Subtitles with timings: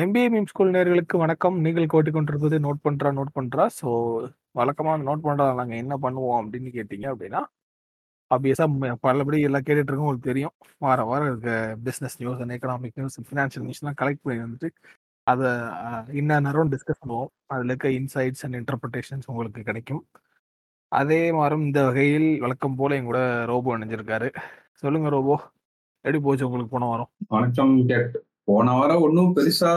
[0.00, 1.60] MBA meme school நேர்களுக்கு வணக்கம்.
[1.60, 3.66] நீங்கள் கேட்டுக்கொண்டிருப்பது நோட் பண்றா, நோட் பண்றா.
[3.80, 3.88] ஸோ,
[4.54, 7.40] வழக்கமா நோட் பண்றால நாங்க என்ன பண்ணுவோம் அப்படின்னு கேட்டீங்க அப்படின்னா,
[8.30, 10.54] ஆப்வியஸாக பலபடி எல்லாம் கேட்டுட்டு இருக்கோம் உங்களுக்கு தெரியும்.
[10.78, 14.70] வாரம் வாரம் இருக்க business news and economic news, financial நியூஸ்லாம் கலெக்ட் பண்ணி வந்துட்டு,
[15.22, 17.30] அத அ இன்ன நேரம் டிஸ்கஸ் பண்ணுவோம்.
[17.46, 20.06] அதில் இருக்க இன்சைட்ஸ் அண்ட் இன்டர்பிரிட்டேஷன்ஸ் உங்களுக்கு கிடைக்கும்.
[20.88, 24.30] அதே மாதிரி இந்த வகையில் வழக்கம் போல என் கூட ரோபோ இணைஞ்சிருக்காரு.
[24.74, 25.36] சொல்லுங்க ரோபோ.
[26.04, 27.10] எப்படி போச்சு உங்களுக்கு போன வாரம்?
[27.28, 28.16] வணக்கம் கேட்.
[28.50, 29.72] போன வாரம் ஒண்ணும் பெருசா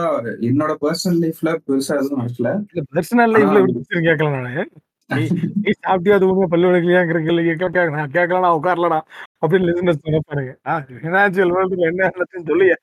[0.48, 2.26] என்னோட பெர்சனல் லைஃப்ல பெருசா எதுவும்.
[2.34, 2.50] இல்ல
[2.96, 4.64] பெர்சனல் லைஃப்ல எப்படி கேட்கல நானு.
[5.10, 6.16] நீ சாப்பிட்டியா?
[6.20, 6.50] தூங்குனியா?
[6.52, 8.98] பல்லு விளக்கலையாங்கிற கேள்வி கேட்க நான் கேட்கலடா, உட்காரலடா
[9.42, 10.52] அப்படின்னு லிசனர்ஸ் நினைப்பானுங்க.
[10.66, 12.76] ஆ ஃபினான்ஷியல் வேர்ல்டுல என்ன நடந்துச்சுன்னு சொல்லுயா?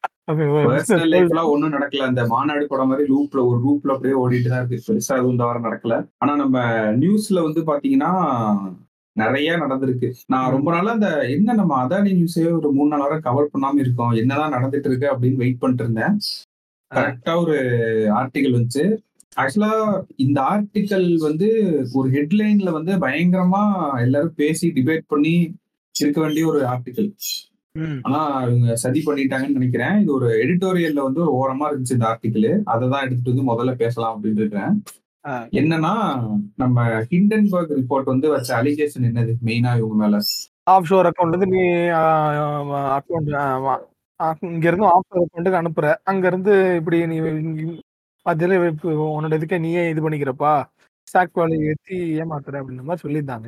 [1.54, 2.06] ஒண்ணும் நடக்கல.
[2.10, 4.86] அந்த மாநாடு படம் மாரி லூப்ல ஒரு லூப்ல அப்படியே ஓடிட்டு தான் இருக்கு.
[4.88, 5.98] பெருசா எதுவும் இந்த வாரம் நடக்கல.
[6.18, 6.58] ஆனா நம்ம
[7.02, 8.12] நியூஸ்ல வந்து பாத்தீங்கன்னா,
[9.16, 10.10] நெறைய நடந்திருக்கு.
[10.28, 10.52] நான்.
[10.52, 14.12] ரொம்ப நாளா இந்த என்ன நம்ம அதானி நியூஸே ஒரு 3, 4 வாரம் கவர் பண்ணாம இருக்கோம்.
[14.12, 16.16] என்னதான் நடந்துட்டு இருக்கு அப்படின்னு வெயிட் பண்ணிட்டு இருந்தேன்.
[16.92, 16.96] ஆ.
[16.96, 17.56] கரெக்ட்டா ஒரு
[18.16, 18.86] ஆர்டிகிள் வந்துச்சு.
[19.38, 19.74] ஆக்சுவலா
[20.16, 21.50] இந்த ஆர்டிகிள் வந்து
[21.94, 23.64] ஒரு ஹெட்லைன்ல வந்து பயங்கரமா
[24.00, 25.36] எல்லாரும் பேசி டிபேட் பண்ணி
[25.96, 27.10] இருக்க வேண்டிய ஒரு ஆர்டிகிள்.
[27.76, 28.00] ம்.
[28.02, 30.02] ஆனா இவங்க சதி பண்ணிட்டாங்கன்னு நெனைக்கிறேன்.
[30.02, 32.50] இது ஒரு எடிட்டோரியல்ல வந்து ஒரு ஓரமா இருந்துச்சு இந்த ஆர்டிகிள்.
[32.74, 34.74] அததான் எடுத்துட்டு வந்து முதல்ல பேசலாம் அப்படின்னு இருக்கேன்.
[35.54, 35.92] என்னன்னா,
[36.56, 36.78] நம்ம
[37.10, 40.18] ஹிண்டன்பர்க் ரிப்போர்ட் வந்து வச்ச அலிகேஷன் என்னது மெயினா இவங்க மேல?
[40.72, 41.62] ஆஃப்ஷோர் அக்கவுண்ட்ல இருந்து நீ
[41.96, 42.02] அ
[42.98, 43.74] அக்கவுண்ட் ஆமா.
[44.50, 45.88] இங்க இருந்து ஆஃப்ஷோர் அக்கவுண்ட்க்கு அனுப்புற.
[46.04, 47.18] அங்க இருந்து இப்படி நீ
[48.26, 48.58] அதுல
[49.12, 50.54] உன்னோட இதுக்க நீயே இது பண்ணிக்கிறப்பா.
[51.08, 53.48] ஸ்டாக் வேல்யூ ஏத்தி ஏமாத்துற அப்படின்ற மாரி சொல்லியிருந்தாங்க.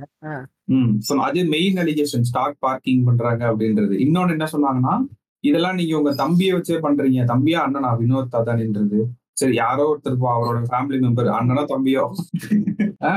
[1.28, 3.94] அது மெயின் அலிகேஷன் ஸ்டாக் பார்க்கிங் பண்றாங்க அப்படின்றது.
[4.06, 4.96] இன்னொன்னு என்ன சொன்னாங்கன்னா,
[5.44, 7.22] இதெல்லாம் நீங்க உங்க தம்பிய வச்சே பண்றீங்க.
[7.32, 7.60] தம்பியா?
[7.66, 7.92] அண்ணனா?
[8.02, 9.00] வினோத் அதானின்றது.
[9.44, 12.06] சரி யாரோ ஒருத்தர் போ அவரோட ஃபேமிலி மெம்பர் அண்ணனோ, தம்பியோ.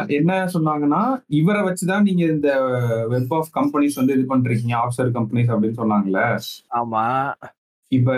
[0.06, 2.50] என்ன சொன்னாங்கன்னா, இவர வச்சு தான் நீங்க இந்த
[3.08, 4.74] வெப் ஆஃப் கம்பெனிஸ் வந்து இது பண்றீங்க.
[4.74, 6.38] ஆஃப்ஷோர் கம்பெனிஸ் அப்படின்னு சொன்னாங்கல்ல.
[6.74, 7.34] ஆமா.
[7.88, 8.14] இப்ப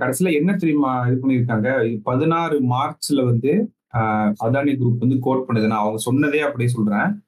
[0.00, 1.68] கடைசியில என்ன தெரியுமா இது பண்ணியிருக்காங்க?
[2.04, 3.72] 16 மார்ச்ல வந்து
[4.44, 5.66] அதானி குரூப் வந்து கோட் பண்ணுது.
[5.66, 7.24] நான் அவங்க சொன்னதே அப்படியே சொல்றேன்.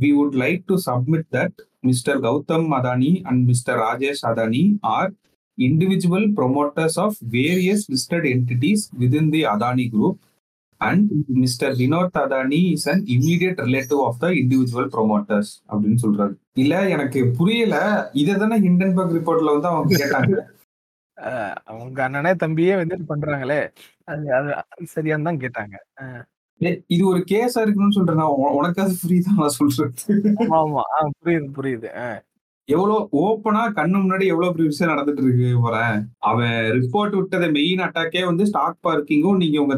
[0.00, 5.12] "We would like to submit that mister Gautam Adani and mister Rajesh Adani are
[5.58, 10.18] individual promoters of various listed entities within the Adani group
[10.80, 16.34] and mister Vinod Adani is an immediate relative of the individual promoters" அப்படின்னு சொல்றாரு.
[16.54, 17.76] இல்ல எனக்கு புரியல.
[18.14, 20.34] இத தானே Hindenburg ரிப்போர்ட்ல வந்து அவங்க கேட்டாங்க.
[21.64, 23.60] அவங்க அண்ணனே தம்பியே வந்து பண்றாங்களே.
[24.06, 24.48] அது
[24.94, 25.76] சரியான்னு தான் கேட்டாங்க.
[26.90, 28.20] இது ஒரு கேஸா இருக்கணும்னு சொல்றேன்.
[28.58, 29.90] உனக்காவது புரியுதா நான் சொல்றது?
[30.58, 30.82] ஆமா,
[31.20, 31.90] புரியுது, புரியுது.
[32.68, 32.74] அ.
[32.74, 35.96] எவ்வளோ ஓப்பனா கண்ணு முன்னாடி எவ்வளோ பெரிய விஷயம் நடந்துட்டு இருக்கு பாரேன்.
[36.28, 39.76] அவன் ரிப்போர்ட் விட்டத மெயின் அட்டாக்கே வந்து ஸ்டாக் பார்க்கிங்கும் நீங்க உங்க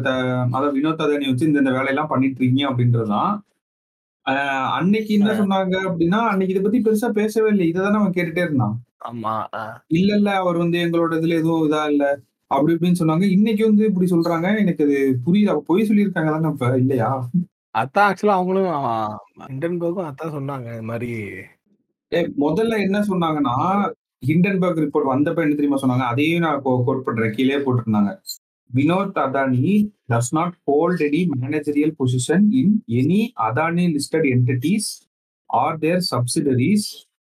[0.49, 3.33] அதாவது வினோத் அதானி வச்சு இந்த இந்த வேலையெல்லாம் பண்ணிட்டு இருக்கீங்க அப்படின்றது தான்.
[4.25, 4.33] அ
[4.77, 5.31] அன்னைக்கு என்ன.
[5.41, 7.63] சொன்னாங்க அப்படின்னா, அன்னைக்கு இத பத்தி பெருசா பேசவே இல்ல.
[7.67, 8.75] இத தானே அவன் கேட்டுட்டே இருந்தான்.
[9.07, 9.35] ஆமா.
[9.97, 12.05] இல்ல, இல்ல அவர் வந்து எங்களோட இதுல எதுவும் இதா இல்ல.
[12.51, 13.25] அப்படி இப்படின்னு சொன்னாங்க.
[13.37, 14.47] இன்னைக்கு வந்து இப்படி சொல்றாங்க.
[14.63, 15.53] எனக்கு அது புரியல.
[15.53, 16.51] அப்ப பொய் சொல்லியிருக்காங்க தானே
[16.83, 17.11] இல்லையா?
[17.75, 18.69] அதான் ஆக்சுவலா அவங்களும்
[19.45, 20.69] ஹிண்டன்பர்க்கும் அதான் சொன்னாங்க.
[20.81, 21.41] இது ஏய்
[22.13, 23.91] முதல்ல என்ன சொன்னாங்கன்னா,
[24.27, 26.09] ஹிண்டன்பர்க் ரிப்போர்ட் வந்தப்ப என்ன தெரியுமா சொன்னாங்க?
[26.09, 27.31] அதையும் நான் கோட் பண்றேன்.
[27.31, 28.21] கீழயே போட்டிருந்தாங்க.
[28.75, 34.87] "Vinod Adani does not hold any managerial position in any Adani listed entities
[35.45, 36.87] or their subsidiaries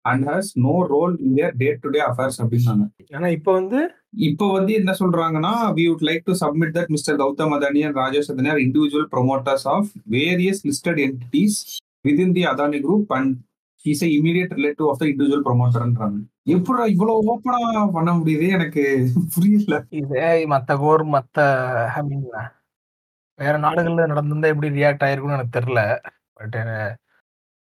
[0.02, 2.90] and has no role in their day to day affairs" அப்படின்னாங்க.
[3.14, 7.54] ஆனா இப்ப வந்து இப்ப வந்து என்ன சொல்றாங்கன்னா, "we would like to submit that mister Gautam
[7.54, 11.60] Adani and Rajesh Adani are individual promoters of various listed entities
[12.08, 13.36] within the Adani group and
[13.86, 16.18] is a immediate relative of the individual புரமோட்டர்ன்றாங்க."
[16.48, 17.60] எப்புட்றா இவ்வளோ ஓப்பனா
[17.94, 18.48] பண்ண முடியுது?
[18.50, 18.84] எனக்கு
[19.36, 19.76] புரியல.
[19.92, 21.38] இது மத்த core மத்த
[21.96, 22.26] ஐ மீன்
[23.40, 25.82] வேற நாடுகள்ல நடந்திருந்தா எப்படி ரியாக்ட் ஆயிருக்கும்னு எனக்கு தெரியல.
[26.34, 26.58] பட்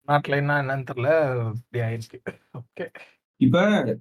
[0.09, 1.11] நாட்டுல என்ன என்னன்னு தெரியல.
[1.55, 2.19] இப்படி ஆயிருக்கு.
[2.59, 2.87] ஓகே.
[3.41, 3.59] இப்ப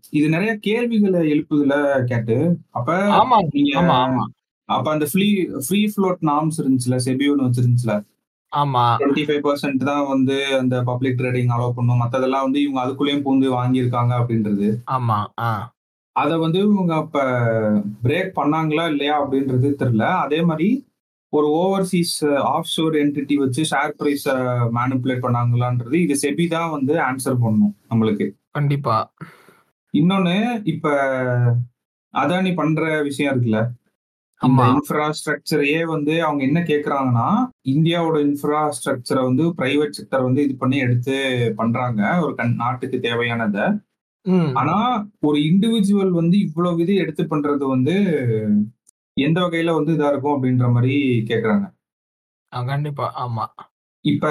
[0.10, 1.76] இது நெறைய கேள்விகள எழுப்புதுல
[2.06, 2.38] கேட்டு.
[2.70, 2.90] அப்ப
[3.20, 3.38] ஆமா.
[3.82, 4.24] ஆமா, ஆமா.
[4.70, 5.28] அப்ப அந்த ஃப்ரீ
[5.68, 6.98] ஃப்ரீ ஃப்ளோட் நார்ம்ஸ் இருந்துச்சுல்ல.
[7.06, 7.28] செபி
[8.52, 8.60] ஒண்ணு வச்சிருந்துச்சுல்ல.
[8.62, 8.86] ஆமா.
[9.00, 12.02] 25% தான் வந்து அந்த பப்ளிக் ட்ரேடிங் அலோவ் பண்ணும்.
[12.04, 14.70] மத்ததெல்லாம் வந்து இவங்க அதுக்குள்ளேயும் பூந்து வாங்கியிருக்காங்க அப்படின்றது.
[14.88, 15.20] ஆமா.
[16.16, 17.18] அத வந்து இவங்க அப்ப
[18.04, 20.06] பிரேக் பண்ணாங்களா இல்லையா அப்படின்றது தெரியல.
[20.18, 20.70] அதே மாரி
[21.34, 22.16] ஒரு ஓவர்சீஸ்
[22.56, 24.26] ஆஃப்ஷோர் என்டிட்டி வச்சு ஷேர் பிரைஸ
[24.72, 28.28] மேனிபுலேட் பண்ணாங்களான்றது இது செபி தான் வந்து ஆன்ஸர் பண்ணணும் நம்மளுக்கு.
[28.52, 29.12] கண்டிப்பா.
[29.94, 30.88] இன்னொன்னு இப்ப
[32.14, 33.60] அதானி பண்ற விஷயம் இருக்குல்ல.
[34.42, 34.68] ஆமா.
[34.72, 37.28] இன்ஃப்ராஸ்ட்ரக்சரையே வந்து அவங்க என்ன கேட்கறாங்கன்னா,
[37.68, 41.16] இந்தியாவோட இன்ஃப்ராஸ்ட்ரக்சர வந்து பிரைவேட் செக்டார் வந்து இது பண்ணி எடுத்து
[41.58, 42.02] பண்றாங்க.
[42.26, 43.58] ஒரு கண் நாட்டுக்கு தேவையானத.
[44.56, 44.78] ஆனா
[45.22, 47.96] ஒரு இண்டிவிஜுவல் வந்து இவ்வளவு இது எடுத்து பண்றது வந்து
[49.18, 50.96] எந்த வகையில வந்து இதா இருக்கும் அப்படின்ற மாரி
[51.30, 51.66] கேட்கறாங்க.
[52.52, 53.06] ஆ கண்டிப்பா.
[53.20, 53.46] ஆமா.
[54.06, 54.26] இப்ப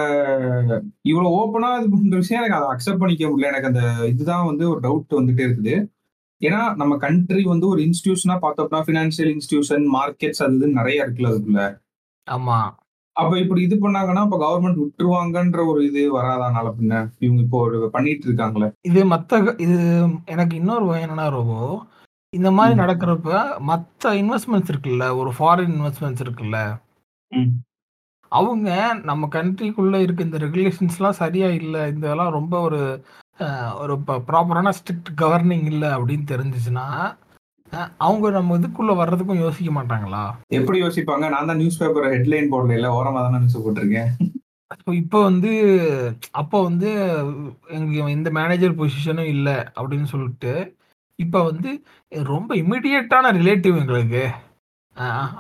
[1.05, 3.51] இவ்வளோ ஓப்பனா இது பண்ற விஷயம் எனக்கு அத அக்செப்ட் பண்ணிக்க முடியல.
[3.53, 3.83] எனக்கு அந்த
[4.13, 5.75] இதுதான் வந்து ஒரு டவுட் வந்துட்டே இருக்குது.
[6.43, 11.63] ஏன்னா நம்ம கண்ட்ரி வந்து ஒரு இன்ஸ்டிடியூஷனா பார்த்தோம்னா ஃபினான்ஷியல் இன்ஸ்டிடியூஷன் மார்க்கெட்ஸ் அது நிறைய இருக்குல்ல அதுக்குள்ள.
[12.27, 12.59] ஆமா.
[13.17, 16.95] அப்ப இப்படி இது பண்ணாங்கன்னா அப்ப கவர்மெண்ட் விட்டுருவாங்கன்ற ஒரு இது வராதா நாள பின்ன.
[17.19, 18.69] இவங்க இப்போ ஒரு பண்ணிட்டு இருக்காங்களே.
[18.83, 19.77] இது மத்த இது
[20.27, 21.61] எனக்கு இன்னொரு என்னன்னா ரோபோ
[22.33, 22.81] இந்த மாதிரி.
[22.81, 23.31] நடக்கிறப்ப
[23.67, 26.59] மத்த இன்வெஸ்ட்மெண்ட்ஸ் இருக்குல்ல ஒரு ஃபாரின் இன்வெஸ்ட்மெண்ட்ஸ் இருக்குல்ல.
[28.33, 28.69] அவங்க
[29.05, 32.81] நம்ம கண்ட்ரிக்குள்ள இருக்க இந்த ரெகுலேஷன்ஸ்லாம் சரியா இல்லை இந்த இதெல்லாம் ரொம்ப ஒரு
[33.83, 33.95] ஒரு
[34.29, 36.87] ப்ராப்பரான ஸ்ட்ரிக்ட் கவர்னிங் இல்லை அப்படின்னு தெரிஞ்சிச்சுன்னா
[38.07, 40.23] அவங்க நம்ம இதுக்குள்ள வர்றதுக்கும் யோசிக்க மாட்டாங்களா?
[40.59, 41.25] எப்படி யோசிப்பாங்க?
[41.35, 44.11] நான் தான் நியூஸ் பேப்பர் ஹெட்லைன் போடல இல்ல ஓரமா தானே நியூஸ் போட்டிருக்கேன்.
[44.79, 45.51] இப்போ இப்போ வந்து
[46.41, 46.91] அப்போ வந்து
[47.77, 50.55] எங்க இந்த மேனேஜர் பொசிஷனும் இல்லை அப்படின்னு சொல்லிட்டு
[51.19, 51.71] இப்போ வந்து
[52.33, 54.25] ரொம்ப இமிடியேட்டான ரிலேட்டிவ் எங்களுக்கு.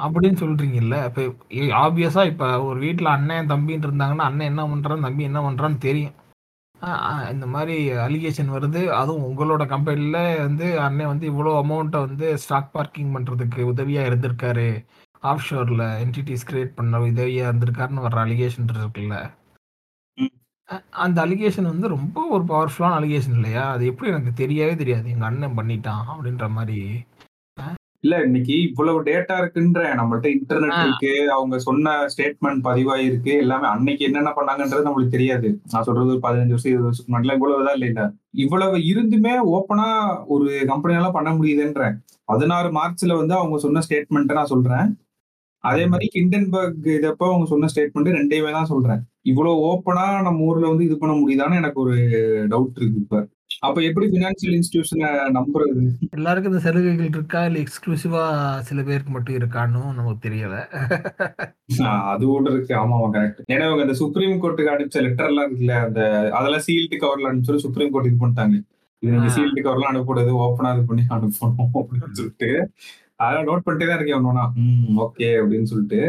[0.04, 1.22] அப்படின்னு சொல்றீங்கல்ல இப்போ
[1.84, 6.14] ஆப்வியஸா இப்போ ஒரு வீட்டில் அண்ணன் தம்பின்னு இருந்தாங்கன்னா அண்ணன் என்ன பண்றான் தம்பி என்ன பண்றான்னு தெரியும்.
[7.32, 8.80] இந்த மாதிரி அலிகேஷன் வருது.
[8.98, 14.68] அதுவும் உங்களோட கம்பெனியில் வந்து அண்ணன் வந்து இவ்வளோ அமௌண்ட்டை வந்து ஸ்டாக் பார்க்கிங் பண்ணுறதுக்கு உதவியாக இருந்திருக்காரு.
[15.30, 19.16] ஆஃப் ஷோரில் என்டிட்டிஸ் கிரியேட் பண்ண உதவியாக இருந்திருக்காருன்னு வர்ற அலிகேஷன் இருக்குல்ல.
[21.04, 23.64] அந்த அலிகேஷன் வந்து ரொம்ப ஒரு பவர்ஃபுல்லான அலிகேஷன் இல்லையா?
[23.74, 25.10] அது எப்படி எனக்கு தெரியவே தெரியாது.
[25.10, 26.80] எங்கள் அண்ணன் பண்ணிட்டான் அப்படின்ற மாதிரி.
[28.00, 30.76] இல்ல இன்னைக்கு இவ்வளவு டேட்டா இருக்குன்ற நம்மள்ட்ட இன்டர்நெட்.
[30.82, 35.60] இருக்கு அவங்க சொன்ன ஸ்டேட்மெண்ட் பதிவாயிருக்கு எல்லாமே அன்னைக்கு என்னென்ன பண்ணாங்கன்றது நம்மளுக்கு தெரியாது.
[35.72, 38.06] நான் சொல்றது ஒரு பதினஞ்சு வருஷம் இருபது வருஷத்துக்கு முன்னாடி இவ்வளவுதான் இல்ல.
[38.30, 39.88] இவ்வளவு இருந்துமே ஓப்பனா
[40.26, 44.88] ஒரு கம்பெனியால பண்ண முடியுதுன்றேன் பதினாறு மார்ச்ல வந்து அவங்க சொன்ன ஸ்டேட்மெண்ட்டை நான் சொல்றேன்.
[45.64, 49.00] அதே மாதிரி கிண்டன்பர்க் இதப்போ அவங்க சொன்ன ஸ்டேட்மெண்ட் ரெண்டையுமே தான் சொல்றேன்.
[49.22, 51.96] இவ்வளவு ஓப்பனா நம்ம ஊர்ல வந்து இது பண்ண முடியுதான்னு எனக்கு ஒரு
[52.50, 53.20] டவுட் இருக்கு இப்ப.
[53.62, 55.82] அப்ப எப்படி பினான்சியல் இன்ஸ்டிடியூஷனை நம்புறது?
[56.16, 57.40] எல்லாருக்கும் இந்த சலுகைகள் இருக்கா?
[57.48, 60.56] இல்லை எக்ஸ்க்ளூசிவாக சில பேருக்கு மட்டும் இருக்கான்னு நமக்கு தெரியல.
[62.12, 62.74] அது ஒன்று இருக்கு.
[62.82, 66.00] ஆமா கரெக்ட் ஏன்னா இவங்க அந்த சுப்ரீம் கோர்ட்டுக்கு அனுப்பிச்ச லெட்டர் எல்லாம் இருக்குல்ல அந்த
[66.38, 68.56] அதெல்லாம் சீல்டு கவர்ல அனுப்பிச்சு சுப்ரீம் கோர்ட் இது பண்ணிட்டாங்க.
[69.02, 69.30] இது நீங்க.
[69.38, 72.50] சீல்டு கவர்லாம் அனுப்பக்கூடாது ஓப்பனா இது பண்ணி அனுப்பணும் அப்படின்னு சொல்லிட்டு.
[73.22, 76.00] அதெல்லாம் நோட் பண்ணிட்டே தான் இருக்கேன் ஒன்னொன்னா ம் ஓகே அப்படின்னு சொல்லிட்டு.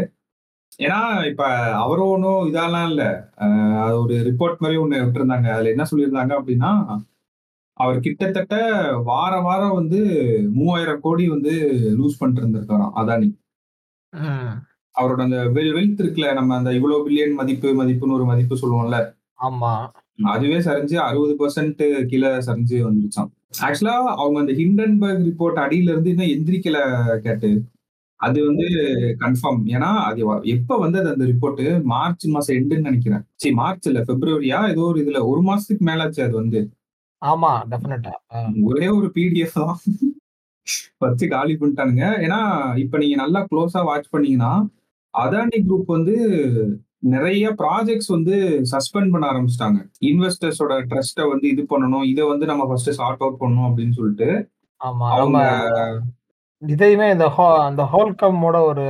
[0.86, 1.44] ஏன்னா இப்ப
[1.84, 3.04] அவரும் ஒன்றும் இதெல்லாம் இல்ல.
[3.84, 5.48] அது ஒரு ரிப்போர்ட் மாதிரி ஒண்ணு விட்டுருந்தாங்க.
[5.56, 6.72] அதுல என்ன சொல்லியிருந்தாங்க அப்படின்னா
[7.78, 8.56] அவர் கிட்டத்தட்ட
[9.04, 10.00] வார வாரம் வந்து
[10.54, 11.54] மூவாயிரம் கோடி வந்து
[12.00, 13.30] லூஸ் பண்ணிட்டு இருந்திருக்காராம் அதானி.
[14.96, 19.00] அவரோட அந்த வெல் வெல்த் இருக்குல்ல நம்ம அந்த இவ்வளவு பில்லியன் மதிப்பு மதிப்புன்னு ஒரு மதிப்பு சொல்லுவோம்ல.
[19.42, 19.74] ஆமா.
[20.32, 21.82] அதுவே சரிஞ்சு அறுபது பர்சன்ட்
[22.12, 23.30] கீழே சரிஞ்சு வந்துருச்சாம்.
[23.66, 26.80] ஆக்சுவலா அவங்க அந்த ஹிண்டன்பர்க் ரிப்போர்ட் அடியில இருந்து இன்னும் எந்திரிக்கல
[27.26, 27.50] கேட்டு.
[28.20, 28.68] அது வந்து
[29.22, 30.22] கன்ஃபார்ம் ஏன்னா அது
[30.54, 31.62] எப்ப வந்தது அந்த ரிப்போர்ட்
[31.94, 33.24] மார்ச் மாசம் எண்டுன்னு நினைக்கிறேன்.
[33.36, 36.62] சரி மார்ச் இல்ல பிப்ரவரியா ஏதோ ஒரு இதுல ஒரு மாசத்துக்கு மேலாச்சு அது வந்து.
[37.22, 38.14] ஆமா டெஃபினட்டா
[38.70, 39.78] ஒரே ஒரு பிடிஎஃப் தான்.
[41.04, 42.06] வச்சு காலி பண்ணிட்டானுங்க.
[42.26, 42.40] ஏன்னா
[42.84, 44.52] இப்ப நீங்க நல்லா க்ளோஸா வாட்ச் பண்ணீங்கன்னா
[45.14, 46.16] அதானி குரூப் வந்து
[47.08, 48.36] நிறைய ப்ராஜெக்ட்ஸ் வந்து
[48.72, 49.80] சஸ்பெண்ட் பண்ண ஆரம்பிச்சிட்டாங்க.
[50.10, 54.30] இன்வெஸ்டர்ஸோட ட்ரஸ்ட்டை வந்து இது பண்ணணும் இதை வந்து நம்ம ஃபர்ஸ்ட் சார்ட் அவுட் பண்ணணும் அப்படின்னு சொல்லிட்டு.
[54.82, 55.40] ஆமா அவங்க
[56.62, 58.86] இதையுமே இந்த ஹோ அந்த ஹோல்கம்மோட ஒரு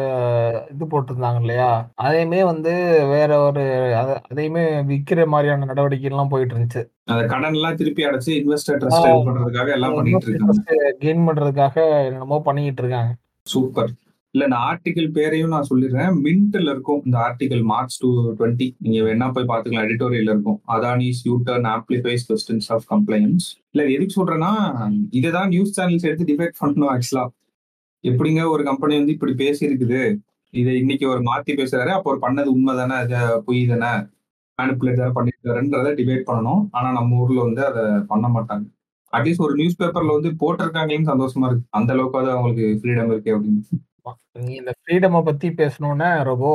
[0.72, 1.70] இது போட்டிருந்தாங்க இல்லையா
[2.00, 2.72] அதையுமே வந்து
[3.10, 8.32] வேற ஒரு அத- அதையுமே விக்கிற மாதிரியான நடவடிக்கை எல்லாம் போயிட்டு இருந்துச்சு அந்த கடன் எல்லாம் திருப்பி அடைச்சு
[8.38, 10.78] இன்வெஸ்டர் ட்ரஸ்ட் இது பண்றதுக்காக எல்லாம் பண்ணிட்டு இருக்காங்க.
[11.02, 11.76] கெயின் பண்றதுக்காக
[12.06, 13.12] என்னமோ பண்ணிட்டு இருக்காங்க.
[13.48, 13.92] சூப்பர்.
[14.34, 16.14] இல்ல இந்த ஆர்டிகல் பேரையும் நான் சொல்லிடுறேன்.
[16.24, 20.60] மின்ட்ல இருக்கும் இந்த ஆர்டிகல் மார்ச் டூ டுவெண்ட்டி நீங்க வேணா போய் பாத்துக்கலாம் எடிட்டோரியல் இருக்கும்.
[20.68, 24.52] Adani's U turn amplifies questions of compliance இல்ல எதுக்கு சொல்றேன்னா
[25.12, 27.26] இதுதான் நியூஸ் சேனல்ஸ் எடுத்து டிபேட் பண்ணணும் ஆக்சுவலா
[28.04, 30.02] எப்படிங்க ஒரு கம்பெனி வந்து இப்படி பேசி இருக்குது
[30.54, 32.98] இதை இன்னைக்கு ஒரு மாத்தி பேசுறாரு அப்போ ஒரு பண்ணது உண்மை தானே
[33.48, 33.92] பொய் தானே
[34.60, 36.62] மேனிப்புலேட் தானே பண்ணிருக்காருன்றத டிபேட் பண்ணணும்.
[36.78, 38.66] ஆனா நம்ம ஊர்ல வந்து அதை பண்ண மாட்டாங்க.
[39.14, 41.68] அட்லீஸ்ட் ஒரு நியூஸ் பேப்பர்ல வந்து போட்டிருக்காங்களேன்னு சந்தோஷமா இருக்கு.
[41.80, 43.62] அந்த அளவுக்கு அவங்களுக்கு ஃப்ரீடம் இருக்கு அப்படின்னு.
[44.46, 46.48] நீ இந்த ஃப்ரீடமை பத்தி பேசணும்னா ரொம்ப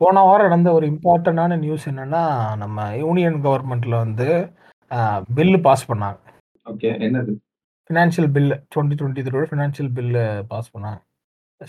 [0.00, 2.22] போன வாரம் நடந்த ஒரு இம்பார்ட்டண்டான நியூஸ் என்னன்னா
[2.62, 4.28] நம்ம யூனியன் கவர்மெண்ட்ல வந்து
[5.36, 6.18] பில்லு பாஸ் பண்ணாங்க.
[6.66, 7.32] ஓகே என்னது?
[7.88, 10.98] Financial bill twenty twenty three financial bill pass பண்ணாங்க.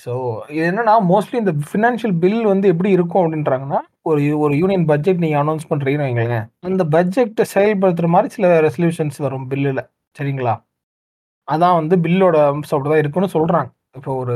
[0.06, 0.14] ஸோ
[0.56, 5.42] இது என்னன்னா மோஸ்ட்லி இந்த ஃபினான்ஷியல் பில் வந்து எப்படி இருக்கும் அப்படின்றாங்கன்னா ஒரு ஒரு யூனியன் பட்ஜெட் நீங்கள்
[5.44, 6.46] அனௌன்ஸ் பண்ணுறீங்கன்னு வைங்களேன்.
[6.70, 9.82] அந்த பட்ஜெட்டை செயல்படுத்துகிற மாதிரி சில ரெசல்யூஷன்ஸ் வரும் பில்லில்
[10.16, 10.56] சரிங்களா?
[11.48, 14.36] அதான் வந்து பில்லோட அம்சம் அப்படி தான் இருக்குன்னு சொல்கிறாங்க இப்போ ஒரு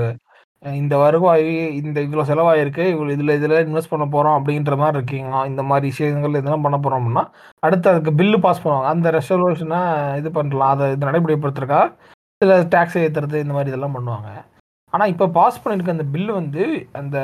[0.79, 1.47] இந்த வருவாய்
[1.79, 6.39] இந்த இவ்வளோ செலவாயிருக்கு இவ்வளோ இதில் இதில் இன்வெஸ்ட் பண்ண போகிறோம் அப்படின்ற மாதிரி இருக்கீங்க இந்த மாதிரி விஷயங்கள்
[6.39, 7.23] இதெல்லாம் பண்ண போகிறோம் அப்படின்னா
[7.63, 8.89] அடுத்து அதுக்கு பில்லு பாஸ் பண்ணுவாங்க.
[8.93, 9.81] அந்த ரெசல்யூஷனை
[10.21, 10.71] இது பண்ணலாம்.
[10.75, 11.81] அதை இது நடைமுறைப்படுத்துறக்கா
[12.41, 14.29] சில டேக்ஸ் ஏற்றுறது இந்த மாதிரி இதெல்லாம் பண்ணுவாங்க.
[14.93, 16.63] ஆனால் இப்போ பாஸ் பண்ணியிருக்க அந்த பில்லு வந்து
[16.99, 17.17] அந்த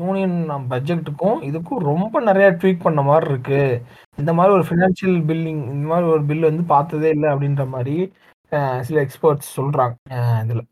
[0.00, 0.36] யூனியன்
[0.72, 3.80] பட்ஜெட்டுக்கும் இதுக்கும் ரொம்ப நிறையா ட்வீட் பண்ண மாதிரி இருக்குது
[4.18, 7.96] இந்த மாதிரி ஒரு ஃபினான்ஷியல் பில்லிங் இந்த மாதிரி ஒரு பில் வந்து பார்த்ததே இல்லை அப்படின்ற மாதிரி
[8.88, 9.96] சில எக்ஸ்பர்ட்ஸ் சொல்கிறாங்க
[10.44, 10.64] இதில்.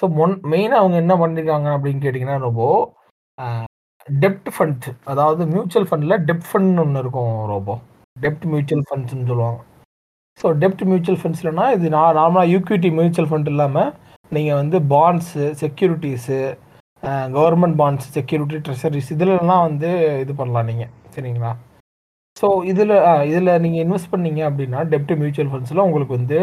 [0.00, 2.62] ஸோ மொன் மெயினாக அவங்க என்ன பண்ணியிருக்காங்க அப்படின்னு கேட்டிங்கன்னா ரொம்ப
[4.08, 7.74] டெப்ட் ஃபண்ட் அதாவது மியூச்சுவல் ஃபண்டில் டெப்ட் ஃபண்ட் ஒன்று இருக்கும் ரோபோ
[8.16, 9.60] டெப்ட் மியூச்சுவல் ஃபண்ட்ஸ்னு சொல்லுவாங்க.
[10.38, 13.90] ஸோ டெப்ட் மியூச்சுவல் ஃபண்ட்ஸ்லனா இது நான் நார்மலாக ஈக்விட்டி மியூச்சுவல் ஃபண்ட் இல்லாமல்
[14.32, 16.38] நீங்கள் வந்து bonds securities
[17.36, 19.90] government bonds security treasuries இதுலலாம் வந்து
[20.22, 21.52] இது பண்ணலாம் நீங்கள் சரிங்களா?
[22.36, 22.94] ஸோ இதில்
[23.30, 26.38] இதில் நீங்கள் இன்வெஸ்ட் பண்ணீங்க அப்படின்னா டெப்ட் மியூச்சுவல் ஃபண்ட்ஸில் உங்களுக்கு வந்து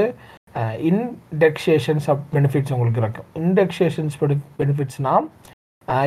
[0.89, 4.15] இன்டெக்ஷேஷன்ஸ் பெனிஃபிட்ஸ் உங்களுக்கு இருக்கும் இன்டெக்ஷேஷன்ஸ்
[4.59, 5.27] பெனிஃபிட்ஸ்னால்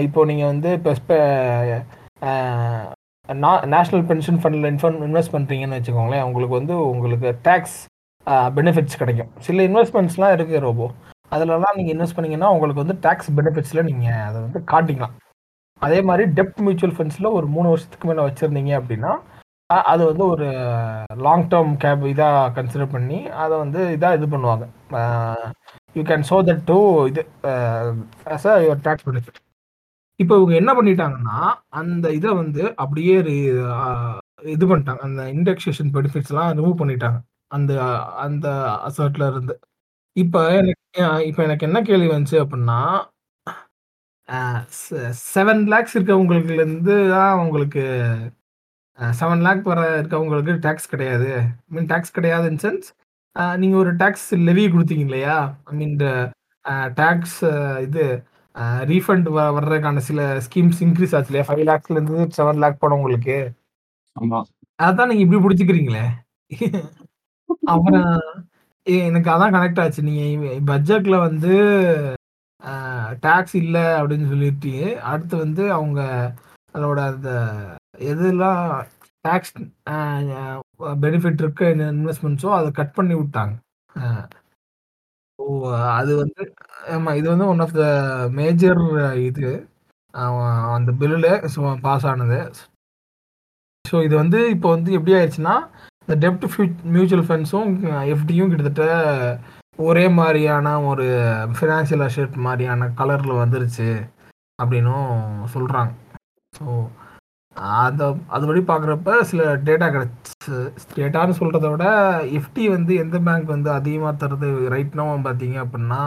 [0.06, 0.90] இப்போ நீங்கள் வந்து இப்போ
[3.74, 7.78] நேஷ்னல் பென்ஷன் ஃபண்டில் இன்ஃபன் இன்வெஸ்ட் பண்ணுறீங்கன்னு வச்சுக்கோங்களேன் உங்களுக்கு வந்து உங்களுக்கு டேக்ஸ்
[8.56, 9.30] பெனிஃபிட்ஸ் கிடைக்கும்.
[9.46, 10.86] சில இன்வெஸ்ட்மெண்ட்ஸ்லாம் இருக்குது ரோபோ.
[11.34, 15.14] அதிலலாம் நீங்கள் இன்வெஸ்ட் பண்ணிங்கன்னா உங்களுக்கு வந்து டேக்ஸ் பெனிஃபிட்ஸில் நீங்கள் அதை வந்து காட்டிக்கலாம்.
[15.86, 19.12] அதே மாதிரி டெப்ட் மியூச்சுவல் ஃபண்ட்ஸில் ஒரு மூணு வருஷத்துக்கு மேலே வச்சுருந்தீங்க அப்படின்னா
[19.90, 20.46] அது வந்து ஒரு
[21.26, 24.64] லாங் டேர்ம் கேப் இதாக கன்சிடர் பண்ணி அதை வந்து இதாக இது பண்ணுவாங்க.
[25.96, 26.78] You can show that to
[27.10, 27.22] இது
[28.34, 29.40] as a your tax benefit
[30.20, 31.36] இப்போ இவங்க என்ன பண்ணிட்டாங்கன்னா
[31.80, 33.14] அந்த இதை வந்து அப்படியே
[34.54, 35.00] இது பண்ணிட்டாங்க.
[35.08, 37.18] அந்த இண்டெக்ஸேஷன் பெனிஃபிட்ஸ்லாம் ரிமூவ் பண்ணிட்டாங்க.
[37.56, 37.72] அந்த
[38.26, 38.46] அந்த
[38.88, 39.54] அசர்ட்ல இருந்து.
[40.16, 42.80] இப்போ எனக்கு இப்போ எனக்கு என்ன கேள்வி வந்துச்சு அப்படின்னா
[45.34, 47.82] செவன் லேக்ஸ் இருக்கவங்களுக்குலேருந்து தான் உங்களுக்கு
[49.20, 51.28] செவன் லேக் வர இருக்கவங்களுக்கு டேக்ஸ் கிடையாது.
[51.38, 52.88] ஐ மீன் டேக்ஸ் கிடையாது இன் சென்ஸ்
[53.62, 55.36] நீங்கள் ஒரு டேக்ஸ் லெவி கொடுத்தீங்க இல்லையா?
[55.70, 55.96] ஐ மீன்
[57.00, 57.38] டேக்ஸ்
[57.86, 58.04] இது
[58.90, 61.46] ரீஃபண்ட் வர்றதுக்கான சில ஸ்கீம்ஸ் இன்க்ரீஸ் ஆச்சு இல்லையா?
[61.48, 63.38] ஃபைவ் லேக்ஸ்லேருந்து செவன் லேக் போன உங்களுக்கு
[64.78, 66.04] அதான் நீங்கள் இப்படி பிடிச்சிக்கிறீங்களே.
[67.72, 68.10] அப்புறம்
[69.08, 70.00] எனக்கு அதான் கனெக்ட் ஆச்சு.
[70.08, 71.52] நீங்கள் பட்ஜெட்ல வந்து
[73.26, 74.74] டேக்ஸ் இல்லை அப்படின்னு சொல்லிட்டு
[75.10, 76.00] அடுத்து வந்து அவங்க
[76.74, 77.30] அதோட அந்த
[78.00, 78.62] எதெல்லாம்
[79.24, 79.54] டேக்ஸ்
[81.04, 83.54] பெனிஃபிட் இருக்க இன்வெஸ்ட்மெண்ட்ஸோ அதை கட் பண்ணி விட்டாங்க.
[85.38, 85.44] ஸோ ஓ
[85.98, 86.42] அது வந்து
[86.94, 87.86] ஆமாம் இது வந்து ஒன் ஆஃப் த
[88.38, 88.82] மேஜர்
[89.28, 89.50] இது.
[90.76, 91.30] அந்த பில்லில்
[91.86, 92.40] பாஸ் ஆனது.
[93.84, 95.54] ஸோ இது வந்து இப்போ வந்து எப்படி ஆயிடுச்சுன்னா
[96.02, 96.44] இந்த டெப்ட்
[96.94, 97.70] மியூச்சுவல் ஃபண்ட்ஸும்
[98.14, 98.84] எஃப்டியும் கிட்டத்தட்ட
[99.78, 101.06] ஒரே மாதிரியான ஒரு
[101.56, 103.88] ஃபினான்ஷியல் அசெட் மாதிரியான கலரில் வந்துருச்சு
[104.58, 105.12] அப்படின்னும்
[105.54, 105.92] சொல்கிறாங்க
[106.52, 106.64] ஸோ
[107.84, 110.52] அதை அதுபடி பார்க்குறப்ப சில டேட்டா கிடச்சி.
[110.98, 111.86] டேட்டான்னு சொல்கிறத விட
[112.38, 114.48] எஃப்டி வந்து எந்த பேங்க் வந்து அதிகமாக தருது?
[114.74, 116.02] ரைட்னாவும் பார்த்தீங்க அப்படின்னா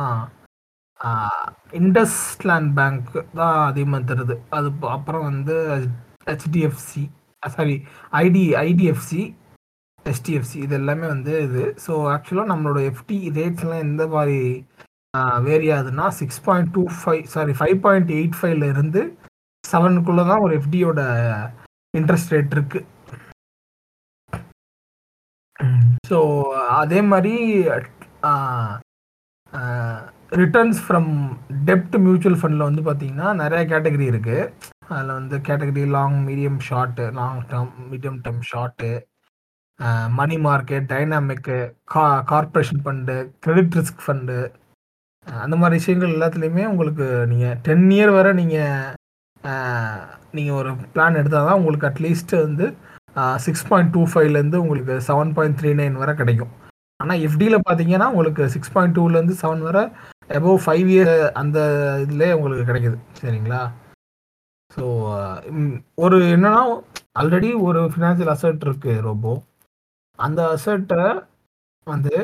[1.80, 4.36] இண்டஸ்லேண்ட் பேங்க் தான் அதிகமாக தருது.
[4.58, 5.56] அது அப்புறம் வந்து
[6.30, 7.04] HDFC
[7.44, 7.76] sorry
[8.24, 9.24] ID IDFC
[10.06, 11.64] HDFC இது எல்லாமே வந்து இது.
[11.86, 14.40] ஸோ ஆக்சுவலாக நம்மளோட எஃப்டி ரேட்ஸ்லாம் எந்த மாதிரி
[15.48, 19.04] வேரி ஆகுதுன்னா six point two five sorry five point eight ஃபைவ்லேருந்து இருந்து
[19.64, 21.02] செவனுக்குள்ள தான் ஒரு எஃப்டியோட
[21.94, 22.80] இன்ட்ரெஸ்ட் ரேட் இருக்கு.
[26.10, 26.18] ஸோ
[26.82, 27.34] அதே மாதிரி
[30.42, 31.10] ரிட்டர்ன்ஸ் ஃப்ரம்
[31.68, 34.50] டெப்ட் மியூச்சுவல் ஃபண்டில் வந்து பார்த்தீங்கன்னா நிறைய கேட்டகரி இருக்குது
[34.90, 38.90] அதில் வந்து category long medium short long term medium term short
[40.18, 41.58] money market dynamic
[41.94, 44.38] கா corporation fund credit risk fund
[45.28, 48.92] அந்த மாதிரி விஷயங்கள் எல்லாத்துலேயுமே உங்களுக்கு நீங்கள் டென் இயர் வரை நீங்கள்
[50.38, 52.66] நீங்கள் ஒரு பிளான் எடுத்தால் தான் உங்களுக்கு அட்லீஸ்ட் வந்து
[53.46, 56.52] சிக்ஸ் பாயிண்ட் டூ ஃபைவ்லேருந்து உங்களுக்கு செவன் பாயிண்ட் த்ரீ நைன் வரை கிடைக்கும்.
[57.00, 59.84] ஆனால் எஃப்டியில் பார்த்தீங்கன்னா உங்களுக்கு சிக்ஸ் பாயிண்ட் டூலேருந்து செவன் வரை
[60.38, 61.58] எபோவ் ஃபைவ் இயர் அந்த
[62.04, 62.98] இதுலேயே உங்களுக்கு கிடைக்குது.
[63.22, 63.62] சரிங்களா?
[64.72, 64.84] ஸோ
[66.04, 66.62] ஒரு என்னன்னா
[67.22, 69.34] ஆல்ரெடி ஒரு ஃபினான்ஷியல் அசட் இருக்குது ரோபோ
[70.20, 71.04] அந்த அசட்டை
[71.88, 72.16] வந்து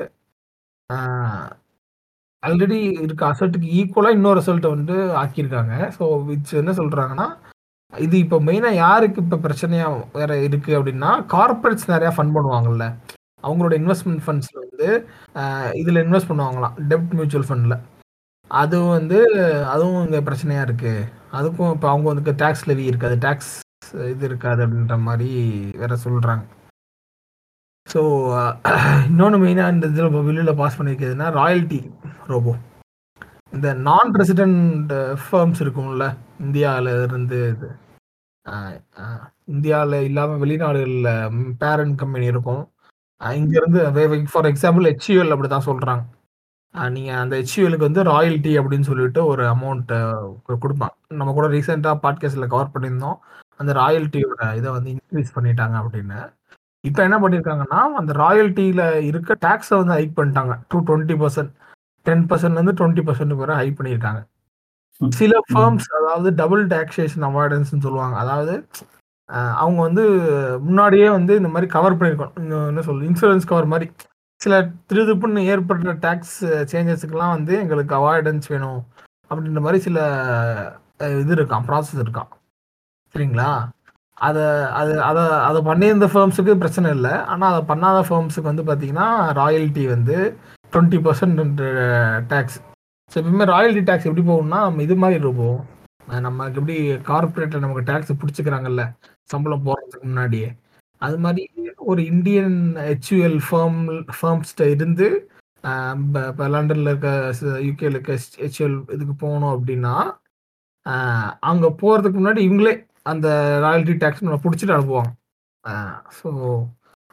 [2.48, 5.74] ஆல்ரெடி இருக்க அசட்டுக்கு ஈக்குவலாக இன்னொரு அசல்ட்டை வந்து ஆக்கியிருக்காங்க.
[5.98, 7.28] ஸோ விச் என்ன சொல்கிறாங்கன்னா
[7.94, 12.86] இது இப்போ மெயினாக யாருக்கு இப்போ பிரச்சனையாக வேற இருக்குது அப்படின்னா கார்ப்பரேட்ஸ் நிறையா ஃபண்ட் பண்ணுவாங்கல்ல.
[13.48, 14.90] அவங்களோட இன்வெஸ்ட்மெண்ட் ஃபண்ட்ஸில் வந்து
[15.82, 16.76] இதில் இன்வெஸ்ட் பண்ணுவாங்களாம்.
[16.92, 17.78] டெப்ட் மியூச்சுவல் ஃபண்டில்
[18.52, 19.18] அதுவும் வந்து
[19.74, 21.08] அதுவும் இங்கே பிரச்சனையாக இருக்குது
[21.40, 23.18] அதுக்கும் இப்போ அவங்க வந்து டேக்ஸ் லெவி இருக்காது.
[23.26, 23.52] டேக்ஸ்
[24.14, 25.30] இது இருக்காது அப்படின்ற மாதிரி
[25.82, 26.44] வேற சொல்கிறாங்க
[27.94, 28.02] ஸோ
[29.08, 31.80] இன்னொன்று மெயினாக இந்த இதில் இப்போ வெளியில் பாஸ் பண்ணியிருக்கிறதுனா ராயல்ட்டி
[32.32, 32.54] ரோபோ
[33.56, 34.92] இந்த நான் ரெசிடென்ட்
[35.24, 36.06] ஃபேர்ம்ஸ் இருக்கும்ல
[36.40, 37.70] இந்தியாவில் இருந்து இது
[39.54, 41.10] இந்தியாவில் இல்லாமல் வெளிநாடுகளில்
[41.62, 42.62] பேரண்ட் கம்பெனி இருக்கும்.
[43.22, 43.82] இங்கேருந்து
[44.34, 46.04] ஃபார் எக்ஸாம்பிள் ஹெச்யூஎல் அப்படி தான் சொல்கிறாங்க
[46.96, 50.00] நீங்கள் அந்த ஹெச்யூஎலுக்கு வந்து ராயல்ட்டி அப்படின்னு சொல்லிட்டு ஒரு அமௌண்ட்டை
[50.64, 53.18] கொடுப்பான் நம்ம கூட ரீசெண்டாக பாட்காஸ்ட்டில் கவர் பண்ணியிருந்தோம்.
[53.62, 56.20] அந்த ராயல்ட்டியோட இதை வந்து இன்க்ரீஸ் பண்ணிட்டாங்க அப்படின்னு.
[56.84, 60.54] இப்போ என்ன பண்ணியிருக்காங்கன்னா அந்த ராயல்ட்டியில் இருக்க டேக்ஸை வந்து ஹைக் பண்ணிட்டாங்க.
[60.72, 61.52] டூ டுவெண்ட்டி பர்சன்ட்
[62.06, 64.22] டென் பர்சன்ட்லேருந்து டுவெண்ட்டி பர்சன்ட் வரை ஹைக் பண்ணியிருக்காங்க
[65.02, 68.16] சில ஃபர்ம்ஸ் அதாவது டபுள் டாக்ஸேஷன் அவாய்டன்ஸ்னு சொல்லுவாங்க.
[68.24, 68.54] அதாவது
[69.64, 70.04] அவங்க வந்து
[70.68, 72.34] முன்னாடியே வந்து இந்த மாதிரி கவர் பண்ணியிருக்கோம்
[72.72, 73.88] என்ன சொல்லு இன்சூரன்ஸ் கவர் மாதிரி.
[74.42, 74.56] சில
[74.90, 76.38] திருதுப்புன்னு ஏற்படுற டேக்ஸ்
[76.72, 78.82] சேஞ்சஸுக்கெல்லாம் வந்து எங்களுக்கு அவாய்டன்ஸ் வேணும்.
[79.32, 79.98] அப்படின்ற மாதிரி சில
[81.24, 82.30] இது இருக்கான் ப்ராசஸ் இருக்கான்
[83.14, 83.50] சரிங்களா?
[84.28, 84.44] அதை
[84.80, 87.14] அது அதை அதை பண்ணியிருந்த ஃபர்ம்ஸுக்கு பிரச்சனை இல்லை.
[87.32, 89.08] ஆனால் அதை பண்ணாத ஃபர்ம்ஸுக்கு வந்து பார்த்தீங்கன்னா,
[89.40, 90.16] ராயல்டி வந்து
[90.74, 91.62] டுவெண்ட்டி பர்சன்ட்
[92.32, 92.58] டேக்ஸ்
[93.12, 95.60] ஸோ எப்பவுமே ராயல்டி டேக்ஸ் எப்படி போகும்னா, நம்ம இது மாதிரி இருப்போம்.
[96.26, 96.76] நமக்கு எப்படி
[97.10, 98.84] கார்பரேட்டில் நமக்கு டேக்ஸ் பிடிச்சிக்கிறாங்கல்ல
[99.34, 100.50] சம்பளம் போடுறதுக்கு முன்னாடியே.
[101.02, 101.44] அது மாதிரி
[101.92, 102.56] ஒரு இந்தியன்
[102.90, 103.80] ஹெச்யூஎல் ஃபர்ம்
[104.18, 105.08] ஃபர்ம்ஸ்ட்ட இருந்து
[106.34, 109.96] இப்போ லண்டனில் இருக்க யூகேல யுகேல இருக்க ஹெச்யூஎல் இதுக்கு போகணும் அப்படின்னா,
[111.52, 112.74] அங்கே போகிறதுக்கு முன்னாடி இவங்களே
[113.10, 113.28] அந்த
[113.64, 115.12] ராயல்டி டேக்ஸ் நம்ம பிடிச்சிட்டு அனுப்புவாங்க.
[116.18, 116.30] ஸோ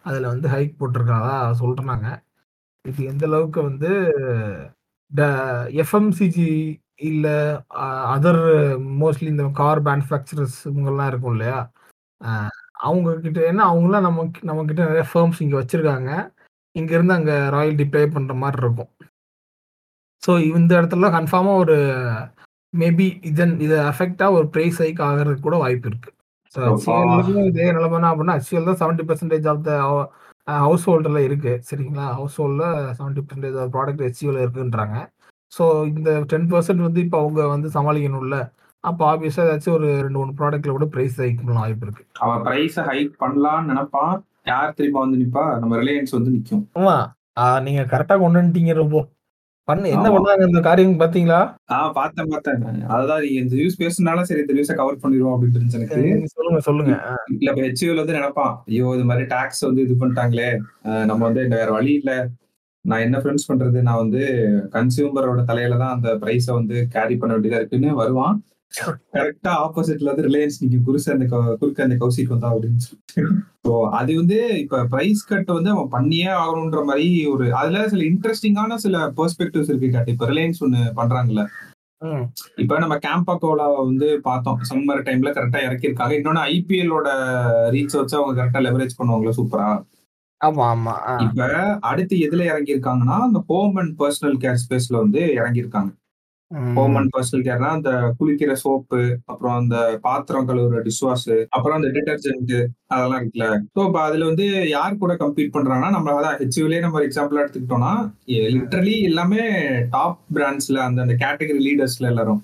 [0.05, 2.07] அதில் வந்து ஹைக் போட்டிருக்காதா சொல்கிறாங்க
[2.85, 3.91] இது எந்த அளவுக்கு வந்து
[5.13, 5.23] ட
[5.83, 6.51] எஃப்எம்சிஜி
[7.09, 7.35] இல்லை
[8.15, 8.43] அதர்
[9.01, 11.59] மோஸ்ட்லி இந்த கார் மேனுஃபேக்சரர்ஸ் இவங்கெல்லாம் இருக்கும் இல்லையா?
[12.87, 16.11] அவங்க கிட்ட ஏன்னா அவங்களாம் நம்ம நம்ம கிட்ட ஃபர்ம்ஸ் ஃபேர்ம்ஸ் இங்கே வச்சுருக்காங்க
[16.77, 18.91] இங்கேருந்து அங்கே ராயல்டி பே பண்ணுற மாதிரி இருக்கும்.
[20.23, 21.77] ஸோ இந்த இடத்துல கன்ஃபார்மாக ஒரு
[22.77, 26.11] மேபி இதன் இத அஃபெக்ட்டா ஒரு பிரைஸ் ஹைக் ஆகுறதுக்கு கூட வாய்ப்பு இருக்கு.
[26.55, 26.61] ஸோ!
[26.67, 29.73] ஹெச்யூஎல்லுக்கும் இதே நிலைமைனா அப்படின்னா, ஹெச்யூஎல் தான் 70% ஆஃப் த
[30.61, 31.53] ஹவுஸ் ஹோல்டுல இருக்கு.
[31.69, 32.07] சரிங்களா?
[32.19, 34.97] ஹவுஸ் ஹோல்ட்ல 70% ஆஃப் ப்ராடக்ட் ஹெச்யூஎல்ல இருக்குன்றாங்க.
[35.53, 38.39] ஸோ இந்த 10% வந்து இப்ப அவங்க வந்து சமாளிக்கணும்ல.
[38.85, 42.03] அப்ப ஆப்வியஸா ஏதாச்சும் ஒரு 2, 3 ப்ராடக்ட்ல கூட பிரைஸ் ஹைக் பண்ண வாய்ப்பு இருக்கு.
[42.25, 44.15] அவன் பிரைஸ ஹைக் பண்ணலான்னு நெனப்பான்.
[44.47, 45.45] யார் தெரியுமா வந்து நிப்பா?
[45.61, 46.65] நம்ம ரிலையன்ஸ் வந்து நிக்கும்.
[46.77, 46.97] ஆமா.
[47.65, 49.01] நீங்க கரெக்ட்டா கொண்டு வந்துட்டீங்க ரொம்போ.
[49.69, 50.09] பண்ணு என்ன.
[50.15, 51.39] பண்ணாங்க இந்த காரியம் பார்த்தீங்களா?
[51.71, 52.61] ஆ பார்த்தேன், பார்த்தேன்.
[52.95, 56.01] அதுதான் நீங்க இந்த நியூஸ் பேசுனனால சரி இந்த நியூஸ கவர் பண்ணிருவோம் அப்படின்னு இருந்துச்சு எனக்கு.
[56.37, 56.93] சொல்லுங்க, சொல்லுங்க.
[57.35, 58.53] இல்ல இப்ப ஹெச்யூஎல் வந்து நெனப்பான்.
[58.71, 58.89] ஐயோ!
[58.97, 60.51] இது மாரி டாக்ஸ் வந்து இது பண்ணிட்டாங்களே.
[61.11, 62.13] நம்ம வந்து வேற வழி இல்ல.
[62.85, 63.79] நான் என்ன ஃப்ரெண்ட்ஸ் பண்றது?
[63.83, 64.23] நான் வந்து
[64.75, 68.37] கன்சியூமரோட தலையில தான் அந்த பிரைஸ வந்து கேரி பண்ண வேண்டியதா இருக்குன்னு வருவான்.
[69.15, 70.85] கரெக்ட்டா ஆப்போசிட்ல வந்து ரிலையன்ஸ் நிக்கும்.
[70.85, 72.81] குருசு அந்த குறுக்க அந்த கௌசிக் வந்தா அப்படின்னு.
[73.67, 78.75] ஸோ அது வந்து இப்ப பிரைஸ் கட் வந்து அவன் பண்ணியே ஆகணுன்ற மாரி ஒரு அதுல சில இன்ட்ரஸ்டிங்கான
[78.77, 80.11] சில பெர்ஸ்பெக்டிவ்ஸ் இருக்கு காட்டு.
[80.11, 81.45] இப்ப ரிலையன்ஸ் ஒண்ணு பண்றாங்கல்ல.
[82.57, 84.59] இப்ப நம்ம கேம்பா கோலாவ வந்து பார்த்தோம்.
[84.71, 86.11] சம்மர் டைம்ல கரெக்ட்டா இறக்கியிருக்காங்க.
[86.11, 87.09] இன்னொன்னு ஐபிஎல்லோட
[87.71, 89.69] ரீச் வச்சு அவங்க கரெக்ட்டா லெவரேஜ் பண்ணுவாங்கல்ல சூப்பரா.
[90.41, 90.95] ஆமா, ஆமா.
[91.19, 91.45] இப்ப
[91.81, 95.91] அடுத்து எதுல இறங்கியிருக்காங்கன்னா, அந்த ஹோம் அண்ட் பெர்சனல் கேர் ஸ்பேஸ்ல வந்து இறங்கியிருக்காங்க.
[96.51, 96.95] ஹோம்.
[96.95, 102.53] அண்ட் பெர்சனல் கேர்னா, அந்த குளிக்கிற சோப்பு, அப்புறம் அந்த பாத்திரம் கழுவுற டிஷ் வாஷ், அப்புறம் அந்த டிடர்ஜென்ட்
[102.87, 103.47] அதெல்லாம் இருக்குல்ல.
[103.77, 107.93] ஸோ இப்ப அதுல வந்து யார் கூட கம்பீட் பண்றாங்கன்னா, நம்ம அதான் ஹெச்யூஎல்லே நம்ம எக்ஸாம்பிளா எடுத்துக்கிட்டோம்னா,
[108.55, 109.43] லிட்டரலி எல்லாமே
[109.91, 112.41] டாப் பிராண்ட்ஸ்ல அந்த அந்த கேட்டகரி லீடர்ஸ்ல எல்லாரும்.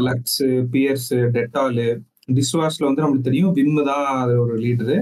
[0.00, 1.82] லக்ஸ், பியர்ஸ், டெட்டால்,
[2.28, 4.96] டிஷ் வாஷ்ல வந்து நம்மளுக்கு தெரியும் விம் தான் அது ஒரு லீடரு.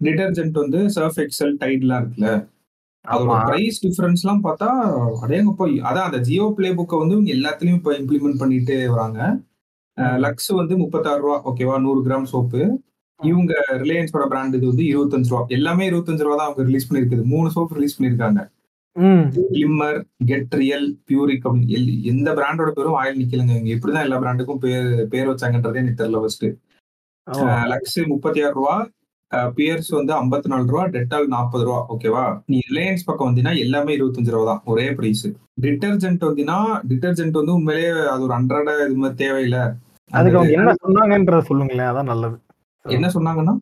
[0.00, 2.30] டிடர்ஜென்ட் வந்து சர்ஃப் எக்ஸல், டைட்லாம் இருக்குல்ல.
[3.04, 3.34] அதோட.
[3.48, 4.68] பிரைஸ் டிஃபரன்ஸ்லாம் பார்த்தா,
[5.22, 5.66] அடேங்கப்பா!
[5.88, 9.20] அதான் அந்த ஜியோ பிளே புக்க வந்து இவங்க எல்லாத்துலயும் இப்ப இம்ப்ளிமெண்ட் பண்ணிட்டு வராங்க.
[10.24, 10.86] லக்ஸ் வந்து ரூ.
[10.86, 11.76] 36 ஓகேவா?
[11.80, 12.62] 100 கிராம் சோப்பு.
[13.20, 14.92] இவங்க ரிலையன்ஸோட பிராண்ட் இது வந்து ரூ.
[14.94, 15.98] 25 எல்லாமே ரூ.
[16.00, 17.24] 25 தான் அவங்க ரிலீஸ் பண்ணியிருக்குது.
[17.26, 18.42] 3 சோப் ரிலீஸ் பண்ணியிருக்காங்க.
[18.96, 19.24] ம்.
[19.48, 19.98] கிளிம்மர்,
[20.30, 21.80] கெட் ரியல், பியூரிக் அப்படின்னு
[22.12, 23.54] எந்த பிராண்டோட பேரும் வாயில நிக்கலங்க.
[23.56, 26.22] இவங்க எப்படிதான் எல்லா பிராண்டுக்கும் பேர் பேர் வச்சாங்கன்றதே எனக்கு தெரியல!
[27.26, 27.34] அ
[27.72, 28.06] லக்ஸ் ரூ.
[28.14, 28.78] 36 அ
[29.32, 30.18] பியர்ஸ் வந்து ரூ.
[30.18, 31.30] 54 டெட்டால் ரூ.
[31.30, 32.42] 40 ஓகேவா?
[32.46, 34.06] நீ ரிலையன்ஸ் பக்கம் வந்தீன்னா எல்லாமே ரூ.
[34.06, 34.60] 25 தான்.
[34.64, 35.26] ஒரே பிரைஸ்.
[35.62, 39.58] டிடர்ஜென்ட் வந்தீன்னா, டிடர்ஜென்ட் வந்து உண்மையிலேயே அது ஒரு அன்றாட இது மாரி தேவையில்ல.
[40.10, 41.88] அதுக்கு அவங்க என்ன சொன்னாங்கன்றத சொல்லுங்களேன்.
[41.88, 42.36] அதான் நல்லது.
[42.84, 43.54] என்ன சொன்னாங்கன்னா?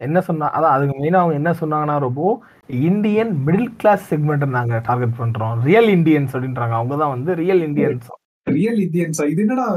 [0.00, 5.18] என்ன சொன்னா அதான் அதுக்கு மெயினா அவங்க என்ன சொன்னாங்கன்னா, ரொம்போ இந்தியன் மிடில் கிளாஸ் செக்மெண்ட்ட நாங்க டார்கெட்
[5.18, 5.62] பண்றோம்.
[5.62, 6.74] ரியல் இண்டியன்ஸ் அப்படின்றாங்க.
[6.80, 8.08] அவங்க தான் வந்து ரியல் இண்டியன்ஸ்.
[8.50, 9.24] ரியல் இந்தியன்ஸா?
[9.32, 9.68] இது என்னடா?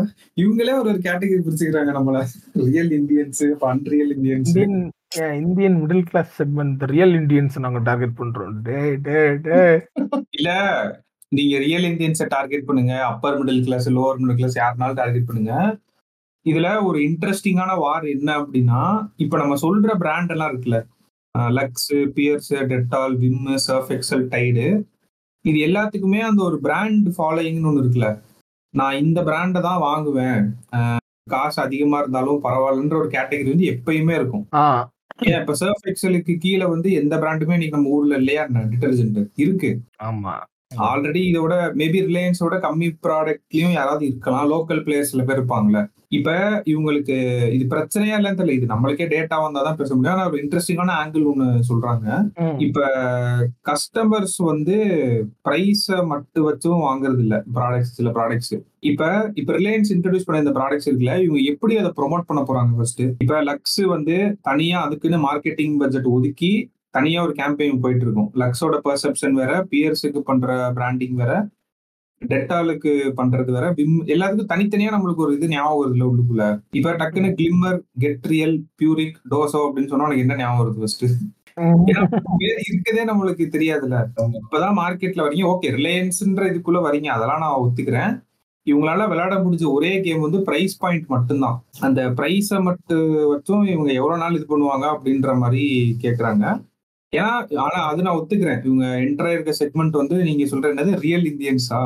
[0.41, 2.19] இவங்களே ஒரு ஒரு கேட்டகரி பிரிச்சுக்கிறாங்க நம்மள.
[2.53, 4.55] Real Indians, unreal Indians.
[5.41, 8.57] Indian middle class segment real Indians நாங்க டார்கெட் பண்றோம்.
[8.67, 9.79] டேய், டேய், டேய்.
[10.29, 10.49] இல்ல
[11.27, 12.93] நீங்க ரியல் இந்தியன்ஸ டார்கெட் பண்ணுங்க.
[13.05, 15.77] Upper middle class, lower middle class யாருனாலும் டார்கெட் பண்ணுங்க.
[16.49, 20.79] இதுல ஒரு இன்ட்ரஸ்டிங்கான வார் என்ன அப்படின்னா, இப்ப நம்ம சொல்ற பிராண்ட் எல்லாம் இருக்குல்ல.
[21.57, 24.67] Lux, Pears, Dettol, Vim, Surf Excel, Tide.
[25.41, 28.07] இது எல்லாத்துக்குமே அந்த ஒரு பிராண்ட் ஃபாலோயிங்ன்னு ஒண்ணு இருக்குல்ல.
[28.73, 30.41] நான் இந்த பிராண்ட தான் வாங்குவேன்.
[31.27, 34.45] காசு அதிகமா இருந்தாலும் பரவாயில்லன்ற ஒரு கேட்டகரி வந்து எப்பயுமே இருக்கும்.
[35.27, 38.63] ஏன் இப்ப சர்ஃப் எக்ஸலுக்கு கீழ வந்து எந்த பிராண்டுமே இன்னைக்கு நம்ம ஊர்ல இல்லையா என்ன?
[38.73, 39.71] டிடர்ஜென்ட் இருக்கு.
[40.03, 40.35] ஆமா.
[40.87, 44.49] ஆல்ரெடி இதோட மேபி ரிலையன்ஸோட கம்மி ப்ராடக்ட்லயும் யாராவது இருக்கலாம்.
[44.49, 45.79] லோக்கல் பிளேயர்ஸ் சில பேர் இருப்பாங்கல்ல.
[46.09, 46.29] இப்ப
[46.65, 47.15] இவங்களுக்கு
[47.55, 48.57] இது பிரச்சனையா இல்லன்னு தெரியல.
[48.59, 50.15] இது நம்மளுக்கே டேட்டா வந்தா தான் பேச முடியும்.
[50.15, 52.07] ஆனா ஒரு இன்ட்ரஸ்டிங்கான ஆங்கிள் ஒண்ணு சொல்றாங்க.
[52.57, 52.79] இப்ப
[53.63, 54.77] கஸ்டமர்ஸ் வந்து
[55.47, 57.43] பிரைஸ மட்டும் வச்சும் வாங்குறது இல்ல.
[57.53, 58.55] ப்ராடக்ட்ஸ் சில ப்ராடக்ட்ஸ்.
[58.79, 63.03] இப்ப இப்ப ரிலையன்ஸ் இன்ட்ரோடியூஸ் பண்ண இந்த ப்ராடக்ட்ஸ் இருக்குல்ல, இவங்க எப்படி அத ப்ரமோட் பண்ண போறாங்க ஃபர்ஸ்ட்?
[63.25, 66.53] இப்ப லக்ஸ் வந்து தனியா அதுக்குன்னு மார்க்கெட்டிங் பட்ஜெட் ஒதுக்கி
[66.89, 68.31] தனியா ஒரு கேம்பெயின் போயிட்டு இருக்கும்.
[68.35, 71.47] லக்ஸோட பர்செப்ஷன் வேற, பியர்ஸுக்கு பண்ற பிராண்டிங் வேற,
[72.27, 76.61] டெட்டாலுக்கு பண்றது வேற, விம் எல்லாத்துக்கும் தனித்தனியா நம்மளுக்கு ஒரு இது ஞாபகம் வருது உள்ளுக்குள்ள.
[76.71, 81.05] இப்ப டக்குன்னு கிளிம்மர், கெட்ரியல் பியூரிக், டோசோ அப்படின்னு சொன்னா உனக்கு என்ன ஞாபகம் வருது ஃபர்ஸ்ட்?
[82.69, 83.97] இருக்கதே நம்மளுக்கு தெரியாதுல்ல.
[84.39, 85.45] இப்பதான் மார்க்கெட்ல வரீங்க.
[85.53, 87.07] ஓகே ரிலையன்ஸ்ன்ற இதுக்குள்ள வரீங்க.
[87.07, 88.13] அதெல்லாம் நான் ஒத்துக்கிறேன்.
[88.65, 94.21] இவங்களால விளையாட முடிஞ்ச ஒரே கேம் வந்து பிரைஸ் பாயிண்ட் மட்டும்தான் அந்த பிரைஸை மட்டும் வச்சும் இவங்க எவ்வளவு
[94.21, 95.63] நாள் இது பண்ணுவாங்க அப்படின்ற மாதிரி
[96.01, 96.45] கேக்குறாங்க
[97.13, 97.29] ஏன்னா
[97.65, 98.59] ஆனா அது நான் ஒத்துக்கிறேன்.
[98.67, 100.91] இவங்க என்டர் இருக்க செக்மெண்ட் வந்து நீங்க சொல்ற என்னது?
[101.05, 101.79] ரியல் இந்தியன்ஸா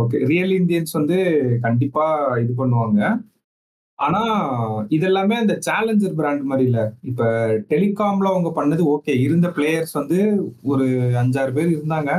[0.00, 1.16] ஓகே ரியல் இந்தியன்ஸ் வந்து
[1.66, 2.04] கண்டிப்பா
[2.42, 3.00] இது பண்ணுவாங்க.
[3.98, 4.20] ஆனா
[4.96, 6.80] இதெல்லாமே இந்த சேலஞ்சர் பிராண்ட் மாதிரி இல்ல.
[7.10, 7.22] இப்ப
[7.72, 10.18] டெலிகாம்ல அவங்க பண்ணது ஓகே இருந்த பிளேயர்ஸ் வந்து
[10.72, 10.86] ஒரு
[11.22, 12.12] அஞ்சாறு பேர் இருந்தாங்க.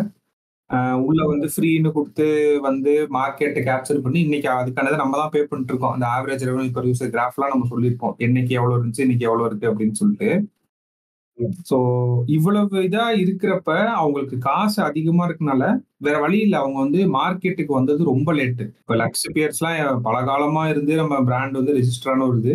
[1.07, 2.27] உள்ள வந்து ஃப்ரீன்னு கொடுத்து
[2.67, 5.93] வந்து மார்க்கெட்டை கேப்சர் பண்ணி இன்னைக்கு அதுக்கானதை நம்ம தான் பே பண்ணிட்டு இருக்கோம்.
[5.95, 8.15] அந்த ஆவரேஜ் ரெவன்யூ பர் யூசர் கிராஃப்லாம் நம்ம சொல்லியிருப்போம்.
[8.27, 10.29] என்னைக்கு எவ்வளவு இருந்துச்சு இன்னைக்கு எவ்வளவு இருக்கு அப்படின்னு சொல்லிட்டு.
[11.69, 11.77] சோ
[12.35, 15.63] இவ்வளவு இதா இருக்கிறப்ப அவங்களுக்கு காசு அதிகமா இருக்கனால
[15.97, 16.55] வேற வழி இல்ல.
[16.61, 21.59] அவங்க வந்து மார்க்கெட்டுக்கு வந்தது ரொம்ப லேட்டு இப்ப லக்ஸ் பியர்ஸ் எல்லாம் பல காலமா இருந்து நம்ம பிராண்ட்
[21.59, 22.53] வந்து ரெஜிஸ்டர் ஆன வருது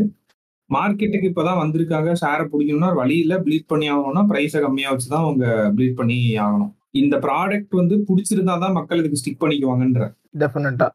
[0.71, 2.11] மார்க்கெட்டுக்கு இப்பதான் வந்திருக்காங்க.
[2.21, 3.35] ஷேரை பிடிக்கணும்னா வழி இல்ல.
[3.47, 5.45] ப்ளீட் பண்ணி ஆகணும்னா பிரைஸை கம்மியா வச்சுதான் அவங்க
[5.77, 6.73] ப்ளீட் பண்ணி ஆகணும்.
[7.01, 10.05] இந்த ப்ராடக்ட் வந்து பிடிச்சிருந்தா தான் மக்கள் இதுக்கு ஸ்டிக் பண்ணிக்குவாங்கன்ற.
[10.39, 10.89] டெஃபினட்டா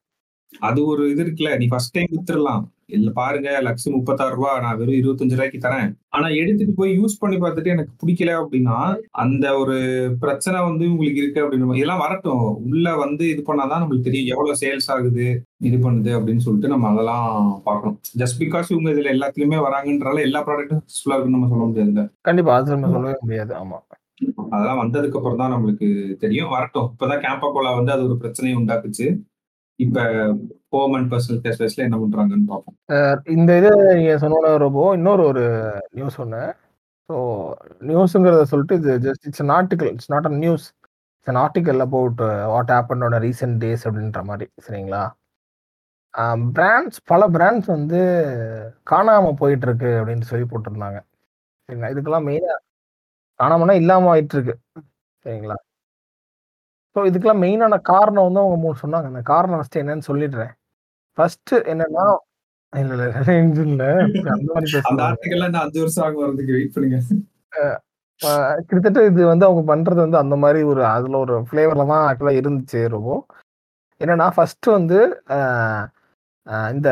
[0.62, 1.52] அது ஒரு இது இருக்குல்ல.
[1.58, 2.64] நீ ஃபர்ஸ்ட் டைம் வித்துடலாம்.
[2.90, 5.88] இல்ல பாருங்க லக்ஸ் முப்பத்தாறு ரூபா நான் வெறும் இருபத்தஞ்சு ரூபாய்க்கு தரேன்.
[6.10, 8.76] ஆனா எடுத்துட்டு போய் யூஸ் பண்ணி பார்த்துட்டு எனக்கு பிடிக்கல அப்படின்னா
[9.12, 9.78] அந்த ஒரு
[10.20, 12.44] பிரச்சனை வந்து உங்களுக்கு இருக்கு அப்படின்னு இதெல்லாம் வரட்டும்.
[12.70, 14.32] உள்ள வந்து இது பண்ணாதான் நம்மளுக்கு தெரியும்.
[14.34, 15.26] எவ்வளவு சேல்ஸ் ஆகுது
[15.60, 17.28] இது பண்ணுது அப்படின்னு சொல்லிட்டு நம்ம அதெல்லாம்
[17.64, 18.00] பார்க்கணும்.
[18.20, 22.76] ஜஸ்ட் பிகாஸ் இவங்க இதுல எல்லாத்துலயுமே வராங்கன்றால எல்லா ப்ராடக்ட்டும் சக்சஸ்ஃபுல்லா இருக்குன்னு நம்ம சொல்ல முடியாது கண்டிப்பா அது
[22.76, 23.54] நம்ம சொல்லவே முடியாது.
[23.56, 23.80] ஆமா.
[24.52, 25.88] அதெல்லாம் வந்ததுக்கு அப்புறம் தான் நம்மளுக்கு
[26.20, 26.50] தெரியும்.
[26.50, 26.90] வரட்டும்.
[26.94, 29.08] இப்பதான் கேம்பா கோலா வந்து அது ஒரு பிரச்சனையை உண்டாக்குச்சு.
[29.80, 30.04] இப்ப
[30.76, 32.78] ஹோம் அண்ட் பர்சனல் கேஸ்ல என்ன பண்றாங்கன்னு பார்ப்போம்.
[33.36, 35.44] இந்த இது நீங்க சொன்னோட ரொம்ப இன்னொரு ஒரு
[36.00, 36.42] நியூஸ் ஒன்று
[37.10, 37.16] ஸோ
[37.90, 40.66] நியூஸுங்கிறத சொல்லிட்டு இது just it's an article it's not a news
[41.18, 42.20] it's an article about
[42.54, 45.04] what ஆப்பனோட recent days அப்படின்ற மாதிரி சரிங்களா?
[46.58, 48.00] பிராண்ட்ஸ் பல பிராண்ட்ஸ் வந்து
[48.92, 51.00] காணாமல் போயிட்டு இருக்கு அப்படின்னு சொல்லி போட்டிருந்தாங்க.
[51.70, 51.92] சரிங்களா?
[51.94, 52.60] இதுக்கெல்லாம் மெயினாக
[53.40, 54.56] காணாமனா இல்லாமல் ஆயிட்டு இருக்கு
[55.26, 55.58] சரிங்களா?
[56.96, 59.08] ஸோ இதுக்கெல்லாம் மெயினான காரணம் வந்து அவங்க மூணு சொன்னாங்க.
[59.12, 60.54] அந்த காரணம் ஃபஸ்ட்டு என்னன்னு சொல்லிடுறேன்.
[61.18, 62.06] ஃபர்ஸ்ட் என்னன்னா
[62.74, 63.04] இல்ல இல்ல
[63.64, 63.84] இல்ல.
[64.36, 66.98] அந்த மாதிரி அந்த பேசுறாங்க ஆர்டிகல் இன்னும் அஞ்சு வருஷம் ஆகும் வரதுக்கு வெயிட் பண்ணுங்க.
[68.68, 72.82] கிட்டத்தட்ட இது வந்து அவங்க பண்றது வந்து அந்த மாதிரி ஒரு அதுல ஒரு ஃப்ளேவர்ல தான் ஆக்சுவலா இருந்துச்சு
[72.96, 73.12] ரொம்ப.
[74.02, 75.00] என்னன்னா ஃபர்ஸ்ட் வந்து
[76.74, 76.90] இந்த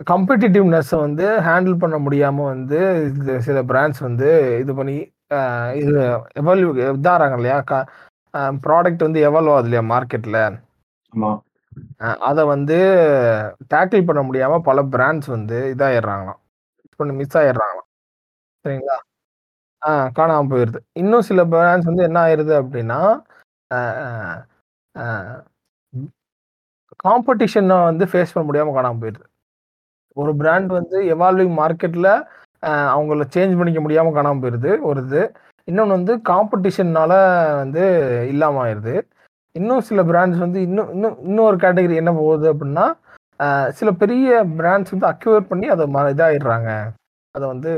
[0.00, 2.78] காம்படிட்டிவ்னஸ் வந்து ஹேண்டில் பண்ண முடியாம வந்து
[3.46, 4.28] சில பிராண்ட்ஸ் வந்து
[4.62, 4.96] இது பண்ணி
[5.80, 5.92] இது
[6.40, 7.58] எவால்யூ இதாகிறாங்க இல்லையா?
[8.64, 10.38] ப்ராடக்ட் வந்து எவால்வ் ஆகுது இல்லையா மார்க்கெட்ல
[12.28, 12.76] அதை வந்து
[13.72, 16.40] டேக்கிள் பண்ண முடியாம பல பிராண்ட்ஸ் வந்து இதாயிடுறாங்களாம்.
[17.00, 17.88] பண்ணி மிஸ் ஆயிடுறாங்களாம்.
[18.64, 18.96] சரிங்களா?
[19.82, 23.00] ஆ காணாமல் போயிடுது இன்னும் சில பிராண்ட்ஸ் வந்து என்ன ஆயிருது அப்படின்னா
[27.04, 29.26] காம்படிஷனை வந்து ஃபேஸ் பண்ண முடியாம காணாம போயிடுது
[30.16, 32.08] ஒரு பிராண்ட் வந்து எவால்விங் மார்க்கெட்ல
[32.94, 35.22] அவங்கள சேஞ்ச் பண்ணிக்க முடியாமல் காணாம போயிடுது ஒரு இது.
[35.68, 37.12] இன்னொன்று வந்து காம்படிஷன்னால
[37.62, 37.84] வந்து
[38.32, 38.94] இல்லாமல் ஆயிடுது
[39.56, 42.86] இன்னும் சில பிராண்ட்ஸ் வந்து இன்னும் இன்னும் இன்னொரு கேட்டகரி என்ன போகுது அப்படின்னா
[43.78, 44.26] சில பெரிய
[44.58, 46.68] பிராண்ட்ஸ் வந்து அக்யூர் பண்ணி அதை ம இதாயிடுறாங்க.
[47.34, 47.70] அதை வந்து.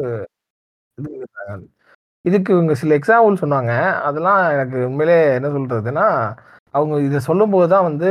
[2.25, 3.73] இதுக்கு இவங்க சில எக்ஸாம்பிள் சொன்னாங்க.
[4.09, 6.07] அதெல்லாம் எனக்கு உண்மையிலே என்ன சொல்றதுன்னா
[6.75, 8.11] அவங்க இதை சொல்லும்போது தான் வந்து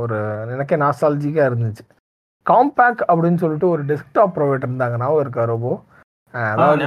[0.00, 0.16] ஒரு
[0.54, 1.84] எனக்கே நாஸ்டாலஜிக்காக இருந்துச்சு.
[2.46, 4.98] காம்பேக் அப்படின்னு சொல்லிட்டு ஒரு டெஸ்க்டாப் ப்ரொவைடர் இருந்தாங்க.
[5.02, 5.72] ஞாபகம் இருக்கா ரோபோ?
[6.52, 6.86] அதாவது.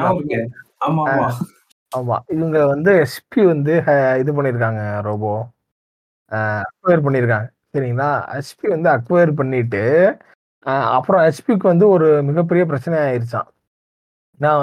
[1.91, 3.73] ஆமா இவங்க வந்து எஸ்பி வந்து
[4.21, 5.33] இது பண்ணியிருக்காங்க ரோபோ.
[6.31, 8.09] அக்வயர் பண்ணியிருக்காங்க சரிங்களா?
[8.33, 9.83] ஹெச்பி வந்து அக்வயர் பண்ணிட்டு
[10.97, 13.49] அப்புறம் ஹெச்பிக்கு வந்து ஒரு மிகப்பெரிய பிரச்சனை ஆயிருச்சான்
[14.39, 14.61] நான்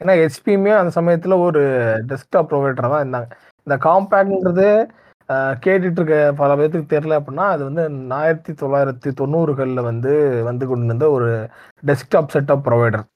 [0.00, 1.62] ஏன்னா ஹெச்பியுமே அந்த சமயத்தில் ஒரு
[2.10, 3.28] டெஸ்க்டாப் ப்ரொவைடர் தான் இருந்தாங்க.
[3.66, 4.66] இந்த காம்பேக்ட்ன்றது
[5.64, 7.82] கேட்டுட்டு இருக்க பல பேர்த்துக்கு தெரியல அப்படின்னா அது வந்து
[8.20, 10.12] ஆயிரத்தி தொள்ளாயிரத்தி தொண்ணூறுகளில் வந்து
[10.50, 11.28] வந்து கொண்டு இருந்த ஒரு
[11.82, 13.06] டெஸ்க்டாப் செட்டப் ப்ரொவைடர்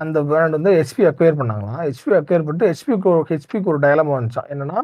[0.00, 1.80] அந்த பிராண்ட் வந்து ஹெச்பி அக்வயர் பண்ணாங்களாம்.
[1.86, 4.78] ஹெச்பி அக்வயர் பண்ணிட்டு ஹெச்பிக்கு ஒரு ஹெச்பிக்கு ஒரு டயலமா வந்துச்சான் என்னன்னா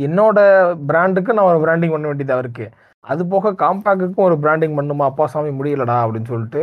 [0.00, 0.38] என்னோட
[0.86, 2.70] பிராண்டுக்கு நான் ஒரு பிராண்டிங் பண்ண வேண்டியதா இருக்கு.
[3.00, 5.02] அது போக காம்பேக்குக்கும் ஒரு பிராண்டிங் பண்ணுமா?
[5.02, 6.62] அப்பா சாமி முடியலடா அப்படின்னு சொல்லிட்டு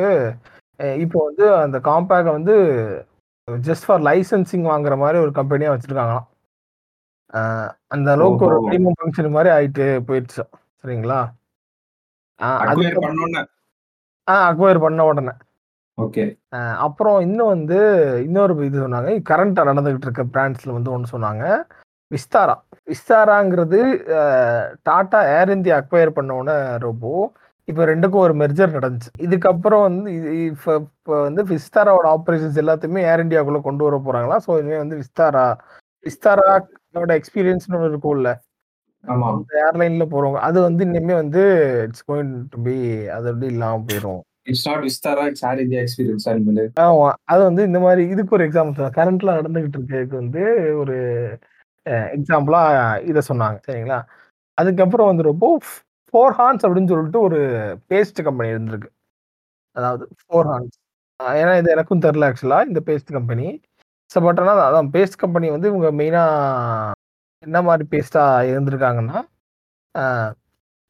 [0.98, 2.56] இப்போ வந்து அந்த காம்பேக்கை வந்து
[3.52, 6.28] ஜஸ்ட் ஃபார் லைசன்சிங் வாங்குற மாதிரி ஒரு கம்பெனியா வச்சிருக்காங்களாம்.
[7.88, 8.72] அந்த அளவுக்கு ஒரு.
[8.72, 10.44] மினிமம் ஃபங்க்ஷன் மாதிரி ஆயிட்டு போயிடுச்சு.
[10.84, 11.20] சரிங்களா?
[12.42, 12.62] அஹ்
[14.28, 15.32] அக்வயர் பண்ண உடனே.
[16.02, 16.24] ஓகே.
[16.76, 17.78] அப்புறம் இன்னும் வந்து
[18.24, 19.22] இன்னொரு இது சொன்னாங்க.
[19.30, 21.64] கரண்டா நடந்துகிட்டு இருக்க பிராண்ட்ஸ்ல வந்து ஒன்று சொன்னாங்க.
[22.14, 22.56] விஸ்தாரா.
[22.88, 23.80] விஸ்தாராங்கிறது
[24.88, 27.12] டாடா ஏர் இந்தியா அக்வயர் பண்ண உடனே ரோபோ
[27.68, 29.12] இப்போ ரெண்டுக்கும் ஒரு மெர்ஜர் நடந்துச்சு.
[29.26, 30.10] இதுக்கப்புறம் வந்து
[30.48, 34.38] இப்போ இப்போ வந்து விஸ்தாராவோட ஆப்ரேஷன்ஸ் எல்லாத்தையுமே ஏர் இந்தியாக்குள்ள கொண்டு வர போறாங்களா?
[34.46, 35.46] ஸோ இனிமே வந்து விஸ்தாரா
[36.06, 38.32] விஸ்தாராவோட எக்ஸ்பீரியன்ஸ்னு ஒன்று இருக்கும்ல.
[39.04, 41.42] அந்த ஏர்லைன்ல போறவங்க அது வந்து இனிமே வந்து
[41.86, 42.76] இட்ஸ் கோயிங் டு பி
[43.16, 47.10] அது வந்து இல்லாம போயிடும் it's not Vistara it's Air India experience animal ஆமா.
[47.26, 50.44] அது வந்து இந்த மாதிரி இதுக்கு ஒரு எக்ஸாம்பிள் கரண்ட்ல நடந்துகிட்டு இருக்கிறதுக்கு வந்து
[50.82, 50.98] ஒரு
[51.86, 52.68] எக்ஸாம்பிளாக
[53.02, 53.58] எக்ஸாம்பிளா சொன்னாங்க.
[53.68, 54.00] சரிங்களா?
[54.58, 55.46] அதுக்கப்புறம் வந்து ரொம்ப
[56.14, 57.40] ஃபோர் ஹார்ன்ஸ் அப்படின்னு சொல்லிட்டு ஒரு
[57.92, 58.90] பேஸ்ட் கம்பெனி இருந்திருக்கு.
[59.76, 60.76] அதாவது ஃபோர் ஹார்ன்ஸ்.
[61.40, 63.48] ஏன்னா இது எனக்கும் தெரில ஆக்சுவலாக இந்த பேஸ்ட் கம்பெனி.
[64.12, 66.94] ஸோ பட் ஆனால் அதான் பேஸ்ட் கம்பெனி வந்து இவங்க மெயினாக
[67.44, 69.20] என்ன மாதிரி பேஸ்ட்டாக இருந்திருக்காங்கன்னா,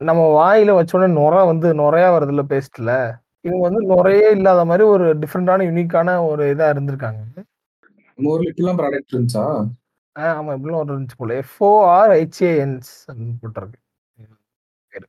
[0.01, 2.93] நம்ம வாயில் வச்சோடனே நொர வந்து நுரையா வருதுல்ல பேஸ்ட்டில்
[3.45, 7.21] இவங்க வந்து நொரையே இல்லாத மாதிரி ஒரு டிஃப்ரெண்ட்டான யூனிக்கான ஒரு இதாக இருந்திருக்காங்க.
[8.17, 9.45] நம்ம ஊர்ல ப்ராடக்ட் இருந்துச்சா?
[10.15, 10.52] ஆ ஆமா.
[10.58, 11.36] இப்படிலாம் ஒரு இருந்துச்சு போல.
[11.41, 13.80] எஃப் ஓ ஆர் ஐசிஏஎன்ஸ் போட்டுருக்கு அப்படின்னு போட்டிருக்கு.
[14.91, 15.08] பேரு.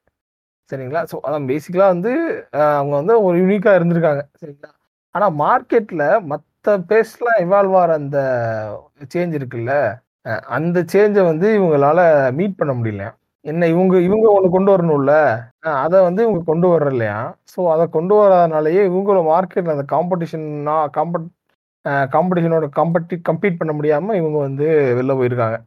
[0.71, 1.03] சரிங்களா?
[1.11, 2.13] ஸோ அதான் பேசிக்கலா வந்து
[2.75, 4.23] அவங்க வந்து ஒரு யூனிக்கா இருந்திருக்காங்க.
[4.43, 4.71] சரிங்களா?
[5.15, 6.51] ஆனா மார்க்கெட்ல மத்த
[6.91, 8.19] பேஸ்லாம் இவால்வ் ஆகிற அந்த
[9.15, 9.75] சேஞ்ச் இருக்குல்ல,
[10.57, 12.01] அந்த சேஞ்சை வந்து இவங்களால
[12.39, 13.05] மீட் பண்ண முடியல
[13.45, 15.15] என்ன இவங்க இவங்க ஒண்ணு கொண்டு வரணும்ல.
[15.83, 17.31] அதை வந்து இவங்க கொண்டு வரலையாம்.
[17.53, 21.29] ஸோ அதை கொண்டு வராதனாலேயே இவங்களோட மார்க்கெட்ல அந்த காம்படிஷன்னா காம்பட்
[22.13, 24.67] காம்படிஷனோட காம்பட்டி கம்பீட் பண்ண முடியாம இவங்க வந்து
[24.99, 25.59] வெளில போயிருக்காங்க.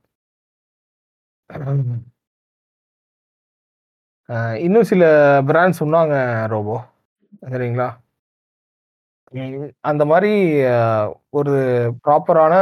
[4.61, 5.03] இன்னும் சில
[5.49, 6.15] பிராண்ட் சொன்னாங்க
[6.47, 6.75] ரோபோ.
[7.47, 7.89] சரிங்களா?
[9.83, 10.03] அந்த
[10.69, 10.75] அ
[11.33, 11.53] ஒரு
[12.03, 12.53] ப்ராப்பரான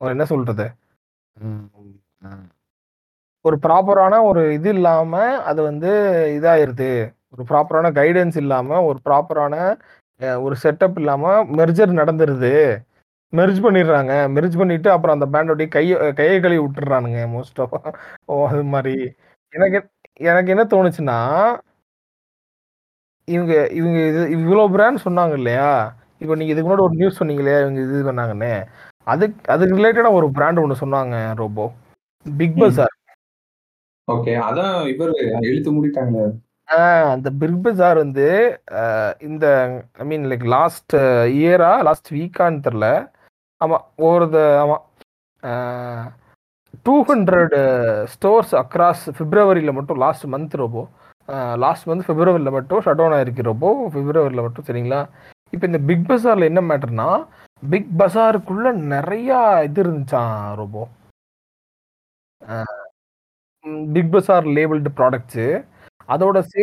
[0.00, 0.66] ஒரு என்ன சொல்றது?
[3.44, 5.12] ஒரு ப்ராப்பரான ஒரு இது இல்லாம
[5.44, 5.90] அது வந்து
[6.36, 6.90] இதாயிருது.
[7.32, 9.54] ஒரு ப்ராப்பரான கைடன்ஸ் இல்லாம, ஒரு ப்ராப்பரான
[10.42, 11.24] ஒரு செட்டப் இல்லாம
[11.58, 12.52] மெர்ஜர் நடந்துருது.
[13.32, 14.12] மெர்ஜ் பண்ணிடுறாங்க.
[14.36, 17.76] மெர்ஜ் பண்ணிட்டு அப்புறம் அந்த பேண்டோடைய கையை கையை கழுவி விட்டுறானுங்க மோஸ்ட் ஆஃப்.
[18.26, 18.94] ஓ அது மாதிரி
[19.52, 19.78] எனக்கு
[20.30, 21.18] எனக்கு என்ன தோணுச்சுன்னா
[23.28, 25.70] இவங்க இவங்க இது இவ்வளோ பிராண்ட் சொன்னாங்க இல்லையா?
[26.20, 28.52] இப்போ நீங்க இதுக்கு முன்னாடி ஒரு நியூஸ் சொன்னீங்க இவங்க இது பண்ணாங்கன்னு.
[29.06, 31.66] அதுக்கு அதுக்கு ரிலேட்டடா ஒரு பிராண்ட் ஒன்று சொன்னாங்க ரோபோ.
[32.26, 32.94] பிக் பஸார்.
[34.08, 34.32] ஓகே.
[34.48, 35.12] அதான் இவர்
[35.48, 36.24] இழுத்து முடிட்டாங்களே
[36.68, 36.78] ஆ
[37.12, 38.26] அந்த பிக் பஜார் வந்து
[39.28, 39.44] இந்த
[40.02, 40.94] ஐ மீன் லைக் லாஸ்ட்
[41.38, 42.86] இயரா, லாஸ்ட் வீக்கான்னு தெரில
[43.60, 44.84] ஆமாம் ஒரு த ஆமாம்
[46.86, 47.60] டூ 200
[48.14, 50.82] ஸ்டோர்ஸ் அக்ராஸ் பிப்ரவரியில் மட்டும் லாஸ்ட் மந்த் ரோபோ.
[51.64, 53.70] லாஸ்ட் மந்த் பிப்ரவரியில் மட்டும் ஷட் டவுன் ஆயிருக்கு ரோபோ.
[53.94, 55.00] பிப்ரவரியில் மட்டும் சரிங்களா?
[55.52, 57.08] இப்போ இந்த பிக் பஜாரில் என்ன மேட்டர்னா,
[57.62, 60.82] பிக் பஸாருக்குள்ள நிறையா இது இருந்துச்சான் robot.
[63.94, 65.46] Big Bazaar labelled products.
[66.08, 66.62] அதோட சே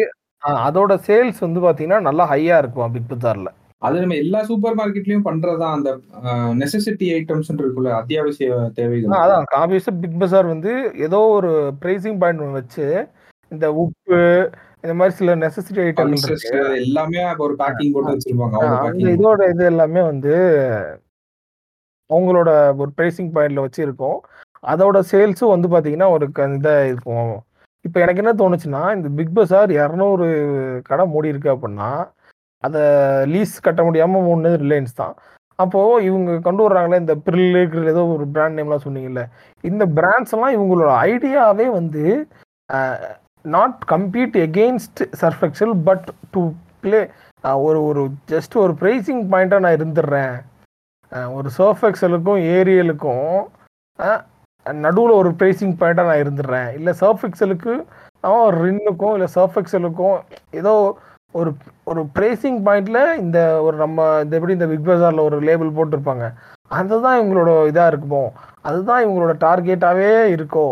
[0.68, 3.50] அதோட சேல்ஸ் வந்து பார்த்தீங்கன்னா, நல்லா ஹையா இருக்குமாம் பிக் பஸார்ல.
[3.82, 5.64] அது நம்ம எல்லா சூப்பர் மார்க்கெட்லயும் பண்றது.
[5.76, 5.90] அந்த
[6.62, 7.92] நெசசிட்டி ஐட்டம்ஸ்ன்னு இருக்குல்ல.
[8.02, 9.16] அத்தியாவசிய தேவைகள்.
[9.24, 10.72] அதான் ஆப்வியஸா பிக் பஸார் வந்து
[11.08, 12.86] ஏதோ ஒரு பிரைசிங் பாயிண்ட் வச்சு,
[13.52, 14.20] இந்த உப்பு
[14.84, 16.50] இந்த மாரி சில நெசசிட்டி இருக்கு.
[16.82, 18.58] எல்லாமே ஒரு பேக்கிங் போட்டு வச்சிருப்பாங்க.
[19.16, 20.34] இதோட இது எல்லாமே வந்து
[22.10, 22.50] அவங்களோட
[22.82, 24.18] ஒரு பிரைசிங் பாயிண்ட்ல வச்சு இருக்கும்.
[24.64, 26.26] அதோட சேல்ஸும் வந்து பார்த்தீங்கன்னா, ஒரு
[26.58, 27.34] இதா இருக்கும்.
[27.86, 30.28] இப்போ எனக்கு என்ன தோணுச்சுன்னா, இந்த பிக் பஸார் 200
[30.90, 31.90] கடை மூடி இருக்கு அப்படின்னா
[32.64, 32.82] அதை
[33.34, 35.16] லீஸ் கட்ட முடியாமல் மூணு ரிலையன்ஸ் தான்.
[35.60, 39.24] அப்போது இவங்க கொண்டு வர்றாங்களே இந்த ப்ரில்லு, கிரில் ஏதோ ஒரு பிராண்ட் நேம்லாம் சொன்னீங்கல்ல.
[39.64, 42.04] இந்த பிராண்ட்ஸ் எல்லாம் இவங்களோட ஐடியாவே வந்து
[43.46, 46.42] not compete against Surf Excel but to
[46.84, 47.02] play
[47.68, 50.36] ஒரு ஒரு ஜஸ்ட் ஒரு ப்ரைஸிங் பாயிண்ட்டாக நான் இருந்துடுறேன்
[51.38, 53.36] ஒரு சர்ஃப் எக்ஸலுக்கும், ஏரியலுக்கும்
[54.82, 56.70] நடுவுல ஒரு பிரைசிங் பாயிண்ட்டா நான் இருந்துர்றேன்.
[56.78, 57.74] இல்ல சர்ஃப் எக்ஸலுக்கு
[58.24, 60.18] அ ரின்னுக்கும், இல்ல சர்ஃப் எக்ஸலுக்கும்
[60.60, 60.74] ஏதோ
[61.36, 61.50] ஒரு
[61.88, 66.26] ஒரு பிரைசிங் பாயிண்ட்ல இந்த ஒரு நம்ம இந்த எப்படி இந்த பிக் பஸார்ல ஒரு லேபிள் போட்டிருப்பாங்க.
[66.72, 68.24] அதுதான் இவங்களோட இதா இருக்குமோ!
[68.66, 70.68] அதுதான் இவங்களோட டார்கெட்டாவே இருக்கோ!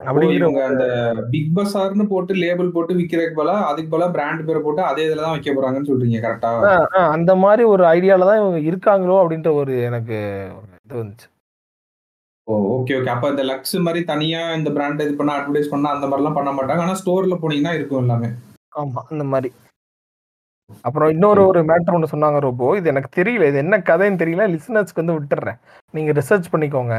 [0.00, 0.04] ஓ!
[0.08, 0.84] அப்படிங்கிற இவங்க ஒரு அந்த
[1.32, 5.34] பிக் பஸார்ன்னு போட்டு லேபிள் போட்டு விக்கிறதுக்கு பதிலா, அதுக்கு பதிலா பிராண்ட் பேர போட்டு அதே இதுல தான்
[5.36, 6.20] வைக்க போறாங்கன்னு சொல்றீங்க.
[6.64, 6.70] அ
[7.14, 9.16] அந்த மாரி ஒரு ஐடியால தான் இவங்க இருக்காங்களோ!
[9.22, 10.18] அப்படின்ற ஒரு எனக்கு
[10.58, 11.28] ஒரு இது வந்துச்சு.
[12.48, 12.74] ஓ!
[12.74, 13.08] Okay, okay.
[13.08, 16.80] அப்ப இந்த லக்ஸ் மாரி தனியா இந்த பிராண்ட் இது பண்ணா அட்வர்டைஸ் பண்ணா அந்த மாரிலாம் பண்ண மாட்டாங்க.
[16.80, 18.26] ஆனா ஸ்டோர்ல போனீங்கன்னா இருக்கும் எல்லாமே.
[18.74, 19.02] ஆமா.
[19.10, 19.52] அந்த மாரி.
[20.84, 22.78] அப்புறம் இன்னொரு ஒரு மேட்டர் ஒண்ணு சொன்னாங்க ரோபோ.
[22.78, 23.50] இது எனக்கு தெரியல.
[23.50, 24.54] இது என்ன கதைன்னு தெரியல.
[24.54, 25.58] லிசனர்ஸ்க்கு வந்து விட்டுர்றேன்.
[25.94, 26.94] நீங்க ரிசர்ச் பண்ணிக்கோங்க.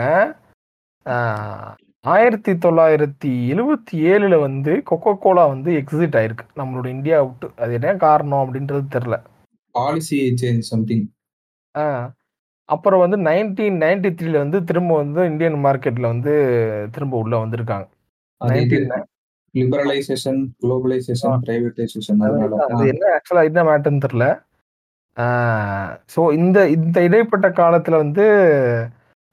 [1.06, 6.44] ஆ 1977ல வந்து கொக்கோ கோலா வந்து எக்ஸிட் ஆயிருக்கு.
[6.58, 7.48] நம்மளோட இந்தியாவ விட்டு.
[7.60, 9.18] அது என்ன காரணம் அப்படின்றது தெரியல.
[9.76, 11.06] Policy change something.
[11.76, 12.12] ஆ.
[12.70, 16.34] அப்புறம் வந்து 1993ல வந்து திரும்ப வந்து இந்தியன் மார்க்கெட்ல வந்து
[16.96, 17.88] திரும்ப உள்ள வந்திருக்காங்க.
[18.42, 18.98] அது இது 19 ந
[19.56, 20.40] லிபரலைசேஷன்.
[20.62, 21.32] குளோபலைசேஷன்,
[22.26, 22.38] அது.
[22.68, 24.28] அது என்ன ஆக்சுவலா என்ன மேட்டர்ன்னு தெரியல.
[26.14, 28.26] ஸோ இந்த இந்த இடைப்பட்ட காலத்துல வந்து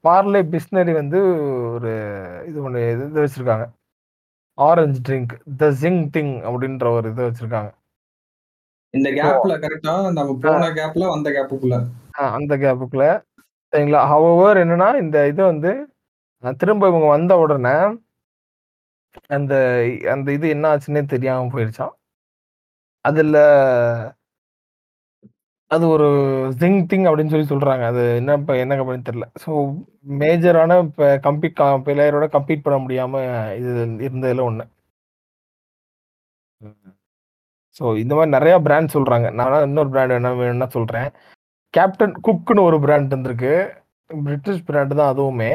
[0.05, 1.19] பார்லே பிஸ்னரி வந்து
[1.77, 1.93] ஒரு
[2.49, 3.67] இது ஒண்ணு இது வச்சிருக்காங்க.
[4.59, 7.71] ஆரஞ்ச் ட்ரிங்க் த ஜிங் திங் அப்படின்ற ஒரு இது வச்சிருக்காங்க.
[8.95, 11.77] இந்த கேப்ல கரெக்ட்டா நம்ம போன கேப்ல வந்த கேப்புக்குள்ள.
[12.39, 13.07] அந்த கேப்புக்குள்ள
[13.73, 14.01] சரிங்களா?
[14.13, 15.71] ஹவெவர் என்னன்னா இந்த இது வந்து
[16.61, 17.75] திரும்ப இவங்க வந்த உடனே
[19.37, 19.55] அந்த
[20.15, 21.93] அந்த இது என்ன ஆச்சுன்னே தெரியாம போயிருச்சாம்.
[23.05, 23.37] அதுல
[25.71, 26.09] அது ஒரு
[26.61, 27.85] ஜிங் திங் அப்படின்னு சொல்லி சொல்றாங்க.
[27.93, 29.27] அது என்ன இப்ப என்ன கம்பெனின்னு தெரியல.
[29.45, 29.51] ஸோ
[30.23, 33.23] மேஜரான இப்ப கம்பீட் பிளேயரோட கம்பீட் பண்ண முடியாம
[33.61, 33.71] இது
[34.09, 34.65] இருந்ததுல ஒண்ணு.
[37.77, 39.29] ஸோ இந்த மாரி நெறைய பிராண்ட் சொல்றாங்க.
[39.39, 41.09] நான் இன்னொரு பிராண்ட் என்ன வேணும்னா சொல்றேன்.
[41.75, 43.55] கேப்டன் குக்ன்னு ஒரு பிராண்ட் இருந்திருக்கு.
[44.11, 45.51] பிரிட்டிஷ் பிராண்ட் தான் அதுவுமே.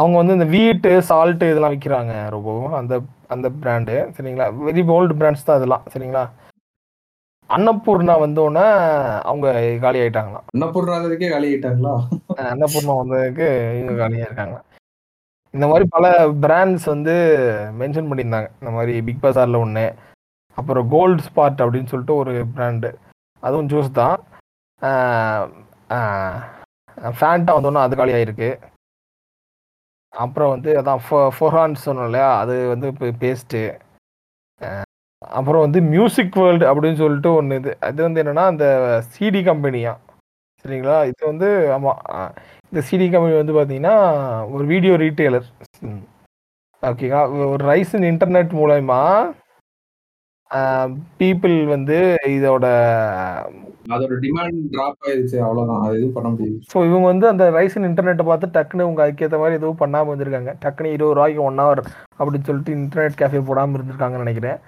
[0.00, 2.52] அவங்க வந்து இந்த வீட்டு, சால்ட் இதெல்லாம் விக்கிறாங்க ரொபோ.
[2.80, 2.94] அந்த
[3.34, 4.46] அந்த பிராண்டு சரிங்களா?
[4.66, 6.22] வெரி ஓல்ட் பிராண்ட்ஸ் தான் இதெல்லாம் சரிங்களா?
[7.50, 8.64] அன்னபூர்ணா வந்தோனே
[9.30, 9.46] அவங்க
[9.84, 10.44] காலி ஆயிட்டாங்களாம்.
[10.54, 11.94] அன்னபூர்ணா வந்ததுக்கே காலி ஆயிட்டாங்களா?
[12.52, 14.66] அன்னபூர்ணா வந்ததுக்கு இவங்க காலியா இருக்காங்களாம்.
[15.54, 16.06] இந்த மாரி பல
[16.44, 17.14] பிராண்ட்ஸ் வந்து
[17.80, 18.50] மென்ஷன் பண்ணியிருந்தாங்க.
[18.60, 19.84] இந்த மாரி பிக் பஸார்ல ஒண்ணு.
[20.58, 22.90] அப்புறம் கோல்ட் ஸ்பாட் அப்படின்னு சொல்லிட்டு ஒரு பிராண்டு.
[23.42, 24.16] அதுவும் ஜூஸ் தான்.
[24.82, 24.90] ஆ
[25.96, 25.98] ஆ
[27.20, 28.14] ஃபேண்டா வந்தோனே அது காலி
[30.12, 32.30] அப்புறம் வந்து அதான் ஃபோ ஃபோர்ஹார்ன்ஸ் சொன்னோம் இல்லையா?
[32.40, 33.60] அது வந்து இப்போ பேஸ்ட்டு.
[35.22, 37.72] அப்புறம் வந்து மியூசிக் வேர்ல்டு அப்படின்னு சொல்லிட்டு ஒன்று இது.
[37.80, 38.66] அது வந்து என்னென்னா அந்த
[39.14, 39.92] சிடி கம்பெனியா
[40.64, 40.96] சரிங்களா?
[41.10, 42.00] இது வந்து ஆமாம்
[42.72, 43.94] இந்த சிடி கம்பெனி வந்து பார்த்தீங்கன்னா,
[44.54, 45.46] ஒரு வீடியோ ரீட்டெய்லர்.
[46.82, 47.22] ஓகேங்களா?
[47.54, 48.98] ஒரு ரைசன் இன்டர்நெட் மூலயமா
[51.20, 51.96] பீப்பிள் வந்து
[52.36, 52.66] இதோட
[53.94, 55.82] அதோட டிமாண்ட் டிராப் ஆயிருச்சு அவ்வளோதான்.
[55.84, 56.56] அது எதுவும் பண்ண முடியாது.
[56.72, 60.52] ஸோ இவங்க வந்து அந்த ரைஸ் இன் இன்டர்நெட்ட பார்த்து டக்குனு இவங்க அதுக்கேத்த மாரி எதுவும் பண்ணாம இருந்திருக்காங்க.
[60.64, 61.08] டக்குனு ரூ.
[61.12, 61.82] 20க்கு 1 ஹவர்
[62.18, 64.58] அப்படின்னு சொல்லிட்டு இன்டர்நெட் கேஃபே போடாம இருந்திருக்காங்கன்னு நெனைக்கிறேன்.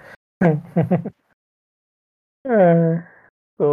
[3.59, 3.67] So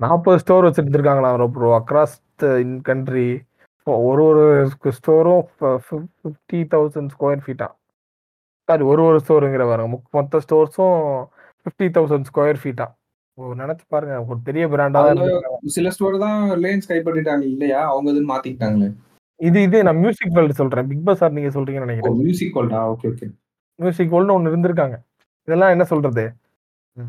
[0.00, 3.28] 40 store வச்சிருந்திருக்காங்களாம் bro across the in country.
[4.08, 4.44] ஒரு ஒரு
[4.98, 7.76] ஸ்டோரும் ஃப ஃபிஃப் 50,000 ஸ்கொயர் ஃபீட்டாம்.
[8.68, 9.88] சாரி ஒரு ஒரு ஸ்டோருங்கிற பாருங்க.
[10.14, 10.96] மொத்த ஸ்டோர்ஸும்
[11.66, 12.92] 50,000 ஸ்கொயர் ஃபீட்டாம்.
[13.38, 14.14] ஓ நெனச்சு பாருங்க.
[14.30, 15.00] ஒரு பெரிய பிராண்டா.
[15.76, 17.80] சில ஸ்டோர் தான் ரிலையன்ஸ் கைப்பற்றிட்டாங்க இல்லையா?
[17.90, 18.88] அவங்க இதுன்னு மாத்திக்கிட்டாங்களே.
[19.40, 20.88] இது இது நான் மியூசிக் வேர்ல்ட் சொல்றேன்.
[20.90, 21.86] பிக் பஸார் நீங்க சொல்றீங்கன்னு!
[21.86, 22.18] நெனைக்கிறேன்.
[22.22, 22.80] மியூசிக் வேர்ல்டா?
[22.92, 23.26] Okay, okay.
[23.78, 24.96] மியூசிக் வேர்ல்ட்னு ஒண்ணு இருந்திருக்காங்க.
[25.48, 26.24] இதெல்லாம் என்ன சொல்றது?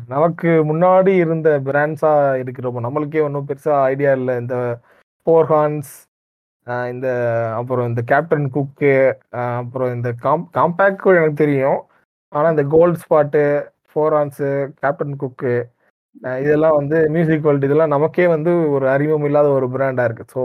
[0.08, 4.30] நமக்கு முன்னாடி இருந்த பிராண்ட்ஸா இருக்கிறப்போ, நம்மளுக்கே ஒண்ணும் பெருசா ஐடியா இல்ல.
[4.42, 4.56] இந்த
[5.26, 6.07] ஃபோர்ஹார்ன்ஸ் அ
[6.92, 7.08] இந்த
[7.58, 8.92] அப்புறம் இந்த கேப்டன் குக்கு,
[9.58, 11.80] அப்புறம் இந்த காம் காம்பேக்ட் எனக்கு தெரியும்.
[12.32, 13.42] ஆனா இந்த Gold Spot,
[13.90, 14.50] Forhans,
[14.82, 15.54] Captain Cook
[16.42, 20.24] இதெல்லாம் வந்து மியூசிக் வேர்ல்ட் இதெல்லாம் நமக்கே வந்து ஒரு அறிமுகம் இல்லாத ஒரு பிராண்டா இருக்கு.
[20.34, 20.42] ஸோ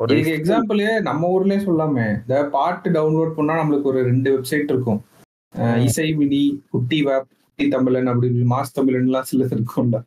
[0.00, 2.06] ஒரு இதுக்கு எக்ஸாம்பிளே நம்ம ஊர்லயே சொல்லாமே.
[2.20, 5.00] இந்த பாட்டு டவுன்லோட் பண்ணா நம்மளுக்கு ஒரு 2 வெப்சைட் இருக்கும்.
[5.88, 9.98] இசை மினி, குட்டி வேப், குட்டி தமிழன் அப்படி மாஸ் தமிழன்லாம் சிலது இருக்கும்ல.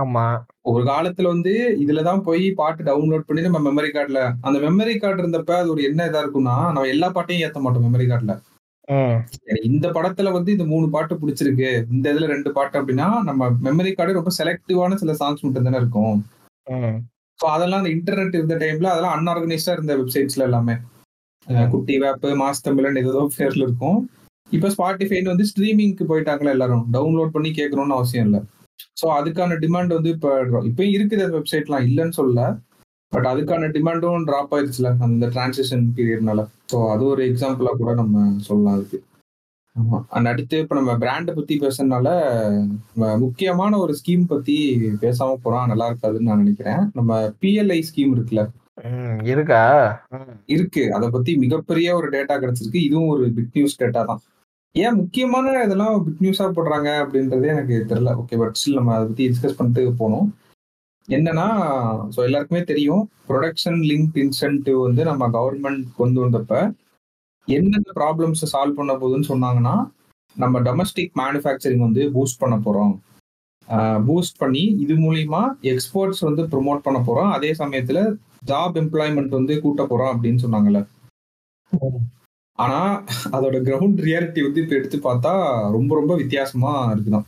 [0.00, 0.24] ஆமா.
[0.70, 5.22] ஒரு காலத்துல வந்து இதுல தான் போய் பாட்டு டவுன்லோட் பண்ணி நம்ம மெமரி கார்ட்ல அந்த மெமரி கார்டு
[5.22, 8.34] இருந்தப்ப அது ஒரு என்ன இதா இருக்கும்னா, நம்ம எல்லா பாட்டையும் ஏத்த மாட்டோம் மெமரி கார்ட்ல.
[9.68, 11.70] இந்த படத்துல வந்து இந்த 3 பாட்டு புடிச்சிருக்கு.
[11.92, 16.16] இந்த இதுல 2 பாட்டு அப்படின்னா, நம்ம மெமரி கார்டு ரொம்ப செலக்டிவான சில சாங்ஸ் மட்டும் தானே இருக்கும்.
[17.40, 20.74] ஸோ அதெல்லாம் அந்த இன்டர்நெட் இருந்த டைம்ல அதெல்லாம் அன்ஆர்கனைஸ்டா இருந்த வெப்சைட்ஸ்ல எல்லாமே.
[21.72, 24.00] குட்டி வேப், மாஸ் தமிழன் ஏதேதோ பேர்ல இருக்கும்.
[24.50, 26.84] இப்ப Spotifyன்னு வந்து ஸ்ட்ரீமிங்க்கு போயிட்டாங்கல்ல எல்லாரும்.
[26.94, 28.38] டவுன்லோட் பண்ணி கேட்கணும்னு அவசியம் இல்ல.
[29.00, 32.42] ஸோ அதுக்கான டிமாண்ட் வந்து இப்ப இப்பயும் இருக்குது அந்த வெப்சைட்லாம் இல்லன்னு சொல்லல.
[33.12, 36.40] பட் அதுக்கான டிமாண்டும் டிராப் ஆயிருச்சுல அந்த டிரான்சிஷன் பீரியட்னால.
[36.72, 38.98] ஸோ அது ஒரு எக்ஸாம்பிளா கூட நம்ம சொல்லலாம் அதுக்கு.
[39.76, 40.04] ஆமா.
[40.08, 42.08] அண்ட் அடுத்து இப்ப நம்ம பிராண்ட பத்தி பேசுனனால,
[42.96, 44.56] ம முக்கியமான ஒரு ஸ்கீம் பத்தி
[45.00, 46.90] பேசாம போனா நல்லா இருக்காதுன்னு நான் நெனைக்கிறேன்.
[46.94, 48.44] நம்ம பிஎல்ஐ ஸ்கீம் இருக்குல்ல.
[48.84, 49.20] ம்.
[49.24, 49.62] இருக்கா?
[50.10, 50.36] ம்.
[50.46, 50.94] இருக்கு.
[50.94, 52.80] அத பத்தி மிகப்பெரிய ஒரு டேட்டா கிடைச்சிருக்கு.
[52.82, 54.22] இதுவும் ஒரு பிக் நியூஸ் டேட்டா தான்.
[54.74, 58.10] ஏன் முக்கியமான இதெல்லாம் பிக் நியூஸா போடுறாங்க அப்படின்றதே எனக்கு தெரியல.
[58.20, 58.36] ஓகே.
[58.42, 60.28] பட் ஸ்டில் நம்ம அதை பத்தி டிஸ்கஸ் பண்ணிட்டு போனோம்
[61.08, 61.46] என்னன்னா,
[62.14, 63.02] ஸோ எல்லாருக்குமே தெரியும்.
[63.28, 66.54] ப்ரொடக்ஷன் லிங்க் இன்சென்டிவ் வந்து நம்ம கவர்மெண்ட் கொண்டு வந்தப்ப,
[67.48, 69.74] என்னென்ன ப்ராப்ளம்ஸை சால்வ் பண்ண போகுதுன்னு சொன்னாங்கன்னா,
[70.36, 72.94] நம்ம டொமஸ்டிக் மேனுஃபேக்சரிங் வந்து பூஸ்ட் பண்ண போகிறோம்
[74.06, 78.00] பூஸ்ட் பண்ணி இது மூலிமா எக்ஸ்போர்ட்ஸ் வந்து ப்ரொமோட் பண்ண போகிறோம் அதே சமயத்தில்
[78.46, 80.80] ஜாப் எம்ப்ளாய்மெண்ட் வந்து கூட்ட போகிறோம் அப்படின்னு சொன்னாங்கல்ல.
[82.60, 82.80] ஆனா,
[83.34, 85.32] அதோட கிரவுண்ட் ரியாலிட்டி வந்து இப்ப எடுத்து பார்த்தா
[85.72, 87.26] ரொம்ப ரொம்ப வித்தியாசமா இருக்குதான்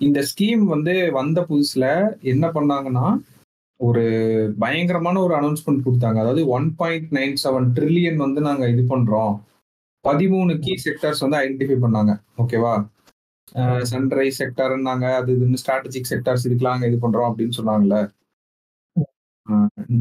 [0.00, 1.84] இந்த ஸ்கீம் வந்து வந்த புதுசுல
[2.22, 3.06] என்ன பண்ணாங்கன்னா,
[3.80, 4.04] ஒரு
[4.58, 9.34] பயங்கரமான ஒரு அனௌன்ஸ்மெண்ட் கொடுத்தாங்க அதாவது one point nine seven trillion வந்து நாங்க இது பண்றோம்.
[10.04, 12.12] 13 கீ செக்டார்ஸ் வந்து ஐடென்டிஃபை பண்ணாங்க.
[12.38, 12.74] ஓகேவா?
[13.90, 15.06] சன்ரைஸ் செக்டார்ன்னாங்க.
[15.14, 17.98] அது இதுன்னு ஸ்ட்ராட்டஜிக் செக்டார்ஸ் இதுக்கெல்லாம் இது பண்றோம் அப்படின்னு சொன்னாங்கல்ல.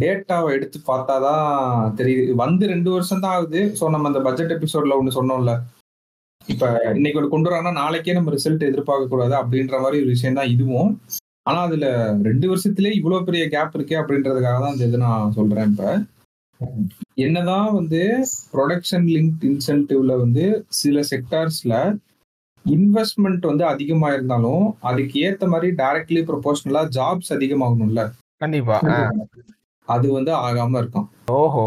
[0.02, 1.46] டேட்டாவை எடுத்து பார்த்தா தான்
[2.00, 2.32] தெரியுது.
[2.44, 3.62] வந்து ரெண்டு வருஷம் தான் ஆகுது.
[3.80, 5.54] ஸோ நம்ம அந்த பட்ஜெட் எபிசோட்ல ஒன்று சொன்னோம்ல.
[6.48, 6.66] இப்ப
[6.98, 10.92] இன்னைக்கு ஒரு கொண்டு வராங்கன்னா, நாளைக்கே நம்ம ரிசல்ட் எதிர்பார்க்க கூடாது அப்படின்ற மாதிரி ஒரு விஷயம் தான் இதுவும்.
[11.50, 11.88] ஆனா அதுல
[12.28, 15.84] 2 வருஷத்திலேயே இவ்வளோ பெரிய கேப் இருக்கே அப்படின்றதுக்காக தான் இந்த இது நான் சொல்றேன் இப்ப.
[17.26, 18.02] என்னதான் வந்து
[18.54, 20.46] ப்ரொடக்ஷன் லிங்க் இன்சென்டிவ்ல வந்து
[20.80, 21.74] சில செக்டார்ஸ்ல
[22.66, 28.02] இன்வெஸ்ட்மெண்ட் வந்து அதிகமாக இருந்தாலும், அதுக்கு ஏற்ற மாதிரி டைரக்ட்லி ப்ரொபோஷனலாக ஜாப்ஸ் அதிகமாகணும்ல.
[28.42, 28.78] கண்டிப்பா.
[29.88, 31.08] அது வந்து ஆகாம இருக்காம்.
[31.34, 31.66] ஓஹோ!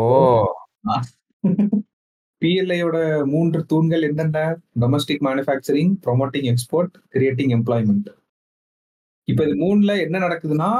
[2.42, 2.96] பிஎல்ஐயோட
[3.32, 4.38] 3 தூண்கள் என்னென்ன?
[4.80, 8.08] Domestic manufacturing, promoting export, creating employment.
[9.28, 10.70] இப்ப இது மூணுல என்ன நடக்குதுன்னா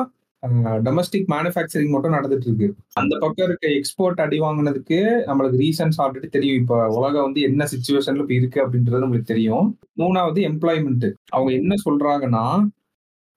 [0.83, 6.61] டொமஸ்டிக் மேனுஃபேக்சரிங் மட்டும் நடந்துட்டு இருக்கு அந்த பக்கம் இருக்க எக்ஸ்போர்ட் அடி வாங்கினதுக்கு நம்மளுக்கு ரீசன்ஸ் ஆல்ரெடி தெரியும்
[6.63, 9.67] இப்ப உலகம் வந்து என்ன சுச்சுவேஷன்ல இப்ப இருக்கு அப்படின்றது நம்மளுக்கு தெரியும்
[9.99, 12.45] மூணாவது எம்ப்ளாய்மெண்ட் அவங்க என்ன சொல்றாங்கன்னா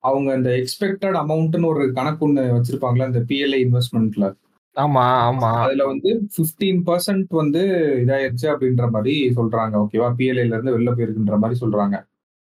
[0.03, 4.27] அவங்க இந்த எக்ஸ்பெக்டட் அமௌண்ட்னு ஒரு கணக்கு ஒண்ணு வச்சிருப்பாங்களா இந்த பிஎல்ஐ இன்வெஸ்ட்மெண்ட்ல
[4.75, 5.49] ஆமா ஆமா.
[5.63, 7.61] அதுல வந்து பிப்டீன் பர்சன்ட் வந்து
[8.01, 11.95] இதாயிருச்சு அப்படின்ற மாதிரி சொல்றாங்க ஓகேவா பிஎல்ஐல இருந்து வெளில போயிருக்குன்ற மாதிரி சொல்றாங்க.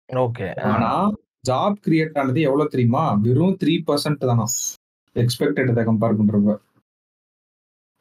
[0.09, 0.91] ஓகே ஆனா
[1.47, 3.03] ஜாப் கிரியேட் ஆனது எவ்வளவு தெரியுமா?
[3.21, 4.45] வெறும் த்ரீ பர்சன்ட் தானா?
[5.15, 6.55] எக்ஸ்பெக்டட் கம்பேர் பண்றப்ப.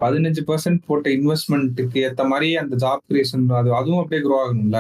[0.01, 4.79] பதினஞ்சு பர்சன்ட் போட்ட இன்வெஸ்ட்மெண்ட்டுக்கு ஏத்த மாதிரி அந்த ஜாப் கிரியேஷன் அது அதுவும் அப்படியே க்ரோ ஆகணும்ல?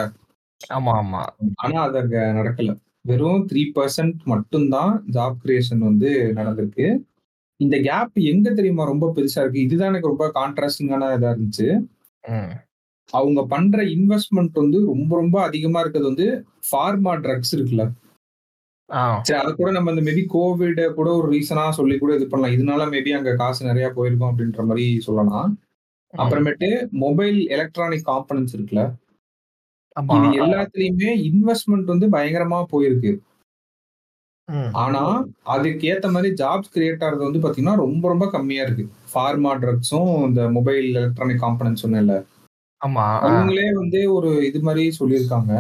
[0.70, 1.22] ஆமா ஆமா.
[1.56, 2.72] ஆனா அது அங்க நடக்கல.
[3.06, 6.86] வெறும் த்ரீ பர்சன்ட் மட்டும்தான் ஜாப் கிரியேஷன் வந்து நடந்திருக்கு.
[7.60, 9.60] இந்த கேப் எங்க தெரியுமா ரொம்ப பெருசா இருக்கு?
[9.60, 11.68] இதுதான் எனக்கு ரொம்ப கான்ட்ராஸ்டிங்கான இதா இருந்துச்சு.
[13.10, 16.28] அவங்க பண்ற இன்வெஸ்ட்மெண்ட் வந்து ரொம்ப ரொம்ப அதிகமா இருக்கிறது வந்து
[16.68, 17.84] ஃபார்மா ட்ரக்ஸ் இருக்குல்ல.
[19.22, 22.56] சரி அது கூட நம்ம இந்த மேபி கோவிட் கூட ஒரு ரீசனா சொல்லி கூட இது பண்ணலாம்.
[22.56, 25.58] இதனால மேபி அங்க காசு நிறைய போயிருக்கும் அப்படின்ற மாதிரி சொல்லலாம்.
[26.16, 28.82] அப்புறமேட்டு மொபைல் எலக்ட்ரானிக் காம்பனன்ஸ் இருக்குல்ல.
[29.96, 33.12] இது எல்லாத்துலயுமே இன்வெஸ்ட்மெண்ட் வந்து பயங்கரமா போயிருக்கு.
[34.84, 35.02] ஆனா
[35.44, 38.84] அதுக்கு ஏத்த மாதிரி ஜாப்ஸ் கிரியேட் ஆகிறது வந்து பாத்தீங்கன்னா ரொம்ப ரொம்ப கம்மியா இருக்கு.
[39.12, 42.16] ஃபார்மா ட்ரக்ஸும் இந்த மொபைல் எலக்ட்ரானிக் காம்பனன்ஸ் சொன்னேன்ல
[42.80, 45.52] ஆமா அவங்களே வந்து ஒரு இது மாதிரி சொல்லியிருக்காங்க.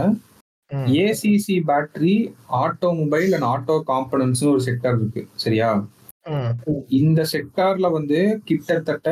[1.00, 2.16] ACC battery
[2.62, 5.22] automobile and auto components ஒரு செக்டர் இருக்கு.
[5.36, 5.70] சரியா?
[6.98, 8.18] இந்த செக்டார்ல வந்து
[8.48, 9.08] கிட்டத்தட்ட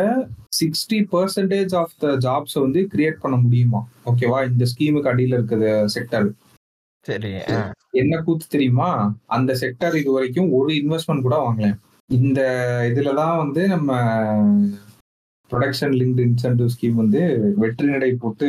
[0.60, 3.80] sixty percentage of the jobs வந்து கிரியேட் பண்ண முடியுமா?
[4.10, 6.28] ஓகேவா இந்த ஸ்கீமுக்கு அடியில இருக்குது செக்டர்
[7.06, 7.32] சரி
[8.02, 8.90] என்ன கூத்து தெரியுமா?
[9.36, 11.68] அந்த செக்டர் இது வரைக்கும் ஒரு இன்வெஸ்ட்மெண்ட் கூட வாங்கல.
[12.10, 12.40] இந்த
[12.90, 13.90] இதுலதான் வந்து நம்ம
[15.50, 17.22] ப்ரொடக்ஷன் லிங்க்டு இன்சென்டிவ் ஸ்கீம் வந்து
[17.62, 18.46] வெற்றி நடை போட்டு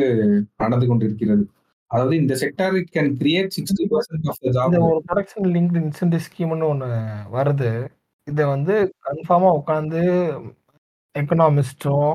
[0.62, 1.44] நடந்து கொண்டிருக்கிறது.
[1.90, 6.24] அதாவது இந்த sector it can create sixty percent of the job ஒரு ப்ரொடக்ஷன் லிங்க்டு இன்சென்டிவ்
[6.28, 6.88] ஸ்கீம்னு ஒன்று
[7.36, 7.70] வருது.
[8.26, 8.74] இதை வந்து
[9.06, 10.02] கன்ஃபார்மாக உட்காந்து
[11.14, 12.12] எக்கனாமிஸ்ட்டும்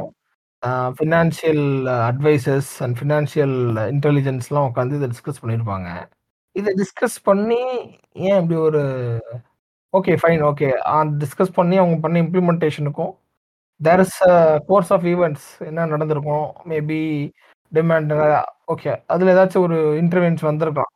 [0.97, 1.65] ஃபினான்ஷியல்
[2.09, 3.55] அட்வைசர்ஸ் அண்ட் ஃபினான்ஷியல்
[3.93, 5.89] இன்டெலிஜென்ஸ்லாம் உட்காந்து இதை டிஸ்கஸ் பண்ணியிருப்பாங்க
[6.55, 7.61] இதை டிஸ்கஸ் பண்ணி
[8.27, 8.81] ஏன் இப்படி ஒரு
[9.93, 10.69] ஓகே ஃபைன் ஓகே
[11.23, 13.13] டிஸ்கஸ் பண்ணி அவங்க பண்ண இம்ப்ளிமெண்டேஷனுக்கும்
[13.79, 14.35] there is a
[14.67, 16.47] course of events என்ன நடந்திருக்கும்?
[16.71, 17.01] மேபி
[17.71, 18.13] டிமாண்ட்
[18.73, 20.93] ஓகே அதில் ஏதாச்சும் ஒரு இன்டர்வென்ஸ் வந்திருக்கலாம்.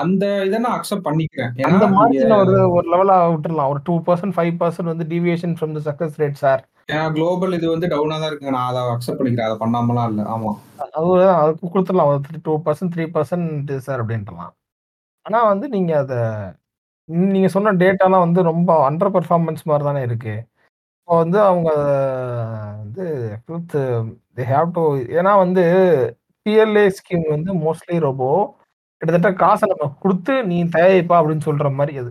[0.00, 1.52] அந்த இதை நான் அக்செப்ட் பண்ணிக்கிறேன்.
[1.68, 3.70] அந்த மார்ஜின் ஒரு ஒரு லெவலா விட்டுறலாம்.
[3.72, 7.66] ஒரு டூ பர்சன்ட் ஃபைவ் பர்சன்ட் வந்து deviation from the success rate sir ஏன்னா குளோபல் இது
[7.72, 8.52] வந்து டவுனா தான் இருக்கு.
[8.56, 9.48] நான் அதை அக்செப்ட் பண்ணிக்கிறேன்.
[9.48, 10.22] அதை பண்ணாமலாம் இல்ல.
[10.34, 10.50] ஆமா.
[10.98, 11.06] அது
[11.42, 12.10] அதுக்கு கொடுத்துடலாம்.
[12.10, 14.52] ஒரு two percent three percent sir அப்படின்ட்டுலாம்.
[15.26, 16.18] ஆனா வந்து நீங்க அதை
[17.32, 20.34] நீங்க சொன்ன டேட்டாலாம் வந்து ரொம்ப அண்டர் பெர்ஃபார்மன்ஸ் மாதிரி தானே இருக்கு.
[21.00, 21.70] இப்போ வந்து அவங்க
[22.82, 23.04] வந்து
[24.36, 24.82] தே ஹேவ் டு
[25.18, 25.64] ஏன்னா வந்து
[26.46, 28.24] பிஎல்ஏ ஸ்கீம் வந்து மோஸ்ட்லி ரொம்ப
[29.00, 32.10] கிட்டத்தட்ட காசை நம்ம கொடுத்து நீ தயாரிப்பா அப்படின்னு சொல்ற மாதிரி அது.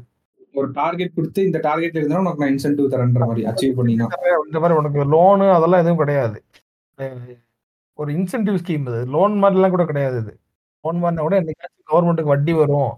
[0.60, 4.06] ஒரு டார்கெட் கொடுத்து இந்த டார்கெட் இருந்தா உனக்கு நான் இன்சென்டிவ் தரேன்ற மாதிரி அச்சீவ் பண்ணினா.
[4.50, 6.38] இந்த மாதிரி உனக்கு லோனு அதெல்லாம் எதுவும் கிடையாது.
[8.00, 10.34] ஒரு இன்சென்டிவ் ஸ்கீம் இது லோன் மாதிரிலாம் கூட கிடையாது இது.
[10.84, 12.94] லோன் மாதிரினா கூட என்னைக்காச்சும் கவர்மெண்ட்டுக்கு வட்டி வரும்.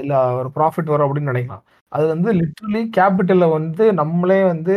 [0.00, 1.64] இல்ல ஒரு ப்ராஃபிட் வரும் அப்படின்னு நினைக்கலாம்.
[1.92, 4.74] அது வந்து லிட்ரலி கேபிட்டல்ல வந்து நம்மளே வந்து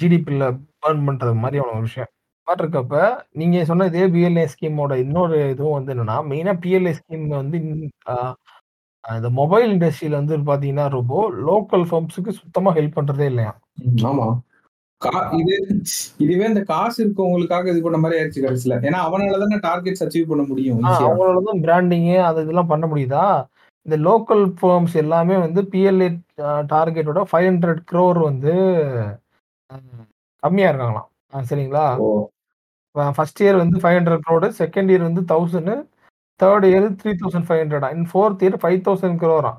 [0.00, 0.46] ஜிடிபியில்
[0.88, 2.10] ஏர்ன் பண்றது மாதிரி ஒரு விஷயம்.
[2.48, 2.96] மாதிரி இருக்கப்ப
[3.40, 7.56] நீங்க சொன்ன இதே பிஎல்ஏ ஸ்கீமோட இன்னொரு இதுவும் வந்து என்னன்னா மெயினா பிஎல்ஏ ஸ்கீம் வந்து
[9.04, 11.14] இந்த, மொபைல் இண்டஸ்ட்ரியில வந்து பாத்தீங்கன்னா ரொம்ப
[11.48, 13.52] லோக்கல் ஃபார்ம்ஸுக்கு சுத்தமா ஹெல்ப் பண்றதே இல்லையா?
[14.10, 14.26] ஆமா.
[15.40, 15.54] இது
[16.24, 18.78] இதுவே இந்த காசு இருக்கவங்களுக்காக இது பண்ண மாதிரி ஆயிடுச்சு கடைசியில.
[18.88, 23.26] ஏன்னா அவனால தானே டார்கெட்ஸ் அச்சீவ் பண்ண முடியும் அவங்களோட தான் பிராண்டிங்கு அது இதெல்லாம் பண்ண முடியுதா?
[23.86, 26.08] இந்த லோக்கல் ஃபார்ம்ஸ் எல்லாமே வந்து பிஎல்ஏ
[26.72, 28.54] டார்கெட்டோட ஃபைவ் ஹண்ட்ரட் க்ரோர் வந்து
[30.42, 31.08] கம்மியா இருக்காங்களாம்.
[31.50, 31.86] சரிங்களா?
[33.16, 35.72] ஃபர்ஸ்ட் இயர் வந்து five hundred crore second year வந்து thousand
[36.40, 39.52] third year three thousand five ஹண்ட்ரடா in fourth year five thousand க்ரோரா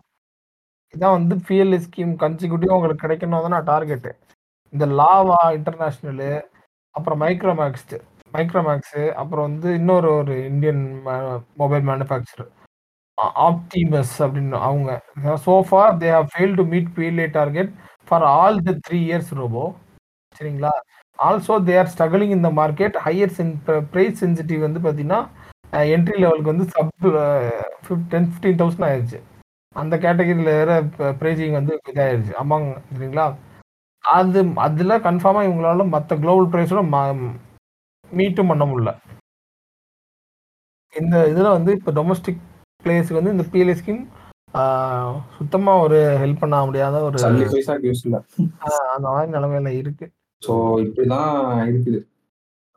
[0.93, 4.11] இதான் வந்து பிஎல்இ ஸ்கீம் கன்சிக்யூட்டிவ் உங்களுக்கு கிடைக்கணும் தான் டார்கெட்டு
[4.73, 6.31] இந்த லாவா இன்டர்நேஷ்னலு
[6.95, 7.97] அப்புறம் மைக்ரோமேக்ஸ்டு
[8.33, 10.81] மைக்ரோமேக்ஸு அப்புறம் வந்து இன்னொரு ஒரு இந்தியன்
[11.61, 12.47] மொபைல் மேனுஃபேக்சர்
[13.43, 14.91] ஆப்டிமஸ் அப்படின்னு அவங்க.
[15.45, 17.71] So far they have fail to meet PLA target
[18.07, 19.63] for all the three years robot
[20.35, 20.71] சரிங்களா?
[21.27, 23.53] ஆல்சோ தே ஆர் ஸ்ட்ரகிளிங் இந்த மார்க்கெட் ஹையர் சென்
[23.93, 25.21] ப்ரைஸ் சென்சிட்டிவ் வந்து பார்த்தீங்கன்னா
[25.95, 26.93] என்ட்ரி லெவலுக்கு வந்து சப்
[28.13, 29.19] டென் ஃபிஃப்டீன் தௌசண்ட் ஆயிடுச்சு
[29.75, 30.71] அந்த கேட்டகரியில் வேற
[31.19, 32.31] ப்ரைஸிங் வந்து இதாயிருச்சு.
[32.41, 33.25] அமாங் சரிங்களா?
[34.03, 36.81] அது அதில் கன்ஃபார்மாக இவங்களால மற்ற குளோபல் ப்ரைஸோட
[38.11, 38.91] மீட்டும் பண்ண முடியல.
[40.93, 42.39] இந்த இதில் வந்து இப்போ டொமஸ்டிக்
[42.83, 44.01] பிளேயர்ஸ்க்கு வந்து இந்த பிஎல்ஏ ஸ்கீம்
[45.37, 47.17] சுத்தமாக ஒரு ஹெல்ப் பண்ண முடியாத ஒரு
[48.95, 50.07] அந்த மாதிரி நிலைமையில இருக்கு.
[50.41, 51.33] சோ இப்படிதான்
[51.69, 51.99] இருக்குது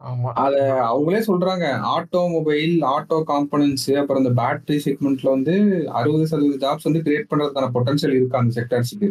[0.00, 0.30] ஆமா.
[0.34, 0.54] அத
[0.86, 1.66] அவங்களே சொல்றாங்க.
[1.90, 5.54] ஆட்டோமொபைல், ஆட்டோ காம்போனன்ட்ஸ் அப்புறம் இந்த பேட்டரி செக்மென்ட்ல வந்து
[5.94, 9.10] 60% ஜாப்ஸ் வந்து கிரியேட் பண்றதுக்கான பொட்டன்ஷியல் இருக்கு அந்த செக்டார்ஸ்க்கு.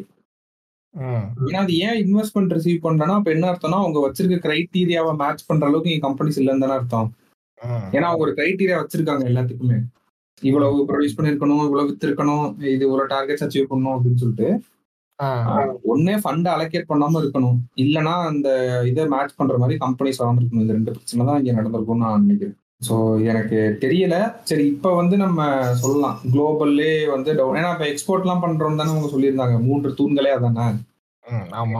[1.45, 5.91] ஏன்னா, அது ஏன் இன்வெஸ்ட்மென்ட் ரிசீவ் பண்றேன்னா, அப்ப என்ன அர்த்தம்னா, அவங்க வச்சிருக்க கிரைட்டீரியாவ மேட்ச் பண்ற அளவுக்கு
[5.91, 7.09] இங்க கம்பெனிஸ் இல்லன்னு தானே அர்த்தம்.
[7.91, 9.77] ஏன்னா, அவங்க ஒரு கிரைட்டீரியா வச்சிருக்காங்க எல்லாத்துக்குமே.
[10.41, 14.49] இவ்வளவு ப்ரொடியூஸ் பண்ணியிருக்கணும், இவ்வளவு வித்திருக்கணும், இது இவ்வளவு டார்கெட்ஸ் அச்சீவ் பண்ணணும் அப்படின்னு சொல்லிட்டு.
[15.93, 17.57] ஒண்ணே ஃபண்ட் அலோகேட் பண்ணாம இருக்கணும்.
[17.83, 18.49] இல்லன்னா அந்த
[18.91, 20.63] இத மேட்ச் பண்ற மாரி கம்பெனிஸ் வராம இருக்கணும்.
[20.65, 22.55] இந்த 2 பிரச்சனை தான் இங்க நடந்திருக்கும்னு நான் நினைக்கிறேன்.
[22.87, 22.95] சோ
[23.31, 24.15] எனக்கு தெரியல.
[24.49, 25.41] சரி இப்ப வந்து நம்ம
[25.81, 26.15] சொல்லலாம்.
[26.33, 29.57] குளோபல்லே வந்து டவுன் ஏன்னா இப்ப எக்ஸ்போர்ட்லாம் பண்றோம்னு தானே அவங்க சொல்லியிருந்தாங்க.
[29.67, 30.65] 3 தூண்களே அதானே.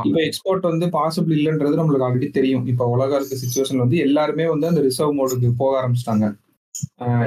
[0.08, 2.66] இப்ப எக்ஸ்போர்ட் வந்து பாசிபிள் இல்லன்றது நம்மளுக்கு ஆல்ரெடி தெரியும்.
[2.72, 6.28] இப்ப உலகம் இருக்க சிச்சுவேஷன் வந்து எல்லாருமே வந்து அந்த ரிசர்வ் மோடுக்கு போக ஆரம்பிச்சிட்டாங்க.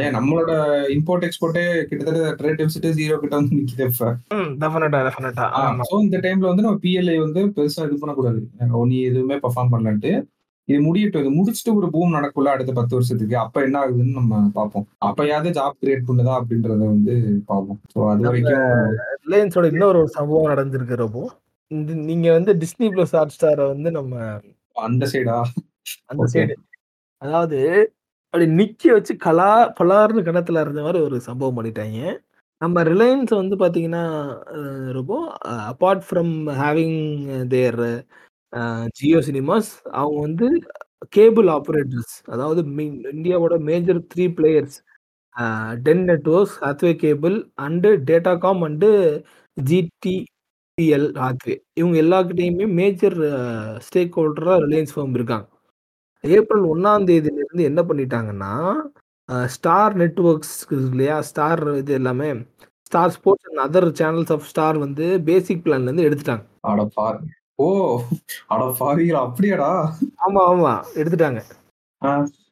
[0.05, 0.53] ஏன் நம்மளோட
[0.97, 4.11] இம்போர்ட் எக்ஸ்போர்ட்டே கிட்டத்தட்ட ட்ரேட் டெபிசிட் 0 கிட்ட வந்து நிக்குது இப்ப.
[4.63, 5.47] டெஃபினட்டா, டெஃபினட்டா.
[5.91, 8.41] சோ இந்த டைம்ல வந்து நம்ம பிஎல்ஐ வந்து பெருசா இது பண்ணக்கூடாது.
[8.93, 10.13] நீ எதுவுமே பெர்ஃபார்ம் பண்ணலன்ட்டு.
[10.69, 11.23] இது முடியட்டும்.
[11.25, 13.35] இது முடிச்சுட்டு ஒரு பூம் நடக்கும்ல அடுத்த 10 வருஷத்துக்கு.
[13.43, 14.87] அப்ப என்ன ஆகுதுன்னு நம்ம பார்ப்போம்.
[15.09, 17.15] அப்பயாவது ஜாப் கிரியேட் பண்ணுதா அப்படின்றத வந்து
[17.51, 17.81] பார்ப்போம்.
[17.93, 18.69] சோ அது வரைக்கும்
[19.27, 21.25] ரிலையன்ஸோட இன்னொரு ஒரு சம்பவம் நடந்திருக்கு ரொம்ப.
[21.71, 24.15] இந்த நீங்க வந்து Disney Plus Hotstarர வந்து நம்ம
[24.87, 25.37] அந்த சைடா?
[26.11, 26.27] அந்த.
[26.35, 26.55] சைடு.
[27.23, 27.59] அதாவது
[28.35, 31.99] அப்படி நிக்க வச்சு கலா பலார்னு கணத்துல இருந்த மாதிரி ஒரு சம்பவம் பண்ணிட்டாங்க
[32.61, 34.03] நம்ம ரிலையன்ஸ் வந்து பார்த்தீங்கன்னா,
[34.93, 35.13] ரொம்ப
[35.71, 36.99] apart from having
[37.49, 37.79] their
[38.99, 40.49] Jio cinemas அவங்க வந்து
[41.13, 44.77] கேபிள் ஆப்பரேட்டர்ஸ் அதாவது மீன் இந்தியாவோட major three players
[45.87, 48.91] Ten networks, Hathway cable and datacom and
[49.57, 50.41] GTPL
[51.23, 51.57] Hathway.
[51.81, 53.19] இவங்க எல்லாக்கிட்டையுமே மேஜர்
[53.89, 55.49] ஸ்டேக் ஹோல்டராக ரிலையன்ஸ் ஃபார்ம் இருக்காங்க.
[56.25, 58.53] ஏப்ரல் 1ஆம் தேதியிலிருந்து என்ன பண்ணிட்டாங்கன்னா,
[59.55, 61.17] ஸ்டார் நெட்வொர்க்ஸ் இருக்கு இல்லையா?
[61.29, 62.29] ஸ்டார் இது எல்லாமே
[62.87, 66.45] Star Sports and other channels of Star வந்து பேசிக் பிளான்ல இருந்து எடுத்துட்டாங்க.
[66.71, 67.27] அட பாவி.
[67.59, 67.67] ஓ!
[68.49, 69.71] அட பாவிகளா அப்படியாடா?
[70.27, 70.73] ஆமா, ஆமா.
[71.01, 71.41] எடுத்துட்டாங்க.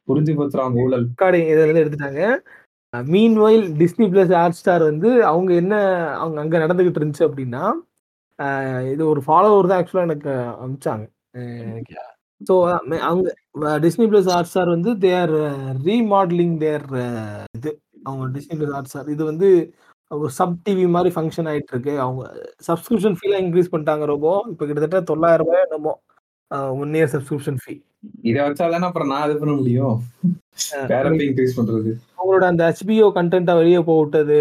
[0.08, 1.06] புரிஞ்சு உங்க ஊழல்.
[1.10, 2.22] ரெக்கார்டிங் இதுலருந்து எடுத்துட்டாங்க.
[2.92, 5.74] Uh meanwhile Disney Plus Hotstar வந்து அவங்க என்ன
[6.20, 7.62] அவங்க அங்க நடந்துகிட்டு இருந்துச்சு அப்படின்னா,
[8.92, 11.04] இது ஒரு ஃபாலோவர் தான் ஆக்சுவலா எனக்கு அனுப்பிச்சாங்க.
[12.40, 12.54] ஸோ
[13.04, 13.26] அவங்க
[13.84, 15.34] Disney Plus Hotstar வந்து தே ஆர்
[15.86, 16.84] ரீமாடலிங் தேர்
[17.56, 17.70] இது
[18.06, 19.48] அவங்க Disney Plus Hotstar இது வந்து
[20.10, 21.92] ஒரு சப் டிவி மாரி ஃபங்ஷன் ஆயிட்டு இருக்கு.
[22.04, 22.22] அவங்க
[22.68, 24.30] சப்ஸ்கிரிப்ஷன் ஃபீலாம் இன்கிரீஸ் பண்ணிட்டாங்க ரொம்ப.
[24.52, 25.06] இப்ப கிட்டத்தட்ட ரூ.
[25.12, 25.92] 900 என்னமோ
[26.76, 27.74] 1 இயர் சப்ஸ்கிரிப்ஷன் ஃபீ.
[28.30, 29.96] இத வச்சா தானே அப்புறம் நான் இது பண்ண முடியும்.
[31.22, 31.92] இன்கிரீஸ் பண்றது?
[32.18, 34.40] அவங்களோட அந்த HBO கன்டென்ட்ட வெளிய போவுட்டது.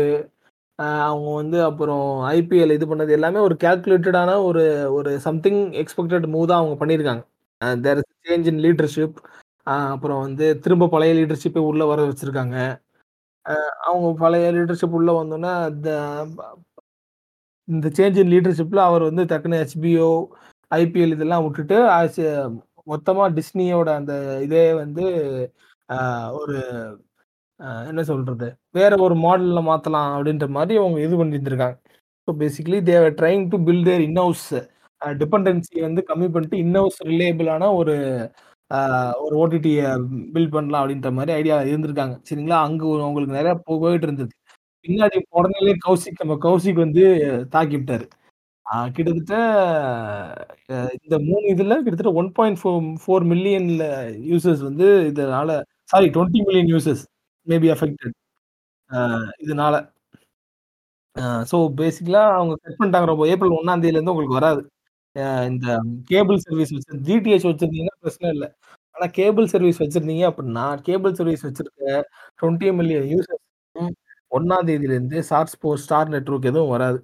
[0.80, 2.05] அ அவங்க வந்து அப்புறம்
[2.36, 4.64] ஐபிஎல் இது பண்ணது எல்லாமே ஒரு கால்குலேட்டடான ஒரு
[4.97, 7.24] ஒரு சம்திங் எக்ஸ்பெக்டட் மூவ் தான் அவங்க பண்ணியிருக்காங்க.
[7.84, 9.18] There is change in leadership.
[9.93, 12.57] அப்புறம் வந்து திரும்ப பழைய லீடர்ஷிப்பை உள்ளே வர வச்சுருக்காங்க
[13.89, 15.53] அவங்க பழைய லீடர்ஷிப் உள்ளே வந்தோன்னா
[17.68, 20.09] இந்த சேஞ்ச் இன் லீடர்ஷிப்பில் அவர் வந்து டக்குனு ஹெச்பிஓ
[20.72, 21.78] ஐபிஎல் இதெல்லாம் விட்டுட்டு
[22.88, 24.14] மொத்தமாக டிஸ்னியோட அந்த
[24.45, 25.03] இதே வந்து
[26.39, 26.55] ஒரு
[27.89, 28.47] என்ன சொல்கிறது
[28.78, 31.78] வேற ஒரு மாடலில் மாற்றலாம் அப்படின்ற மாதிரி அவங்க இது பண்ணியிருந்திருக்காங்க.
[32.28, 34.47] So basically they trying to do build their in house
[35.22, 36.76] dependency வந்து கம்மி பண்ணிட்டு இன்
[37.12, 37.95] ரிலேபிளான ஒரு
[39.24, 39.88] ஒரு ஓடிடியை
[40.36, 42.16] பில்ட் பண்ணலாம் அப்படின்ற மாதிரி ஐடியா இருந்திருக்காங்க.
[42.30, 42.60] சரிங்களா?
[42.68, 44.34] அங்க அவங்களுக்கு நிறையா போயிட்டு இருந்தது.
[44.86, 47.04] பின்னாடி உடனே கௌசிக் நம்ம கௌசிக் வந்து
[47.56, 48.06] தாக்கி விட்டாரு.
[48.95, 49.36] கிட்டத்தட்ட
[50.99, 53.86] இந்த மூணு இதுல கிட்டத்தட்ட 1.4 மில்லியன்ல
[54.32, 55.52] யூசர்ஸ் வந்து இதனால
[55.93, 57.04] sorry 20 million users
[57.47, 58.16] may be affected.
[59.45, 59.76] இதனால.
[61.52, 63.26] ஸோ பேசிக்கலாக அவங்க கட் பண்ணிட்டாங்க ரொம்ப.
[63.34, 64.62] ஏப்ரல் 1ஆம் தேதியிலருந்து உங்களுக்கு வராது.
[65.49, 65.68] இந்த
[66.09, 68.45] கேபிள் சர்வீஸ் வச்சு டிடிஎச் வச்சிருந்தீங்கன்னா பிரச்சனை இல்ல.
[68.95, 71.84] ஆனா கேபிள் சர்வீஸ் வச்சிருந்தீங்க அப்படின்னா, கேபிள் சர்வீஸ் வச்சிருக்க
[72.39, 73.91] 20 மில்லியன் யூசர்ஸ்க்கும்
[74.32, 76.99] 1ஆம் தேதியிலிருந்து ஸ்டார் ஸ்போர்ட்ஸ், ஸ்டார் நெட்வொர்க் எதுவும் வராது.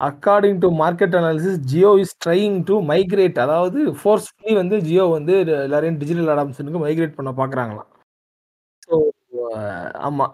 [0.00, 5.34] According to market analysis Jio is trying to migrate அதாவது ஃபோர்ஸ்ஃபுல்லி வந்து ஜியோ வந்து
[5.66, 7.90] எல்லாரையும் டிஜிட்டல் அடாப்ஷனுக்கு மைக்ரேட் பண்ண பார்க்குறாங்களாம்.
[8.86, 8.94] ஸோ
[10.08, 10.26] ஆமா.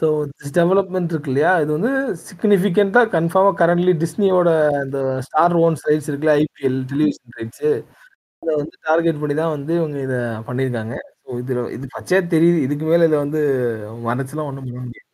[0.00, 0.06] ஸோ
[0.38, 1.52] திஸ் டெவலப்மெண்ட் இருக்கு இல்லையா?
[1.62, 1.92] இது வந்து
[2.28, 4.48] சிக்னிஃபிகன்ட்டா கன்ஃபார்மாக கரண்ட்லி டிஸ்னியோட
[4.82, 7.68] அந்த ஸ்டார் ஓன்ஸ் ரைட்ஸ் இருக்குல்ல ஐபிஎல் டெலிவிஷன் ரைட்ஸ்.
[8.42, 10.18] அதை வந்து டார்கெட் பண்ணி தான் வந்து இவங்க இதை
[10.48, 10.96] பண்ணியிருக்காங்க.
[11.22, 12.58] ஸோ இதில் இது பச்சையா தெரியுது.
[12.66, 13.40] இதுக்கு மேலே இதை வந்து
[14.08, 15.04] மறைச்சுலாம் ஒன்றும் பண்ண முடியாது.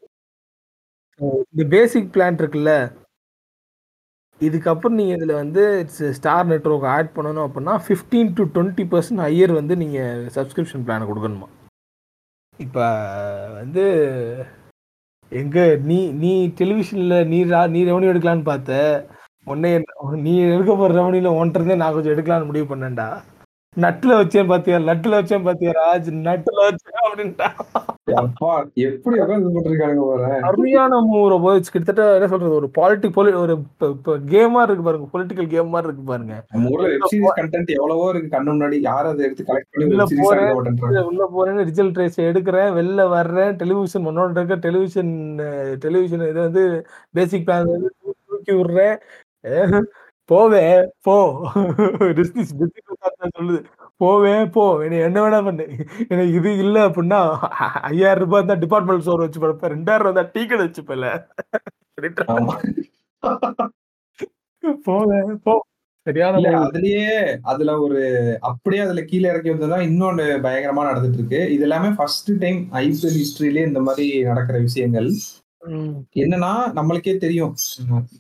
[1.20, 2.72] ஸோ இந்த பேசிக் பிளான் இருக்குல்ல
[4.40, 10.84] இதுக்கப்புறம் நீங்கள் இதில் வந்து இட்ஸ் ஸ்டார் நெட்வொர்க் ஆட் பண்ணணும் அப்படின்னா 15-20% ஹையர் வந்து நீங்கள் சப்ஸ்கிரிப்ஷன்
[10.88, 11.48] பிளானை கொடுக்கணுமா
[12.58, 12.86] இப்போ
[13.60, 13.84] வந்து
[15.40, 15.58] எங்க
[15.90, 16.30] நீ நீ
[16.60, 17.38] டெலிவிஷன்ல நீ
[17.74, 18.80] நீ ரெவன்யூ எடுக்கலான்னு பார்த்த.
[19.52, 19.70] உன்னை
[20.26, 23.08] நீ எடுக்க போற ரெவன்யூல உன்ட்ட நான் கொஞ்சம் எடுக்கலான்னு முடிவு பண்ணேன்டா.
[23.76, 24.78] நட்டுல வச்சேன் பாத்தியா?
[24.88, 26.08] நட்டுல வச்சேன் பாத்தியா ராஜ்?
[26.26, 27.46] நட்டுல வச்சேன் அப்படின்ட்டா.
[28.22, 28.50] அப்பா
[28.86, 30.40] எப்படி பண்ணிருக்காங்க பாரு.
[30.48, 33.54] அருமையான மூவ் ரொம்ப கிட்டத்தட்ட என்ன சொல்றது ஒரு பாலிட்டிக் ஒரு
[34.32, 36.34] கேமா இருக்கு பாருங்க பொலிட்டிக்கல் கேம் மாதிரி இருக்கு பாருங்க.
[37.40, 41.08] கண்டென்ட் எவ்வளவோ இருக்கு கண்ணு முன்னாடி யாரும் அதை எடுத்து கலெக்ட் பண்ணி போறேன்.
[41.10, 45.14] உள்ள போறேன்னு ரிசல்ட் ட்ரேஸ் எடுக்கிறேன் வெளில வர்றேன் டெலிவிஷன் முன்னோட இருக்க டெலிவிஷன்
[45.86, 46.64] டெலிவிஷன் இது வந்து
[47.10, 47.74] பேசிக் பிளான்
[48.28, 48.98] தூக்கி விடுறேன்.
[50.32, 51.16] போவேன் போ.
[53.36, 53.60] சொல்லுது.
[54.02, 54.64] போவேன் போ.
[54.84, 55.64] என்னை என்ன வேணா பண்ணு.
[56.08, 57.20] எனக்கு இது இல்ல அப்படின்னா
[57.90, 59.74] ஐயாயிரம் ரூபாய் தான் டிபார்ட்மெண்ட் ஸ்டோர் வச்சு படுப்பேன்.
[59.76, 61.10] ரெண்டாயிரம் ரூபாய் தான் டீ கடை வச்சுப்பல
[62.34, 62.54] ஆமா.
[64.84, 65.54] போவேன் போ.
[66.06, 66.38] சரியான.
[66.66, 67.02] அதுலயே
[67.42, 68.00] அதுல ஒரு
[68.40, 71.40] அப்படியே அதுல கீழே இறக்கி வந்ததுதான் இன்னொன்னு பயங்கரமா நடந்துட்டு இருக்கு.
[71.54, 75.08] இது எல்லாமே ஃபர்ஸ்ட் டைம் ஐபிஎல் ஹிஸ்டரியிலே இந்த மாதிரி நடக்கிற விஷயங்கள்.
[76.22, 77.52] என்னன்னா நம்மளுக்கே தெரியும்.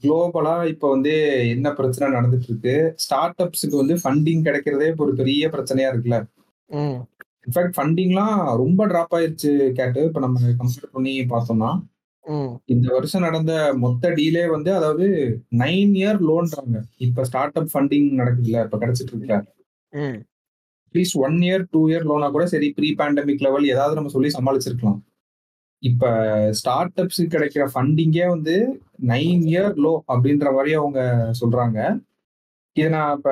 [0.02, 1.12] குளோபலா இப்ப வந்து
[1.54, 6.18] என்ன பிரச்சனை நடந்துட்டு இருக்கு ஸ்டார்ட் அப்ஸுக்கு வந்து ஃபண்டிங் கிடைக்கிறதே ஒரு பெரிய பிரச்சனையா இருக்குல்ல.
[7.46, 10.02] இன்ஃபேக்ட் ஃபண்டிங்லாம் ரொம்ப டிராப் ஆயிருச்சு கேட்டு.
[10.08, 11.70] இப்ப நம்ம கம்பேர் பண்ணி பார்த்தோம்னா
[12.68, 13.52] இந்த வருஷம் நடந்த
[13.84, 15.06] மொத்த டீலே வந்து அதாவது
[15.62, 16.76] நைன் இயர் லோன்றாங்க
[17.06, 19.38] இப்ப ஸ்டார்ட் அப் ஃபண்டிங் நடக்குதுல்ல இப்ப கிடைச்சிட்டு இருக்குல்ல.
[20.86, 25.00] At least one year two year லோனா கூட சரி ப்ரீ பேண்டமிக் லெவல் ஏதாவது நம்ம சொல்லி சமாளிச்சிருக்கலாம்.
[25.82, 26.04] இப்ப
[26.52, 28.54] ஸ்டார்ட் அப்ஸ் கிடைக்கிற ஃபண்டிங்கே வந்து
[29.06, 31.00] நைன் இயர் லோ அப்படின்ற மாதிரி அவங்க
[31.40, 31.78] சொல்றாங்க.
[32.76, 33.30] இதை நான் இப்ப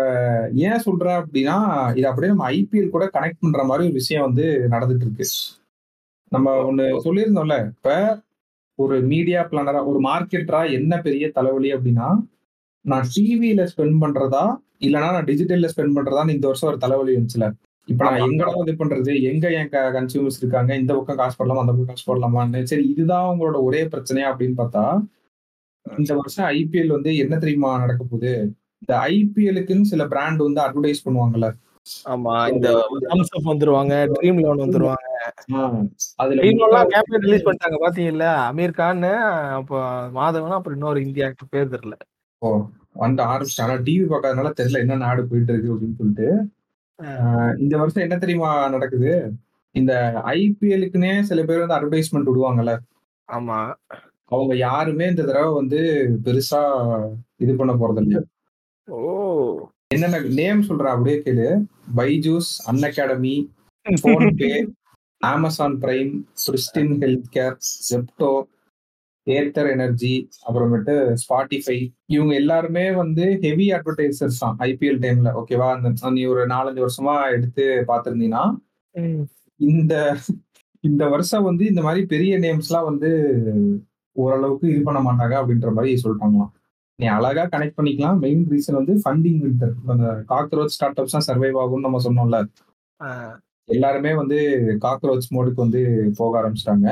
[0.68, 1.56] ஏன் சொல்றேன் அப்படின்னா
[1.98, 5.26] இது அப்படியே நம்ம ஐபிஎல் கூட கனெக்ட் பண்ற மாதிரி ஒரு விஷயம் வந்து நடந்துட்டு இருக்கு.
[6.32, 7.94] நம்ம ஒண்ணு சொல்லியிருந்தோம்ல இப்ப
[8.78, 12.08] ஒரு மீடியா பிளானரா ஒரு மார்க்கெட்டரா என்ன பெரிய தலைவலி அப்படின்னா
[12.84, 14.44] நான் டிவியில ஸ்பெண்ட் பண்றதா
[14.80, 17.48] இல்லைன்னா நான் டிஜிட்டல்ல ஸ்பெண்ட் பண்றதான்னு இந்த வருஷம் ஒரு தலைவலி இருந்துச்சுல
[17.90, 18.22] இப்ப நான்.
[18.24, 19.12] எங்கடா இது பண்றது?
[19.30, 20.72] எங்க என் கன்சியூமர்ஸ் இருக்காங்க?
[20.80, 21.62] இந்த பக்கம் காசு போடலாமா?
[21.64, 22.60] அந்த பக்கம் காசு போடலாமான்னு.
[22.72, 24.84] சரி இதுதான் உங்களோட ஒரே பிரச்சனையா அப்படின்னு பார்த்தா
[25.86, 28.32] இந்த வருஷம் ஐபிஎல் வந்து என்ன தெரியுமா நடக்க போகுது?
[28.82, 31.48] இந்த ஐபிஎலுக்குன்னு சில பிராண்ட் வந்து அட்வர்டைஸ் பண்ணுவாங்கல்ல.
[32.12, 32.68] ஆமா இந்த
[33.04, 35.06] தம்ஸ் அப் வந்துருவாங்க ட்ரீம் லோன் வந்துருவாங்க.
[36.22, 38.26] அதுல ட்ரீம் லோன்லாம் கேம்பெயின் ரிலீஸ் பண்ணிட்டாங்க பாத்தீங்கல்ல?
[38.48, 39.02] அமீர் கான்
[39.58, 39.78] அப்போ
[40.18, 41.96] மாதவன் அப்புறம் இன்னொரு இந்தியா பேர் தெரியல.
[43.02, 46.28] வந்து ஆரம்பிச்சு ஆனா டிவி பார்க்காதனால தெரியல என்ன நாடு போயிட்டு இருக்கு அப்படின்னு சொல்லிட்டு.
[47.60, 49.12] இந்த வருஷம் என்ன தெரியுமா நடக்குது?
[49.74, 49.92] இந்த
[50.34, 52.72] ஐபிஎலுக்குன்னே சில பேர் வந்து அட்வர்டைஸ்மெண்ட் விடுவாங்கல்ல.
[53.28, 53.58] ஆமா.
[54.30, 55.80] அவங்க யாருமே இந்த தடவை வந்து
[56.24, 56.60] பெருசா
[57.40, 58.22] இது பண்ண போறது இல்லையா
[58.88, 58.98] ஓ.
[59.94, 61.48] என்னென்ன நேம் சொல்றேன் அப்படியே கேளு.
[61.96, 62.50] Byju's
[62.88, 63.36] Unacademy
[64.02, 64.52] PhonePe
[65.20, 66.12] Amazon Prime
[66.44, 67.56] Pristyn health care
[67.88, 68.30] Zepto
[69.26, 70.12] Ather energy
[70.46, 71.78] அப்புறமேட்டு ஸ்பாட்டிஃபை
[72.14, 77.64] இவங்க எல்லாருமே வந்து ஹெவி அட்வர்டைசர்ஸ் தான் ஐபிஎல் டைம்ல ஓகேவா அந்த நீ ஒரு நாலஞ்சு வருஷமா எடுத்து
[77.90, 78.44] பார்த்திருந்தீங்கன்னா.
[79.60, 79.94] இந்த
[80.84, 83.10] இந்த வருஷம் வந்து இந்த மாதிரி பெரிய நேம்ஸ்லாம் வந்து
[84.16, 86.52] ஓரளவுக்கு இது பண்ண மாட்டாங்க அப்படின்ற மாதிரி சொல்லிட்டாங்களாம்.
[86.98, 88.18] நீ அழகா கனெக்ட் பண்ணிக்கலாம்.
[88.24, 92.38] மெயின் ரீசன் வந்து ஃபண்டிங் வின்டர் அந்த காக்ரோச் ஸ்டார்ட் அப்ஸ் தான் சர்வைவ் ஆகும்னு நம்ம சொன்னோம்ல.
[93.68, 94.38] எல்லாருமே வந்து
[94.84, 95.82] காக்ரோச் மோடுக்கு வந்து
[96.18, 96.88] போக ஆரம்பிச்சிட்டாங்க.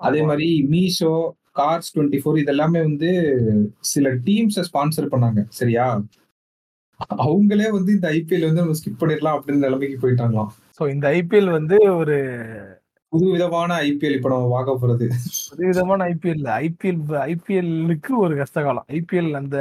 [0.00, 1.12] அதே மாதிரி மீஷோ
[1.56, 3.10] கார்ஸ் டுவெண்ட்டி ஃபோர் இதெல்லாமே வந்து
[3.92, 5.86] சில டீம்ஸை ஸ்பான்சர் பண்ணாங்க சரியா?
[7.22, 10.50] அவங்களே வந்து இந்த ஐபிஎல் வந்து நம்ம ஸ்கிப் பண்ணிடலாம் அப்படின்னு நிலைமைக்கு போயிட்டாங்களாம்.
[10.78, 12.16] சோ இந்த ஐபிஎல் வந்து ஒரு
[13.12, 15.06] புது விதமான ஐபிஎல் இப்ப நம்ம பார்க்க போறது.
[15.50, 19.58] புது விதமான ஐபிஎல் ஐபிஎல் ஐபிஎல்லுக்கு ஒரு கஷ்டகாலம் ஐபிஎல் அந்த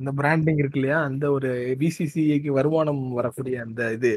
[0.00, 1.00] அந்த பிராண்டிங் இருக்கு இல்லையா?
[1.02, 4.12] அந்த ஒரு பிசிசிஐக்கு வருமானம் வரக்கூடிய அந்த இது.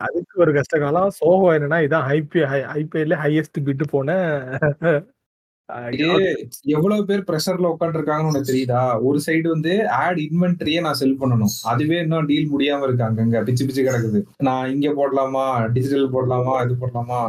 [0.00, 4.10] அதுக்கு ஒரு கஷ்டகாலம் சோகம் என்னன்னா இதான் ஐபிஎல் ஐபிஎல்ல ஹையஸ்ட் பிட்டு போன
[6.74, 8.82] எவ்வளவு பேர் ப்ரெஷர்ல உட்காந்துருக்காங்கன்னு உனக்கு தெரியுதா?
[9.08, 11.54] ஒரு சைடு வந்து ஆட் இன்வென்ட்ரியே நான் செல் பண்ணணும்.
[11.72, 14.20] அதுவே இன்னும் டீல் முடியாம இருக்காங்க அங்க பிச்சு பிச்சு கிடக்குது.
[14.48, 15.44] நான் இங்க போடலாமா?
[15.76, 16.54] டிஜிட்டல் போடலாமா?
[16.66, 17.20] இது போடலாமா?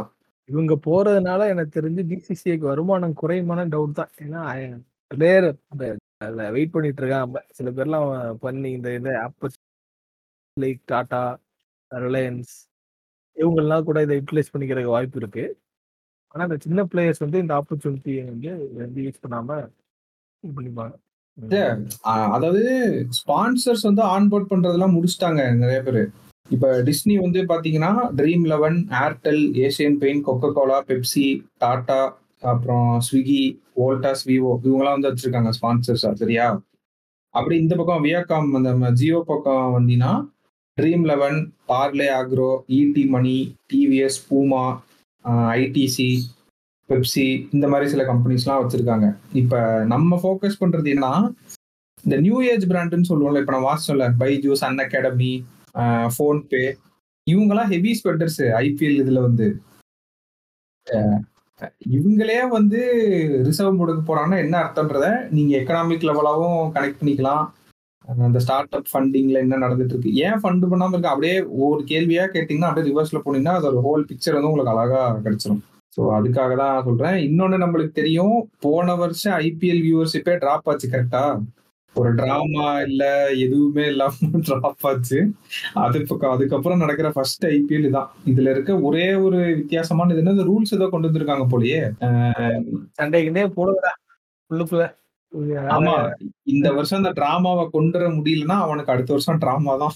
[0.48, 4.12] இவங்க போறதுனால எனக்கு தெரிஞ்சு பிசிசிஐக்கு வருமானம் குறையுமான டவுட் தான்.
[4.24, 4.42] ஏன்னா
[5.10, 5.48] பிளேயர்
[6.56, 8.08] வெயிட் பண்ணிட்டு இருக்காங்க சில பேர்லாம்
[8.44, 9.58] பண்ணி இந்த இது ஆப்பர்ஸ்
[10.56, 11.22] லைக் டாடா
[11.90, 12.52] ரிலையன்ஸ்
[13.36, 15.44] இவங்கெல்லாம் கூட இதை யூட்டிலைஸ் பண்ணிக்கிறதுக்கு வாய்ப்பு இருக்கு.
[16.34, 18.50] ஆனா இந்த சின்ன பிளேயர்ஸ் வந்து இந்த ஆப்பர்ச்சுனிட்டியை வந்து
[18.82, 19.58] வந்து யூஸ் பண்ணாம
[20.44, 20.94] இது பண்ணிப்பாங்க.
[22.34, 22.62] அதாவது
[23.18, 26.02] ஸ்பான்சர்ஸ் வந்து ஆன்போர்ட் பண்றதெல்லாம் முடிச்சிட்டாங்க நிறைய பேர்.
[26.50, 31.26] இப்ப டிஸ்னி வந்து பாத்தீங்கன்னா Dream Eleven Airtel Asian Paint Coca Cola Pepsi
[31.62, 32.00] Tata
[32.52, 33.42] அப்புறம் ஸ்விக்கி
[33.80, 36.46] வோல்டாஸ் விவோ இவங்கெல்லாம் வந்து வச்சிருக்காங்க ஸ்பான்சர்ஸ் சரியா?
[37.34, 40.12] அப்படி இந்த பக்கம் வியாகாம் அந்த ஜியோ பக்கம் வந்தீங்கன்னா
[40.78, 41.38] dream eleven
[41.70, 43.36] Parle agro ET money
[43.70, 44.64] TVS Puma
[45.58, 46.10] ITC
[46.88, 49.06] Pepsi இந்த மாதிரி சில கம்பெனிஸ்லாம் வச்சுருக்காங்க.
[49.40, 49.58] இப்போ
[49.92, 51.12] நம்ம ஃபோக்கஸ் பண்ணுறது என்னன்னா
[52.04, 55.32] இந்த நியூ ஏஜ் பிராண்டுன்னு சொல்லுவோம்ல இப்போ நான் வாசிச்சோம்ல பைஜூஸ் அன் அகாடமி
[56.14, 56.64] ஃபோன்பே
[57.26, 59.48] இவங்கெல்லாம் ஹெவி ஸ்பெண்டர்ஸ் ஐபிஎல் இதில் வந்து.
[61.96, 62.80] இவங்களே வந்து
[63.48, 65.06] ரிசர்வ் போர்டுக்கு போகிறாங்கன்னா என்ன அர்த்தன்றத
[65.36, 67.44] நீங்கள் எக்கனாமிக் லெவலாகவும் கனெக்ட் பண்ணிக்கலாம்.
[68.26, 71.12] அந்த ஸ்டார்ட் அப் ஃபண்டிங்ல என்ன நடந்துட்டு இருக்கு ஏன் ஃபண்ட் பண்ணாம இருக்கு?
[71.12, 71.36] அப்படியே
[71.66, 75.62] ஒரு கேள்வியா கேட்டீங்கன்னா அப்படியே ரிவர்ஸ்ல போனீங்கன்னா அது ஒரு ஹோல் பிக்சர் வந்து உங்களுக்கு அழகா கிடைச்சிரும்.
[75.96, 77.16] ஸோ அதுக்காக தான் சொல்றேன்.
[77.26, 78.36] இன்னொன்னு நம்மளுக்கு தெரியும்.
[78.66, 81.24] போன வருஷம் ஐபிஎல் வியூவர்ஷிப்பே டிராப் ஆச்சு கரெக்டா
[81.96, 83.02] ஒரு டிராமா இல்ல
[83.44, 84.12] எதுவுமே இல்லாம
[84.46, 85.18] டிராப் ஆச்சு.
[85.82, 85.98] அது
[86.30, 91.08] அதுக்கப்புறம் நடக்கிற ஃபர்ஸ்ட் ஐபிஎல் தான் இதுல இருக்க ஒரே ஒரு வித்தியாசமான இது என்ன ரூல்ஸ் ஏதோ கொண்டு
[91.08, 91.80] வந்திருக்காங்க போலயே.
[92.98, 93.98] சண்டைக்குன்னே போடுவேன்
[94.50, 94.86] உள்ளுக்குள்ள.
[95.74, 95.94] ஆமா
[96.52, 99.94] இந்த வருஷம் அந்த டிராமாவை கொண்டு வர முடியலன்னா அவனுக்கு அடுத்த வருஷம் டிராமா தான்.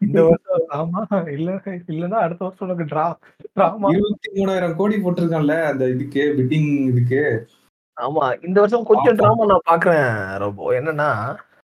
[0.00, 1.00] இந்த வருஷம் ஆமா
[1.34, 1.50] இல்ல
[1.92, 3.04] இல்லன்னா அடுத்த வருஷம் உனக்கு டிரா
[3.56, 3.88] டிராமா.
[3.94, 7.22] இருபத்தி மூணாயிரம் கோடி போட்டிருக்கான்ல அந்த இதுக்கு பிட்டிங் இதுக்கு.
[7.96, 10.10] ஆமா இந்த வருஷம் கொஞ்சம் டிராமா நான் பாக்குறேன்
[10.42, 10.66] ரோபோ.
[10.78, 11.10] என்னன்னா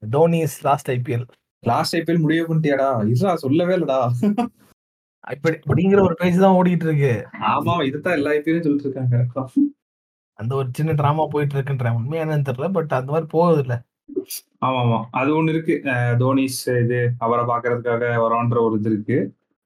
[0.02, 1.26] Dhoni's last IPL
[1.62, 2.90] last IPL முடிவு பண்ணிட்டியாடா?
[3.12, 4.00] இதுடா சொல்லவே இல்லடா.
[5.34, 7.14] இப்படி அப்படிங்கிற ஒரு பேஜ் தான் ஓடிட்டு இருக்கு.
[7.52, 9.16] ஆமா இதுதான் எல்லா ஐபிஎலும் சொல்லிட்டு இருக்காங்க
[10.38, 13.74] அந்த ஒரு சின்ன டிராமா போயிட்டு இருக்குன்ற உண்மையா என்னன்னு தெரியல பட் அந்த மாதிரி போகுது இல்ல
[14.62, 15.74] ஆமா ஆமா அது ஒண்ணு இருக்கு.
[15.84, 19.18] அஹ் தோனிஸ் இது அவரை பாக்குறதுக்காக வரோன்ற ஒரு இது இருக்கு.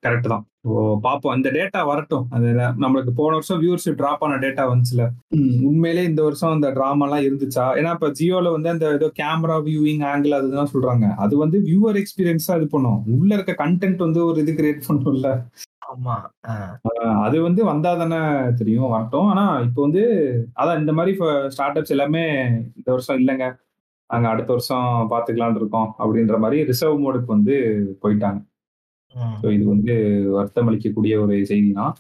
[0.03, 0.44] கரெக்ட் தான்.
[0.68, 0.72] ஓ
[1.05, 1.34] பாப்போம்.
[1.36, 2.24] இந்த டேட்டா வரட்டும்.
[2.30, 2.48] அது
[2.82, 5.05] நம்மளுக்கு போன வருஷம் வியூவர்ஷிப் டிராப் ஆன டேட்டா வந்துச்சுல.
[5.68, 7.66] உண்மையிலே இந்த வருஷம் அந்த டிராமா எல்லாம் இருந்துச்சா?
[7.78, 11.09] ஏன்னா இப்ப ஜியோல வந்து அந்த ஏதோ கேமரா வியூவிங் ஆங்கிள் அதுதான் சொல்றாங்க.
[11.16, 13.00] அது வந்து வியூவர் எக்ஸ்பீரியன்ஸா இது பண்ணும்.
[13.18, 15.30] உள்ள இருக்க கண்டென்ட் வந்து ஒரு இது கிரியேட் பண்ணும்ல.
[15.92, 16.16] ஆமா.
[17.24, 18.20] அது வந்து வந்தா தானே
[18.61, 19.28] தெரியும் வரட்டும்.
[19.28, 20.03] ஆனா இப்போ வந்து
[20.61, 21.12] அதான் இந்த மாதிரி
[21.55, 22.22] ஸ்டார்ட் அப்ஸ் எல்லாமே
[22.78, 23.46] இந்த வருஷம் இல்லைங்க.
[24.11, 27.55] நாங்க அடுத்த வருஷம் பாத்துக்கலாம்னு இருக்கோம் அப்படின்ற மாதிரி ரிசர்வ் மோடுக்கு வந்து
[28.03, 28.40] போயிட்டாங்க.
[29.42, 29.94] ஸோ இது வந்து
[30.36, 31.94] வருத்தம் அளிக்கக்கூடிய ஒரு செய்தி தான்.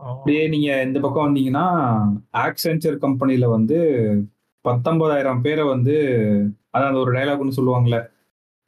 [0.00, 1.64] அப்படியே நீங்க இந்த பக்கம் வந்தீங்கன்னா
[2.44, 3.78] ஆக்சென்ச்சர் கம்பெனில வந்து
[4.64, 5.94] பத்தொன்பதாயிரம் பேரை வந்து
[6.74, 7.98] அதான் அந்த ஒரு டைலாக் ஒன்று சொல்லுவாங்கல்ல.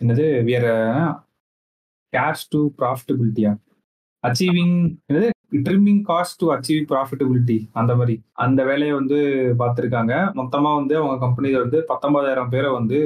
[0.00, 0.26] என்னது?
[0.44, 0.66] வேற
[2.12, 3.52] கேஷ் டு ப்ராஃபிட்டபிலிட்டியா
[4.24, 4.76] அச்சீவிங்
[5.08, 5.28] என்னது?
[5.66, 8.14] Trimming cost to achieve profitability அந்த மாதிரி.
[8.44, 9.18] அந்த வேலையை வந்து
[9.58, 10.14] பார்த்துருக்காங்க.
[10.40, 12.98] மொத்தமா வந்து அவங்க கம்பெனில வந்து பத்தொன்பதாயிரம் பேரை வந்து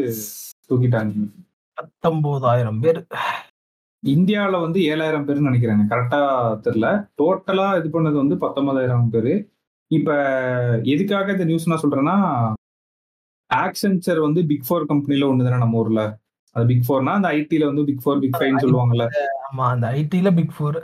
[0.70, 1.14] தூக்கிட்டாங்க.
[1.78, 3.00] பத்தொன்பதாயிரம் பேர்.
[4.14, 6.20] இந்தியாவில் வந்து ஏழாயிரம் பேர்னு நினைக்கிறேன் கரெக்டா
[6.64, 6.88] தெரியல.
[7.20, 9.32] டோட்டலா இது பண்ணது வந்து பத்தொன்பதாயிரம் பேர்.
[9.90, 10.10] இப்ப
[10.92, 12.16] எதுக்காக இந்த நியூஸ் நான் சொல்றேன்னா
[13.50, 16.02] ஆக்சென்ச்சர் வந்து பிக் ஃபோர் கம்பெனில ஒன்று தானே நம்ம ஊர்ல?
[16.56, 19.06] அது பிக் ஃபோர்னா அந்த ஐடில வந்து பிக் ஃபோர் பிக் ஃபைவ்னு சொல்லுவாங்கல்ல.
[19.48, 20.78] ஆமா அந்த ஐடில பிக் ஃபோர்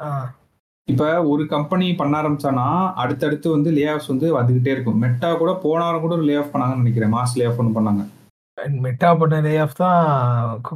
[0.89, 2.67] இப்ப ஒரு கம்பெனி பண்ண ஆரம்பிச்சானா
[3.03, 4.99] அடுத்தடுத்து வந்து லே ஆஃப்ஸ் வந்து வந்துகிட்டே இருக்கும்.
[5.05, 7.13] மெட்டா கூட போன வாரம் கூட ஒரு லே ஆஃப் பண்ணாங்கன்னு நினைக்கிறேன்.
[7.17, 8.05] மாஸ் லே ஆஃப் ஒன்று பண்ணாங்க.
[8.87, 10.01] மெட்டா பண்ண லே ஆஃப் தான்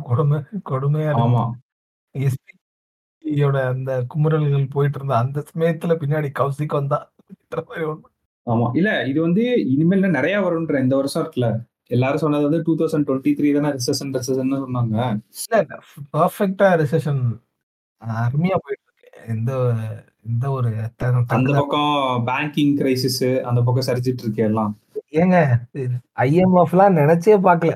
[0.09, 0.39] கொடுமை
[0.71, 1.45] கொடுமையா ஆமா.
[2.25, 6.99] எஸ்பியோட அந்த குமுறல்கள் போயிட்டு இருந்த அந்த சமயத்துல பின்னாடி கௌசிக் வந்தா.
[8.47, 8.67] ஆமா.
[8.77, 11.49] இல்ல இது வந்து இனிமேல் நிறைய வரும்ன்ற இந்த வருஷம் இருக்குல்ல.
[11.87, 14.97] எல்லாரும் சொன்னது வந்து டூ தௌசண்ட் டுவெண்ட்டி த்ரீ தானே ரிசெஷன் ரிசெஷன் சொன்னாங்க.
[15.41, 15.75] இல்ல இல்ல.
[16.13, 17.23] பர்ஃபெக்டா ரிசெஷன்
[18.03, 19.53] அருமையா போயிட்டு இருக்கு எந்த
[20.25, 20.71] எந்த ஒரு
[21.29, 21.93] அந்த பக்கம்
[22.27, 24.73] பேங்கிங் கிரைசிஸ் அந்த பக்கம் சரிச்சிட்டு இருக்கு எல்லாம்.
[25.13, 25.37] ஏங்க
[26.25, 27.75] ஐஎம்எஃப்லாம் நினைச்சே பார்க்கல.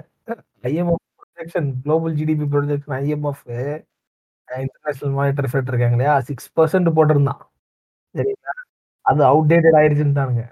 [0.62, 3.45] IMF projection global GDP projection IMF
[4.63, 6.15] International Monetary Fund இருக்காங்க இல்லையா?
[6.21, 7.43] சிக்ஸ் பர்சன்ட் போட்டிருந்தான்.
[8.15, 8.55] சரிங்களா?
[9.07, 10.45] அது அவுடேட்டட் ஆயிருச்சுட்டானுங்க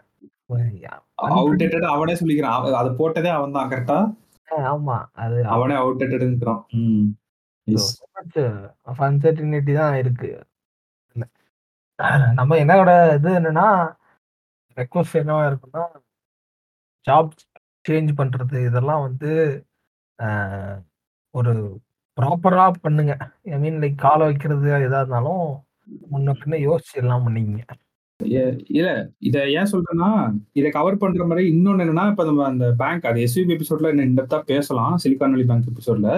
[1.39, 2.75] அவுடேட்டட் அவனே சொல்லிக்கிறான்.
[2.81, 3.99] அது போட்டதே அவன் தான் கரெக்டா
[4.73, 4.97] ஆமா.
[5.23, 5.75] அது அவனே.
[7.67, 7.87] Yes.
[9.07, 10.31] அன்சர்டினிட்டி தான் இருக்கு.
[12.35, 13.67] நம்ம என்னோட இது என்னன்னா
[14.77, 15.83] ரெக்வஸ்ட் என்னவா இருக்குன்னா
[17.07, 17.33] ஜாப்
[17.89, 19.31] சேஞ்ச் பண்றது இதெல்லாம் வந்து
[21.35, 21.53] ஒரு
[22.19, 23.13] ப்ராப்பரா பண்ணுங்க.
[23.55, 25.45] ஐ மீன் லைக் காலை வைக்கிறது எதா இருந்தாலும்
[26.13, 27.61] முன்ன பின்ன யோசிச்சு எல்லாம் பண்ணீங்க.
[28.77, 28.89] இல்ல
[29.29, 30.09] இத ஏன் சொல்றேன்னா
[30.59, 34.97] இதை கவர் பண்ற மாதிரி இன்னொன்னு என்னன்னா இப்ப நம்ம அந்த பேங்க் அது எஸ்விபி எபிசோட்ல இன்டெப்தா பேசலாம்.
[35.05, 36.11] சிலிகான் வேலி பேங்க் எபிசோட்ல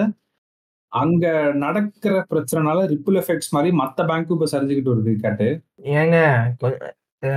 [0.91, 1.25] அங்க
[1.63, 5.47] நடக்கிற பிரச்சனைனால ரிப்பிள் எஃபெக்ட்ஸ் மாதிரி மத்த பேங்க்கும் இப்ப சரிஞ்சுக்கிட்டு வருது கேட்டு.
[5.99, 6.17] ஏங்க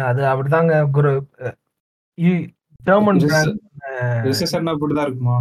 [0.08, 1.12] அது அப்படிதாங்க குரு
[2.80, 3.20] ஜெர்மன்
[4.26, 5.38] ரிசெஷன் அப்படிதான் இருக்குமா?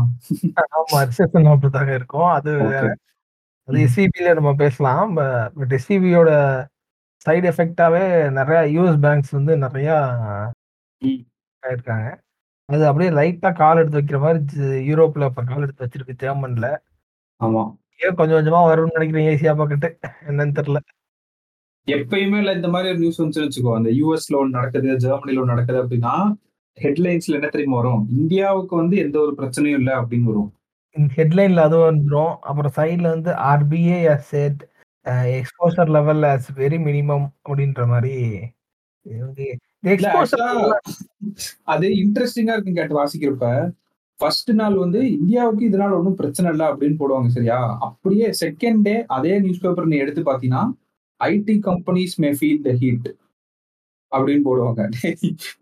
[0.79, 2.29] ஆமா ரிசெப்ஷன் அப்படிதாங்க இருக்கும்.
[2.37, 2.51] அது
[3.67, 5.13] அது எஸ்சிபில நம்ம பேசலாம்.
[5.55, 6.31] பட் எஸ்சிபியோட
[7.25, 9.89] சைடு எஃபெக்டாவே நிறைய யூஎஸ் பேங்க்ஸ் வந்து நிறைய.
[11.63, 12.07] ஆயிருக்காங்க.
[12.69, 16.67] அது அப்படியே லைட்டா கால் எடுத்து வைக்கிற மாதிரி யூரோப்ல இப்ப கால் எடுத்து வச்சிருக்கு ஜெர்மன்ல.
[17.41, 17.63] ஆமா.
[17.99, 19.89] ஏன் கொஞ்சம் கொஞ்சமா வரும்னு நினைக்கிறேன் ஏசியா பக்கெட்டு.
[20.27, 20.79] என்னன்னு தெரியல.
[21.87, 25.79] எப்பயுமே இல்ல இந்த மாதிரி ஒரு நியூஸ் வந்துச்சுன்னு வச்சுக்கோ அந்த யூஎஸ்ல ஒன்று நடக்குது ஜெர்மனில ஒன்று நடக்குது
[25.83, 26.13] அப்படின்னா
[26.77, 28.07] ஹெட்லைன்ஸ்ல என்ன தெரியுமா வரும்?
[28.19, 30.51] இந்தியாவுக்கு வந்து எந்த ஒரு பிரச்சனையும் இல்லை அப்படின்னு வரும்.
[31.15, 33.99] ஹெட்லைன்ல அதுவும் வந்துடும் அப்புறம் சைட்ல வந்து RBI
[34.31, 34.61] set
[35.37, 38.17] exposure level as very minimum அப்படின்ற மாதிரி.
[41.67, 43.47] அது இன்ட்ரெஸ்டிங்கா இருக்கும் கேட்டு வாசிக்கிறப்ப
[44.19, 47.57] ஃபர்ஸ்ட் நாள் வந்து இந்தியாவுக்கு இதனால ஒன்றும் பிரச்சனை இல்லை அப்படின்னு போடுவாங்க சரியா?
[47.87, 50.63] அப்படியே செகண்ட் டே அதே நியூஸ் பேப்பர் நீ எடுத்து பார்த்தீங்கன்னா
[51.21, 53.09] IT companies may feel the heat
[54.15, 54.81] அப்படின்னு போடுவாங்க.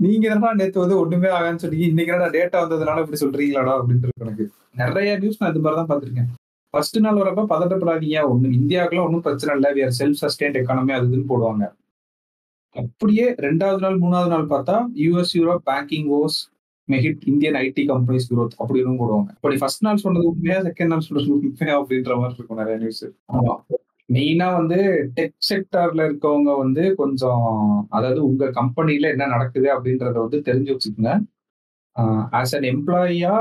[0.06, 4.26] நீங்க என்னடா நேத்து வந்து ஒண்ணுமே ஆகான்னு சொன்னீங்க இன்னைக்கு என்னடா டேட்டா வந்ததுனால இப்படி சொல்றீங்களாடா அப்படின்ட்டு இருக்கு
[4.28, 4.46] எனக்கு
[4.84, 6.30] நிறைய நியூஸ் நான் இது மாதிரி தான் பார்த்திருக்கேன்.
[6.74, 8.20] ஃபர்ஸ்ட் நாள் வரப்ப பதட்டப்படாதீங்க.
[8.34, 9.70] ஒண்ணு இந்தியாவுக்குலாம் ஒன்றும் பிரச்சனை இல்லை.
[9.80, 11.66] வேற செல்ஃப் சஸ்டைன்ட் எக்கானமி அது இதுன்னு போடுவாங்க.
[12.76, 16.38] அப்படியே ரெண்டாவது நாள் மூணாவது நாள் பார்த்தா US Europe banking woes
[16.88, 19.30] may hit Indian IT companies growth அப்படின்னு போடுவாங்க.
[19.38, 23.04] அப்படி ஃபர்ஸ்ட் நாள் சொன்னது உண்மையா செகண்ட் நாள் சொல்றது உண்மையா அப்படின்ற மாதிரி இருக்கும் நிறைய நியூஸ்
[23.36, 23.56] ஆமா.
[24.12, 24.78] மெயினா வந்து
[25.18, 27.46] டெக் செக்டர்ல இருக்கவங்க வந்து கொஞ்சம்
[27.90, 31.14] அதாவது உங்க கம்பெனில என்ன நடக்குது அப்படின்றத வந்து தெரிஞ்சு வச்சுக்கோங்க.
[32.40, 33.34] ஆஸ் அன் எம்ப்ளாயியா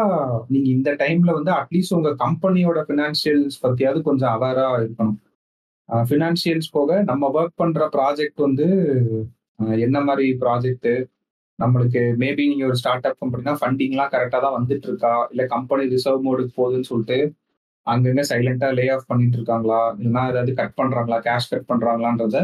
[0.52, 5.18] நீங்க இந்த டைம்ல வந்து அட்லீஸ்ட் உங்க கம்பெனியோட ஃபினான்ஷியல்ஸ் பத்தியாவது கொஞ்சம் அவேரா இருக்கணும்.
[5.88, 8.66] ஃபினான்ஷியல்ஸ் போக நம்ம ஒர்க் பண்ற ப்ராஜெக்ட் வந்து
[9.86, 10.90] என்ன மாதிரி ப்ராஜெக்ட்
[11.58, 15.14] நம்மளுக்கு மேபி நீங்க ஒரு ஸ்டார்ட் அப் கம்பெனினா ஃபண்டிங்லாம் கரெக்டாக தான் வந்துட்டு இருக்கா?
[15.32, 17.18] இல்லை கம்பெனி ரிசர்வ் மோடுக்கு போகுதுன்னு சொல்லிட்டு
[17.92, 21.18] அங்கங்க சைலண்டா லே ஆஃப் பண்ணிட்டு இருக்காங்களா இல்லைன்னா ஏதாவது கட் பண்றாங்களா?
[21.28, 22.38] கேஷ் கட் பண்றாங்களான்றத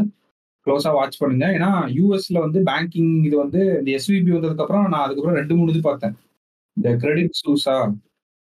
[0.67, 1.47] க்ளோஸா வாட்ச் பண்ணுங்க.
[1.57, 5.83] ஏன்னா யூஎஸ்ல வந்து பேங்கிங் இது வந்து இந்த எஸ்விபி வந்ததுக்கு அப்புறம் நான் அதுக்கப்புறம் ரெண்டு மூணு இது
[5.91, 6.15] பார்த்தேன்.
[6.77, 7.77] இந்த கிரெடிட் சூஸா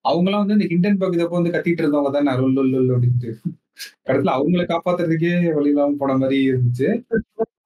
[0.05, 2.30] அவங்கலாம் வந்து இந்த ஹிண்டன்பர்க் இதப்போ வந்து கத்திட்டு இருந்தவங்க தான்?
[2.34, 2.57] அருள்
[2.94, 3.30] அப்படின்ட்டு.
[4.07, 6.88] கடத்துல அவங்களை காப்பாத்துறதுக்கே வழி இல்லாம போன மாதிரி இருந்துச்சு.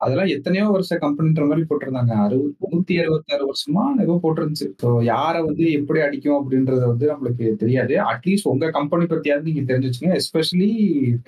[0.01, 2.13] அதெல்லாம் எத்தனையோ வருஷம் கம்பெனின்ற மாதிரி போட்டிருந்தாங்க.
[2.25, 4.67] அறுபது நூத்தி அறுபத்தாறு வருஷமா ஏதோ போட்டிருந்துச்சு.
[4.83, 7.95] ஸோ யாரை வந்து எப்படி அடிக்கும் அப்படின்றது வந்து நம்மளுக்கு தெரியாது.
[8.11, 10.71] அட்லீஸ்ட் உங்க கம்பெனி பத்தியாவது நீங்க தெரிஞ்சு வச்சுங்க எஸ்பெஷலி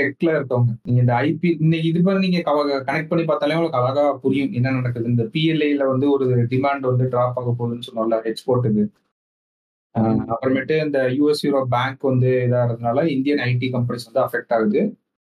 [0.01, 0.73] டெக்ல இருக்கவங்க.
[0.87, 2.41] நீங்க இந்த ஐபி இன்னைக்கு இது மாதிரி நீங்க
[2.89, 7.39] கனெக்ட் பண்ணி பார்த்தாலே உங்களுக்கு அழகா புரியும் என்ன நடக்குது இந்த பிஎல்ஐல வந்து ஒரு டிமாண்ட் வந்து டிராப்
[7.43, 8.85] ஆக போகுதுன்னு சொன்னோம்ல எக்ஸ்போர்ட்டுக்கு
[10.33, 14.83] அப்புறமேட்டு இந்த யூஎஸ் யூரோ பேங்க் வந்து இதாகிறதுனால இந்தியன் ஐடி கம்பெனிஸ் வந்து அஃபெக்ட் ஆகுது.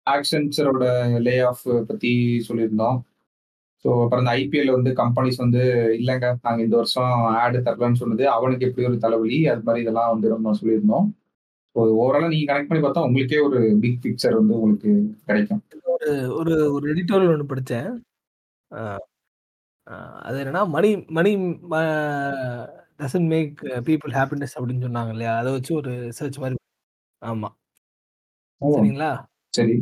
[0.07, 0.85] ஆக்சென்சரோட
[1.25, 2.11] லே ஆஃப் பற்றி
[2.47, 2.99] சொல்லியிருந்தோம்.
[3.85, 5.61] ஸோ அப்புறம் இந்த ஐபிஎல் வந்து கம்பெனிஸ் வந்து
[5.97, 7.11] இல்லைங்க நாங்கள் இந்த வருஷம்
[7.41, 11.07] ஆடு தரலன்னு சொன்னது அவனுக்கு எப்படி ஒரு தலைவலி அது மாதிரி இதெல்லாம் வந்து நம்ம சொல்லியிருந்தோம்.
[11.75, 14.91] ஸோ ஓவராலாக நீங்கள் கனெக்ட் பண்ணி பார்த்தா உங்களுக்கே ஒரு பிக் பிக்சர் வந்து உங்களுக்கு
[15.29, 15.61] கிடைக்கும்.
[15.93, 16.09] ஒரு
[16.39, 17.89] ஒரு ஒரு எடிட்டோரியல் ஒன்று படித்தேன்.
[20.25, 21.31] அது என்னன்னா money money
[22.99, 23.53] doesn't make
[23.87, 25.33] people happiness அப்படின்னு சொன்னாங்க இல்லையா?
[25.41, 26.57] அதை வச்சு ஒரு ரிசர்ச் மாதிரி
[27.21, 27.49] ஆமா.
[28.61, 29.11] ஓ சரிங்களா?
[29.53, 29.75] சரி.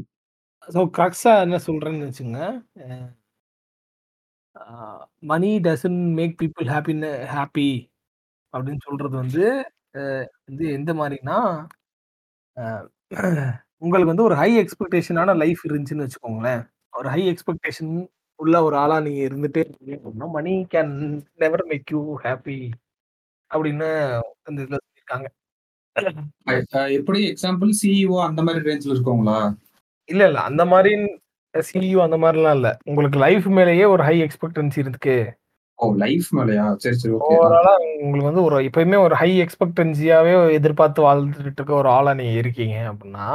[0.68, 2.40] ஸோ கரெக்டா என்ன சொல்றேன்னு வச்சுங்க
[5.24, 7.70] மணி டசன் மேக் பீப்புள் ஹாப்பின்னு ஹாப்பி
[8.54, 9.44] அப்படின்னு சொல்றது வந்து
[10.48, 11.38] வந்து எந்த மாதிரினா
[13.82, 16.62] உங்களுக்கு வந்து ஒரு ஹை எக்ஸ்பெக்டேஷனான லைஃப் இருந்துச்சுன்னு வச்சுக்கோங்களேன்.
[16.94, 17.92] ஒரு ஹை எக்ஸ்பெக்டேஷன்
[18.40, 19.98] உள்ள ஒரு ஆளா நீங்க இருந்துட்டே இருக்கீங்க
[20.36, 20.94] money can
[21.42, 22.58] never make you happy
[23.52, 23.90] அப்படின்னு
[24.48, 25.28] அந்த இதுல சொல்லியிருக்காங்க.
[27.00, 29.40] எப்படி எக்ஸாம்பிள் சிஇஓ அந்த மாதிரி ரேஞ்சில் இருக்கவங்களா?
[30.10, 30.40] இல்ல இல்ல.
[30.50, 30.94] அந்த மாதிரி
[31.54, 32.78] சிஇஓ அந்த மாதிரிலாம் இல்ல.
[32.84, 35.16] உங்களுக்கு லைஃப் மேலேயே ஒரு ஹை எக்ஸ்பெக்டன்சி இருக்கு.
[35.80, 36.76] ஓ லைஃப் மேலையா?
[36.76, 41.90] சரி சரி ஓகே ஓவராலா உங்களுக்கு வந்து ஒரு எப்பயுமே ஒரு ஹை எக்ஸ்பெக்டன்சியாவே எதிர்பார்த்து வாழ்ந்துட்டு இருக்க ஒரு
[41.90, 43.28] ஆளா நீங்க இருக்கீங்க அப்படின்னா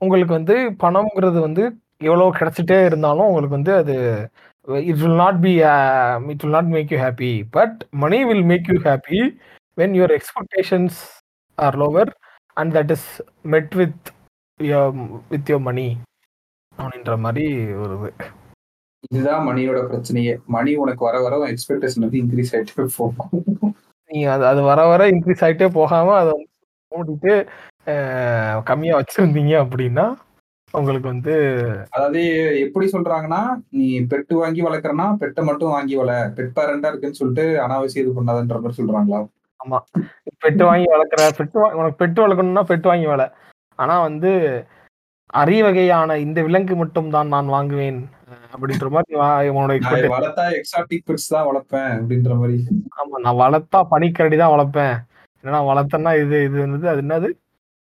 [0.00, 1.64] உங்களுக்கு வந்து பணம்ங்கிறது வந்து
[1.98, 3.94] எவ்வளவு கிடைச்சிட்டே இருந்தாலும் உங்களுக்கு வந்து அது
[4.84, 5.52] it will not be
[6.28, 9.20] it will not make you happy but money will make you happy
[9.78, 10.98] when your expectations
[11.58, 12.10] are lower
[12.56, 13.08] and that is
[13.42, 14.12] met with
[15.30, 15.88] with your money
[16.78, 17.44] அப்படின்ற மாதிரி
[17.82, 18.10] ஒரு இது.
[19.06, 20.34] இதுதான் மணியோட பிரச்சனையே.
[20.48, 23.74] மணி உனக்கு வர வர எக்ஸ்பெக்டேஷன் வந்து இன்க்ரீஸ் ஆயிட்டு போகும்.
[24.10, 26.34] நீங்க அது அது வர வர இன்க்ரீஸ் ஆயிட்டே போகாம அதை
[26.92, 27.32] மூடிட்டு
[27.86, 30.04] அஹ், கம்மியா வச்சிருந்தீங்க அப்படின்னா
[30.74, 31.34] உங்களுக்கு வந்து
[31.90, 32.20] அதாவது
[32.62, 33.40] எப்படி சொல்றாங்கன்னா
[33.72, 36.12] நீ பெட்டு வாங்கி வளர்க்குறனா பெட்டை மட்டும் வாங்கி வள.
[36.36, 39.20] பெட் பேரண்டா இருக்குன்னு சொல்லிட்டு அனாவசியம் இது பண்ணாதன்ற மாதிரி சொல்றாங்களா?
[40.42, 43.22] பெட்டு வாங்கி வளர்க்குற பெட்டு உனக்கு பெட்டு வளர்க்கணும்னா பெட்டு வாங்கி வள.
[43.78, 44.32] ஆனா வந்து
[45.40, 48.00] அரிய வகையான இந்த விலங்கு மட்டும் தான் நான் வாங்குவேன்
[48.52, 49.14] அப்படின்ற மாதிரி
[49.52, 50.08] உன்னோட.
[50.16, 52.58] வளர்த்தா எக்ஸாட்டிக் பெட்ஸ் தான் வளர்ப்பேன் அப்படின்ற மாதிரி.
[53.00, 54.94] ஆமா நான் வளர்த்தா பனிக்கரடி தான் வளர்ப்பேன்.
[55.44, 57.30] ஏன்னா வளர்த்தேன்னா இது இது என்னது அது என்னது?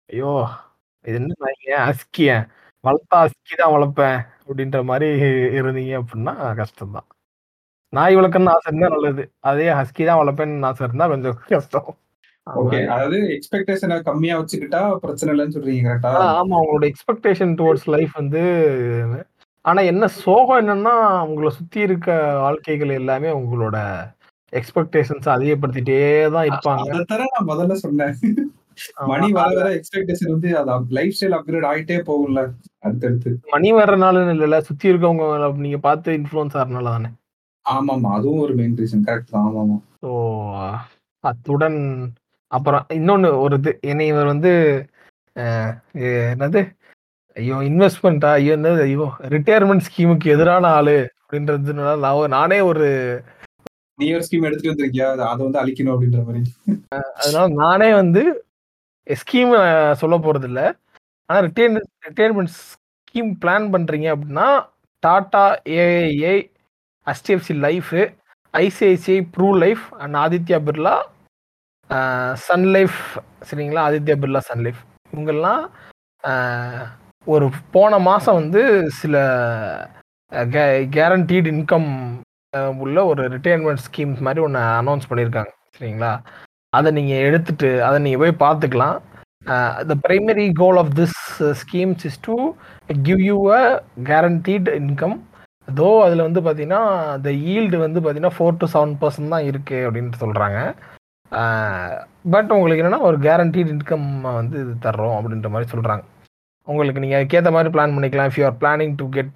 [0.09, 0.33] ஐயோ
[1.05, 2.31] இது என்ன அஸ்கிய
[2.83, 5.07] வளர்த்தா அஸ்கி தான் வளர்ப்பேன் அப்படின்ற மாதிரி
[5.59, 7.07] இருந்தீங்க அப்படின்னா கஷ்டம்தான்.
[7.93, 9.23] நாய் வளர்க்கணும்னு ஆசை இருந்தா நல்லது.
[9.49, 11.89] அதே ஹஸ்கி தான் வளர்ப்பேன்னு ஆசை இருந்தா கொஞ்சம் கஷ்டம்.
[12.59, 18.43] ஓகே அதாவது எக்ஸ்பெக்டேஷனை கம்மியா வச்சுக்கிட்டா பிரச்சனை இல்லைன்னு சொல்றீங்க கரெக்டா ஆமா உங்களோட எக்ஸ்பெக்டேஷன் டுவர்ட்ஸ் லைஃப் வந்து
[19.65, 20.93] ஆனா என்ன சோகம் என்னன்னா
[21.25, 23.77] உங்களை சுத்தி இருக்க வாழ்க்கைகள் எல்லாமே உங்களோட
[24.53, 25.99] எக்ஸ்பெக்டேஷன்ஸ் அதிகப்படுத்திட்டே
[26.33, 26.87] தான் இருப்பாங்க.
[26.87, 28.15] அதைத்தர நான் முதல்ல சொன்னேன்.
[29.09, 29.27] மணி.
[29.37, 32.41] வர வர எக்ஸ்பெக்டேஷன் வந்து அது லைஃப் ஸ்டைல் அப்கிரேட் ஆயிட்டே போகும்ல
[32.83, 33.31] அடுத்தடுத்து.
[33.53, 35.25] மணி வர்றனால இல்ல சுத்தி இருக்கவங்க
[35.65, 37.11] நீங்க பார்த்து இன்ஃபுளுன்ஸ் ஆறனால தானே?
[37.65, 39.77] ஆமாமா அதுவும் ஒரு மெயின் ரீசன் கரெக்ட் தான் ஆமாமா.
[40.01, 40.11] ஸோ
[41.23, 41.79] அத்துடன்
[42.51, 44.51] அப்புறம் இன்னொன்னு ஒரு இது என்னை இவர் வந்து
[46.31, 46.61] என்னது?
[47.37, 48.81] ஐயோ இன்வெஸ்ட்மெண்ட்டா ஐயோ என்னது?
[48.81, 52.87] ஐயோ ரிட்டையர்மெண்ட் ஸ்கீமுக்கு எதிரான ஆளு அப்படின்றதுனால நான் ஒரு- நானே ஒரு
[53.99, 55.07] நீ ஒரு ஸ்கீம் எடுத்துட்டு வந்திருக்கியா?
[55.27, 56.41] அது- வந்து அழிக்கணும் அப்படின்ற மாதிரி.
[57.17, 58.21] அதனால நானே வந்து
[59.07, 59.53] ஸ்கீம்
[59.93, 60.61] சொல்ல போறது இல்ல
[61.29, 61.77] ஆனா ரிட்டையர்
[62.07, 64.47] ரிட்டையர்மெண்ட் ஸ்கீம் பிளான் பண்றீங்க அப்படின்னா
[65.03, 65.45] Tata
[65.77, 66.33] AIA
[67.07, 67.91] HDFC Life
[68.53, 70.95] ICICI Pru Life and Aditya Birla
[72.47, 72.99] Sun Life
[73.47, 73.81] சரிங்களா?
[73.87, 74.81] ஆதித்யா பிர்லா சன்லைஃப்
[75.13, 75.63] இவங்கெல்லாம்
[77.27, 78.61] ஒரு போன மாதம் வந்து
[78.99, 79.15] சில
[80.95, 81.89] கேரண்டீடு இன்கம்
[82.83, 86.11] உள்ள ஒரு ரிட்டையர்மெண்ட் ஸ்கீம்ஸ் மாதிரி ஒன்று அனௌன்ஸ் பண்ணியிருக்காங்க சரிங்களா?
[86.73, 88.97] அதை நீங்கள் எடுத்துட்டு அதை நீங்கள் போய் பார்த்துக்கலாம்.
[89.89, 91.19] The primary goal of this
[91.61, 92.35] schemes is to
[93.07, 93.61] give you a
[94.09, 95.17] guaranteed income
[95.79, 96.81] though அதில் வந்து பார்த்தீங்கன்னா
[97.25, 100.59] த ஈல்டு வந்து பார்த்தீங்கன்னா ஃபோர் டு செவன் பர்சன்ட் தான் இருக்குது அப்படின்ட்டு சொல்கிறாங்க
[102.34, 104.09] பட் உங்களுக்கு என்னென்னா ஒரு கேரண்டீட் இன்கம்
[104.39, 106.03] வந்து இது தர்றோம் அப்படின்ற மாதிரி சொல்கிறாங்க
[106.67, 108.29] உங்களுக்கு நீங்கள் அதுக்கேற்ற மாதிரி பிளான் பண்ணிக்கலாம்.
[108.29, 109.32] If you are planning to get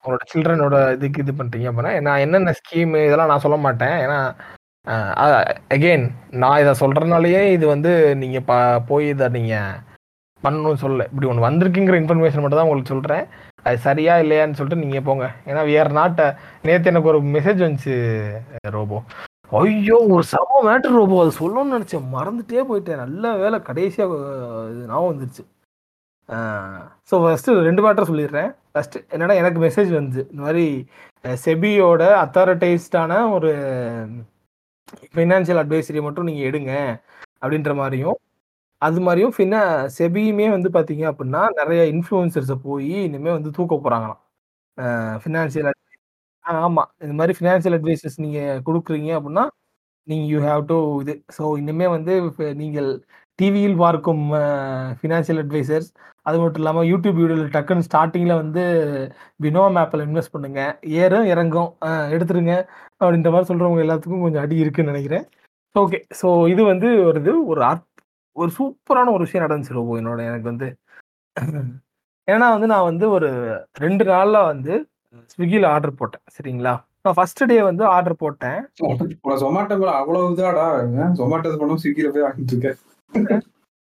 [0.00, 3.96] உங்களோட சில்ட்ரனோட இதுக்கு இது பண்ணுறீங்க அப்படின்னா நான் என்னென்ன ஸ்கீமு இதெல்லாம் நான் சொல்ல மாட்டேன்.
[4.04, 4.18] ஏன்னா
[5.74, 6.06] அகெயின்
[6.42, 8.56] நான் இதை சொல்கிறனாலேயே இது வந்து நீங்கள் பா
[8.90, 9.78] போய் இதை நீங்கள்
[10.42, 13.24] பண்ணணும்னு சொல்ல இப்படி ஒன்று வந்திருக்குங்கிற இன்ஃபர்மேஷன் மட்டும் தான் உங்களுக்கு சொல்கிறேன்
[13.66, 15.26] அது சரியா இல்லையான்னு சொல்லிட்டு நீங்கள் போங்க.
[15.50, 16.26] ஏன்னா வேறு நாட்டை
[16.68, 17.94] நேற்று எனக்கு ஒரு மெசேஜ் வந்துச்சு
[18.76, 18.98] ரோபோ.
[19.60, 22.06] ஐயோ ஒரு சம மேட்ரு ரோபோ அது சொல்லணும்னு நினச்சேன்.
[22.14, 23.02] மறந்துட்டே போயிட்டேன்.
[23.04, 23.58] நல்ல வேலை.
[23.68, 24.14] கடைசியாக
[24.72, 25.42] இது ஞாபகம் வந்துருச்சு.
[27.10, 28.50] ஸோ ஃபஸ்ட்டு ரெண்டு மேட்டர் சொல்லிடுறேன்.
[28.72, 30.20] ஃபஸ்ட்டு என்னடா எனக்கு மெசேஜ் வந்து.
[30.32, 30.66] இந்த மாதிரி
[31.44, 33.50] செபியோட அத்தாரிட்டைஸ்டான ஒரு
[35.14, 36.72] ஃபினான்ஷியல் அட்வைசரி மட்டும் நீங்கள் எடுங்க
[37.42, 38.18] அப்படின்ற மாதிரியும்
[38.82, 39.60] அது மாதிரியும் ஃபினா
[39.98, 44.20] செபியுமே வந்து பார்த்தீங்க அப்படின்னா நிறைய இன்ஃப்ளூயன்சர்ஸை போய் இனிமேல் வந்து தூக்க போகிறாங்களாம்
[45.24, 45.68] ஃபினான்ஷியல்
[46.44, 49.44] ஆமாம் இந்த மாதிரி ஃபினான்ஷியல் அட்வைசஸ் நீங்கள் கொடுக்குறீங்க அப்படின்னா
[50.06, 51.14] நீங்கள் யூ ஹேவ் டு இது.
[51.36, 52.14] ஸோ இனிமே வந்து
[52.62, 52.88] நீங்கள்
[53.38, 54.24] டிவியில் பார்க்கும்
[54.98, 55.88] ஃபினான்ஷியல் அட்வைசர்ஸ்
[56.26, 58.62] அது மட்டும் இல்லாமல் யூடியூப் வீடியோவில் டக்குன்னு ஸ்டார்டிங்கில் வந்து
[59.44, 60.60] பினோ மேப்பில் இன்வெஸ்ட் பண்ணுங்க.
[61.00, 61.70] ஏறும் இறங்கும்.
[62.14, 62.54] எடுத்துருங்க.
[63.00, 65.26] அப்படின்ற மாதிரி சொல்கிறவங்க எல்லாத்துக்கும் கொஞ்சம் அடி இருக்குன்னு நினைக்கிறேன்.
[65.76, 67.88] ஓகே ஸோ இது வந்து ஒரு இது ஒரு அர்த்
[68.36, 70.68] ஒரு சூப்பரான ஒரு விஷயம் நடந்துச்சு ரொம்ப என்னோட எனக்கு வந்து.
[72.28, 73.28] ஏன்னா வந்து நான் வந்து ஒரு
[73.84, 74.74] ரெண்டு நாளில் வந்து
[75.32, 76.74] ஸ்விக்கியில் ஆர்டர் போட்டேன் சரிங்களா?
[77.04, 78.60] நான் ஃபர்ஸ்ட் டே வந்து ஆர்டர் போட்டேன்.
[79.42, 80.66] சொமாட்டோ கூட அவ்வளவு இதாடா?
[81.20, 83.42] சொமாட்டோ பணம் ஸ்விக்கில போய் வாங்கிட்டு இருக்கேன்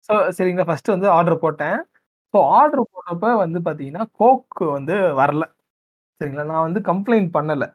[0.09, 1.79] ஸோ சரிங்களா ஃபர்ஸ்ட் வந்து ஆர்டர் போட்டேன்.
[2.35, 5.45] ஸோ ஆர்டர் போட்டப்ப வந்து பார்த்தீங்கன்னா கோக் வந்து வரல.
[6.21, 7.69] சரிங்களா நான் வந்து கம்ப்ளைண்ட் பண்ணலை.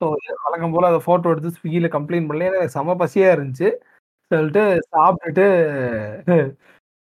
[0.00, 0.06] ஸோ
[0.44, 2.46] வழக்கம் போல் அதை ஃபோட்டோ எடுத்து ஸ்விக்கியில் கம்ப்ளைண்ட் பண்ணல.
[2.48, 3.68] ஏன்னா எனக்கு செம பசியாக இருந்துச்சு.
[4.30, 5.46] சொல்லிட்டு சாப்பிட்டுட்டு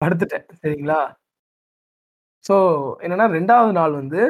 [0.02, 1.00] படுத்துட்டேன் சரிங்களா?
[2.46, 2.56] ஸோ
[3.04, 4.22] என்னன்னா ரெண்டாவது நாள் வந்து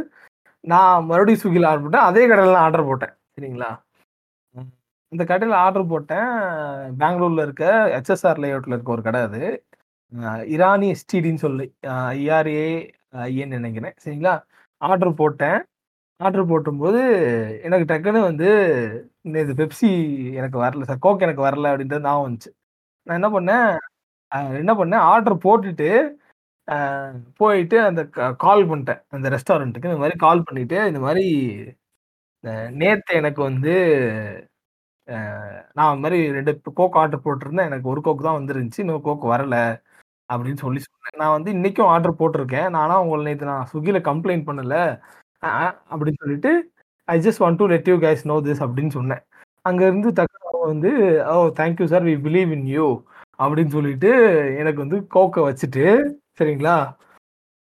[0.72, 2.08] நான் மறுபடியும் ஸ்விக்கியில் ஆர்டர் போட்டேன்.
[2.10, 3.14] அதே கடையில் நான் ஆர்டர் போட்டேன்.
[3.36, 3.70] சரிங்களா?
[5.12, 6.30] இந்த கடையில் ஆர்டர் போட்டேன்.
[7.02, 9.42] பெங்களூர்ல இருக்க ஹெச்எஸ்ஆர் லேஅவுட்ல இருக்க ஒரு கடை அது.
[10.56, 11.66] இரானி எஸ்டிடின்னு சொல்லி
[12.16, 12.66] ஐஆர்ஏ
[13.28, 13.96] ஐஎன்னு நினைக்கிறேன்.
[14.04, 14.34] சரிங்களா?
[14.82, 15.60] ஆர்டர் போட்டேன்.
[16.20, 17.02] ஆர்டர் போட்டும்போது
[17.68, 18.50] எனக்கு டக்குன்னு வந்து
[19.28, 19.90] இந்த இது பெப்சி
[20.40, 22.52] எனக்கு வரல சார் கோக் எனக்கு வரல அப்படின்றது நான் வந்துச்சு.
[23.08, 23.70] நான் என்ன பண்ணேன்?
[24.62, 25.04] என்ன பண்ணேன்?
[25.14, 25.90] ஆர்டர் போட்டுட்டு
[27.40, 28.02] போயிட்டு அந்த
[28.44, 29.02] கால் பண்ணிட்டேன்.
[29.16, 31.26] அந்த ரெஸ்டாரண்ட்டுக்கு இந்த மாதிரி கால் பண்ணிட்டு இந்த மாதிரி
[32.82, 33.74] நேற்று எனக்கு வந்து
[35.78, 37.70] நான் இந்த மாதிரி ரெண்டு கோக் ஆர்டர் போட்டிருந்தேன்.
[37.70, 38.84] எனக்கு ஒரு கோக் தான் வந்துருந்துச்சு.
[38.84, 39.56] இன்னும் கோக் வரல
[40.30, 41.20] அப்படின்னு சொல்லி சொன்னேன்.
[41.22, 42.70] நான் வந்து இன்னைக்கும் ஆர்டர் போட்டிருக்கேன்.
[42.78, 44.76] நானா உங்களை நேற்று நான் ஸ்விக்கியில் கம்ப்ளைண்ட் பண்ணல.
[45.92, 46.52] அப்படின்னு சொல்லிட்டு
[47.08, 49.24] I just want to let you guys know this அப்படின்னு சொன்னேன்.
[49.70, 50.34] அங்கேருந்து தக்க
[50.74, 50.92] வந்து
[51.34, 52.88] ஓ thank you sir we believe in you
[53.40, 54.12] அப்படின்னு சொல்லிட்டு
[54.62, 55.86] எனக்கு வந்து கோக்கை வச்சுட்டு
[56.38, 56.78] சரிங்களா?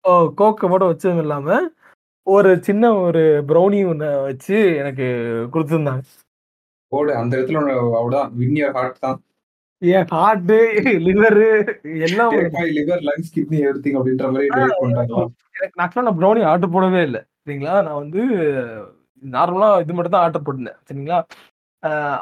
[0.06, 1.58] ஓ கோக்கை மட்டும் வச்சதும் இல்லாம
[2.28, 5.06] ஒரு சின்ன ஒரு ப்ரௌனி ஒன்று வச்சு எனக்கு
[5.54, 6.04] கொடுத்துருந்தாங்க.
[6.92, 9.20] போடு அந்த இடத்துல உன்னை அவ்வளவுதான் வின்னியர் ஹார்ட் தான்.
[9.82, 10.58] என் ஹார்ட்டு
[11.06, 11.48] லிவரு
[12.08, 12.34] எல்லாம்
[12.78, 14.50] லிவர் லங்ஸ் கிட்னி எவ்ரிதிங் அப்படின்ற மாதிரி
[15.58, 17.22] எனக்கு ஆக்சுவலாக நான் ப்ரௌனி ஆர்டர் போடவே இல்லை.
[17.44, 17.76] சரிங்களா?
[17.88, 18.22] நான் வந்து
[19.24, 20.80] நார்மலாக இது மட்டும் தான் ஆர்டர் போட்டிருந்தேன்.
[20.88, 21.20] சரிங்களா?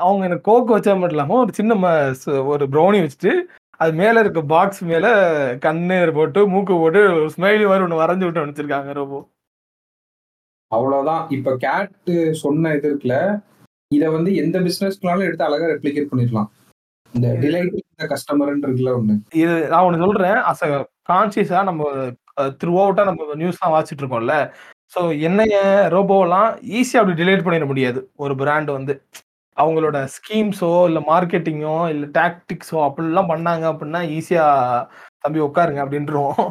[0.03, 1.75] அவங்க எனக்கு கோக்கு வச்சா மட்டும் இல்லாமல் ஒரு சின்ன
[2.53, 3.33] ஒரு ப்ரௌனி வச்சுட்டு
[3.81, 5.11] அது மேலே இருக்க பாக்ஸ் மேலே
[5.65, 7.01] கண்ணு போட்டு மூக்கு போட்டு
[7.35, 9.15] ஸ்மைலி மாதிரி ஒன்று வரைஞ்சி விட்டு அனுப்பிச்சிருக்காங்க ரொம்ப
[10.71, 11.23] அவ்வளவுதான்.
[11.35, 12.11] இப்ப கேட்
[12.41, 13.15] சொன்ன இது இருக்குல்ல
[13.91, 16.49] இத வந்து எந்த பிசினஸ்க்குனாலும் எடுத்து அழகா ரெப்ளிகேட் பண்ணிடலாம்.
[17.13, 19.15] இந்த டிலைட் இந்த கஸ்டமர்னு இருக்குல்ல ஒண்ணு.
[19.41, 20.69] இது நான் ஒன்று சொல்கிறேன் அஸ் அ
[21.11, 21.89] கான்சியஸாக நம்ம
[22.61, 24.37] த்ரூ அவுட்டாக நம்ம நியூஸ்லாம் வாசிச்சுட்டு இருக்கோம்ல.
[24.93, 25.57] ஸோ என்னைய
[25.95, 27.99] ரோபோவெல்லாம் ஈஸியாக அப்படி டிலேட் பண்ணிட முடியாது.
[28.23, 28.95] ஒரு பிராண்ட் வந்து.
[29.57, 34.85] அவங்களோட ஸ்கீம்ஸோ இல்லை மார்க்கெட்டிங்கோ இல்லை டாக்டிக்ஸோ அப்படிலாம் பண்ணாங்க அப்படின்னா ஈஸியாக
[35.23, 36.43] தம்பி உட்காருங்க அப்படின்றோம்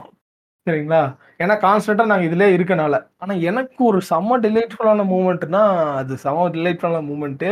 [0.66, 1.02] சரிங்களா?
[1.42, 2.94] ஏன்னா கான்ஸ்டன்ட்டாக நாங்கள் இதிலே இருக்கனால.
[3.22, 5.62] ஆனால் எனக்கு ஒரு செம்ம டிலைட்ஃபுல்லான மூமெண்ட்னா
[6.00, 7.50] அது செம்ம டிலைட்ஃபுல்லான மூமெண்ட்டு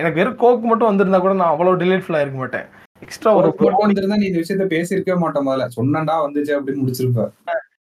[0.00, 2.66] எனக்கு வெறும் கோக் மட்டும் வந்திருந்தா கூட நான் அவ்வளோ டிலைட்ஃபுல்லாக இருக்க மாட்டேன்.
[3.04, 5.66] எக்ஸ்ட்ரா ஒரு போட்டு வந்திருந்தா நீ இந்த விஷயத்த பேசியிருக்கவே மாட்டோம் முதல்ல.
[5.78, 7.24] சொன்னண்டா வந்துச்சு அப்படின்னு முடிச்சிருப்ப.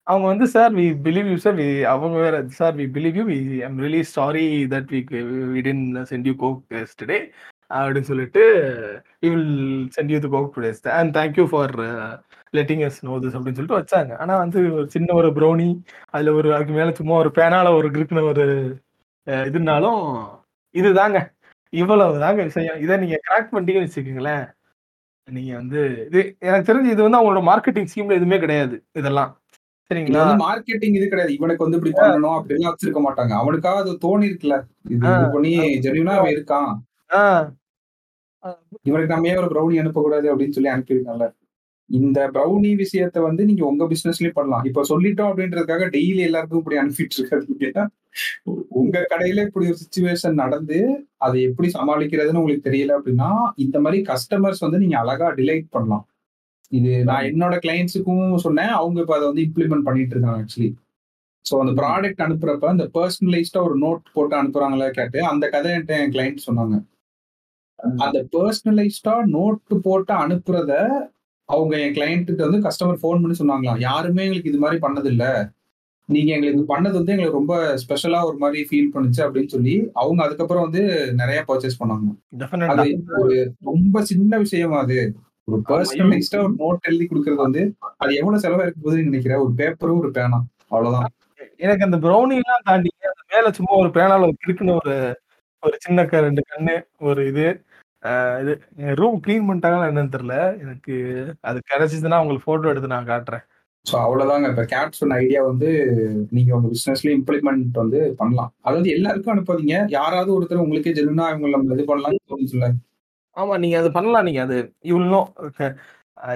[0.08, 3.38] அவங்க வந்து sir we believe you sir we அவங்க வேற sir we believe you we
[3.64, 4.44] I'm really sorry
[4.74, 5.00] that we
[5.54, 5.82] we didn't
[6.12, 6.60] send you coke
[7.02, 7.18] today
[7.72, 8.42] அப்படின்னு சொல்லிட்டு
[9.24, 9.50] we will
[9.96, 11.74] send you the coke today and thank you for
[12.54, 14.12] letting us know this அப்படின்னு சொல்லிட்டு வச்சாங்க.
[14.18, 15.70] ஆனால் வந்து ஒரு சின்ன ஒரு ப்ரௌனி
[16.10, 18.46] அதில் ஒரு அதுக்கு மேலே சும்மா ஒரு பேனால ஒரு கிருக்குன ஒரு
[19.28, 20.02] அஹ் இதுனாலும்
[20.76, 21.20] இதுதாங்க.
[21.74, 22.78] இவ்வளவு தாங்க விஷயம்.
[22.86, 24.46] இதை நீங்கள் கிராக் பண்ணிட்டீங்கன்னு வச்சுக்கோங்களேன்.
[25.28, 29.32] நீங்கள் வந்து இது எனக்கு தெரிஞ்சு இது வந்து அவங்களோட மார்க்கெட்டிங் ஸ்கீமில் எதுவுமே கிடையாது இதெல்லாம்.
[29.92, 30.22] சரிங்களா?
[30.44, 31.34] மார்க்கெட்டிங் இது கிடையாது.
[31.38, 33.34] இவனுக்கு வந்து இப்படி பண்ணணும் அப்படிலாம் வச்சிருக்க மாட்டாங்க.
[33.42, 34.58] அவனுக்காக அது தோணி இருக்குல்ல.
[34.96, 35.06] இது
[35.36, 35.52] பண்ணி
[35.86, 36.72] ஜென்யூனா அவன் இருக்கான்.
[38.90, 41.28] இவனுக்கு நம்ம ஏன் ஒரு ப்ரௌனி அனுப்பக்கூடாது அப்படின்னு சொல்லி அனுப்பியிருக்காங்கல்ல
[41.90, 44.64] இந்த ப்ரௌனி விஷயத்த வந்து நீங்க உங்க பிசினஸ்லயும் பண்ணலாம்.
[44.70, 47.84] இப்ப சொல்லிட்டோம் அப்படின்றதுக்காக டெய்லி எல்லாருக்கும் இப்படி அனுப்பிட்டு இருக்காதீங்க
[48.82, 50.78] உங்க கடையில இப்படி ஒரு சுச்சுவேஷன் நடந்து
[51.18, 53.30] அதை எப்படி சமாளிக்கிறதுன்னு உங்களுக்கு தெரியல அப்படின்னா
[53.66, 56.06] இந்த மாதிரி கஸ்டமர்ஸ் வந்து நீங்க அழகா டிலைட் பண்ணலாம்.
[56.72, 58.74] இது நான் என்னோட கிளைண்ட்ஸுக்கும் சொன்னேன்.
[58.80, 60.70] அவங்க இப்ப அதை வந்து இம்ப்ளிமெண்ட் பண்ணிட்டு இருக்காங்க ஆக்சுவலி
[61.46, 66.14] ஸோ அந்த ப்ராடக்ட் அனுப்புறப்ப அந்த பர்சனலைஸ்டா ஒரு நோட் போட்டு அனுப்புறாங்களா கேட்டு அந்த கதை என்கிட்ட என்
[66.16, 66.76] கிளைண்ட் சொன்னாங்க.
[68.00, 70.72] அந்த பர்சனலைஸ்டா நோட்டு போட்டு அனுப்புறத
[71.50, 73.82] அவங்க என் கிளைண்ட்டுக்கு வந்து கஸ்டமர் ஃபோன் பண்ணி சொன்னாங்களாம்.
[73.88, 75.26] யாருமே எங்களுக்கு இது மாதிரி பண்ணது இல்ல
[76.10, 77.54] நீங்க எங்களுக்கு பண்ணது வந்து எங்களுக்கு ரொம்ப
[77.84, 80.82] ஸ்பெஷலா ஒரு மாதிரி ஃபீல் பண்ணுச்சு அப்படின்னு சொல்லி அவங்க அதுக்கப்புறம் வந்து
[81.22, 82.10] நிறைய பர்ச்சேஸ் பண்ணாங்க
[82.74, 82.84] அது
[83.22, 83.38] ஒரு
[83.70, 85.00] ரொம்ப சின்ன விஷயமா அது.
[85.48, 87.62] ஒரு பர்சனலைஸ்டா ஒரு நோட் எழுதி கொடுக்கறது வந்து
[88.02, 90.40] அது எவ்வளவு செலவா போகுதுன்னு நினைக்கிறேன் ஒரு பேப்பரும் ஒரு பேனா
[90.72, 91.12] அவ்வளவுதான்.
[91.66, 94.96] எனக்கு அந்த ப்ரௌனி எல்லாம் தாண்டி அந்த மேல சும்மா ஒரு பேனால ஒரு கிறுக்குன்னு ஒரு
[95.64, 96.76] ஒரு சின்ன ரெண்டு கண்ணு
[97.10, 97.46] ஒரு இது
[98.42, 98.54] இது
[99.00, 100.36] ரூம் க்ளீன் பண்ணிட்டாங்களா என்னன்னு தெரியல.
[100.64, 100.96] எனக்கு
[101.50, 103.44] அது கிடைச்சிச்சுன்னா உங்களுக்கு போட்டோ எடுத்து நான் காட்டுறேன்.
[103.86, 104.48] ஸோ அவ்வளவுதாங்க.
[104.54, 105.70] இப்ப கேட் சொன்ன ஐடியா வந்து
[106.36, 108.52] நீங்க உங்க பிசினஸ்ல இம்ப்ளிமெண்ட் வந்து பண்ணலாம்.
[108.66, 109.78] அது வந்து எல்லாருக்கும் அனுப்பாதீங்க.
[109.98, 112.70] யாராவது ஒருத்தர் உங்களுக்கே ஜெனுனா இவங்க நம்ம இது பண்ணலாம்னு தோணுச்சுல்ல.
[113.38, 114.28] ஆமா நீங்க அது பண்ணலாம்.
[114.28, 114.58] நீங்க அது
[114.92, 115.20] இவ்வளோ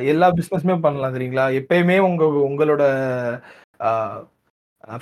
[0.09, 2.83] எல்லா பிசினஸுமே பண்ணலாம் சரிங்களா எப்பயுமே உங்க உங்களோட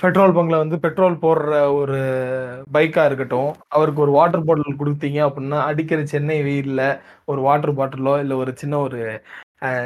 [0.02, 1.98] பெட்ரோல் பங்க்ல வந்து பெட்ரோல் போடுற ஒரு
[2.74, 6.82] பைக்கா இருக்கட்டும் அவருக்கு ஒரு வாட்டர் பாட்டில் கொடுத்தீங்க அப்படின்னா அடிக்கிற சென்னை வெயில்ல
[7.26, 9.00] ஒரு வாட்டர் பாட்டிலோ இல்ல ஒரு சின்ன ஒரு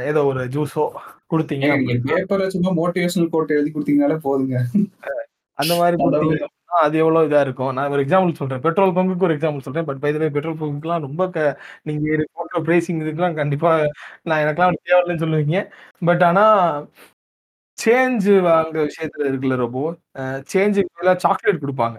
[0.08, 0.84] ஏதோ ஒரு ஜூஸோ
[1.32, 1.66] கொடுத்தீங்க
[2.08, 4.56] பேப்பர்ல சும்மா மோட்டிவேஷனல் கோட் எழுதி கொடுத்தீங்கனாலே போதுங்க.
[5.58, 5.96] அந்த மாதிரி
[6.80, 7.72] அது எவ்வளவு இதா இருக்கும்?
[7.76, 8.62] நான் ஒரு எக்ஸாம்பிள் சொல்றேன்.
[8.66, 9.86] பெட்ரோல் பங்குக்கு ஒரு எக்ஸாம்பிள் சொல்றேன்.
[9.88, 11.38] பட் பை பெட்ரோல் பம்புக்குலாம் ரொம்ப க
[11.82, 12.06] நீங்க
[12.36, 13.70] போடுற பிரைசிங் இதுக்கெல்லாம் கண்டிப்பா
[14.28, 15.58] நான் எனக்கெல்லாம் தேவையில்லைன்னு சொல்லுவீங்க.
[16.02, 16.44] பட் ஆனா
[17.78, 19.80] சேஞ்ச் வாங்குற விஷயத்துல இருக்குல்ல ரொம்ப
[20.52, 21.98] சேஞ்சுக்கு பதிலா சாக்லேட் கொடுப்பாங்க.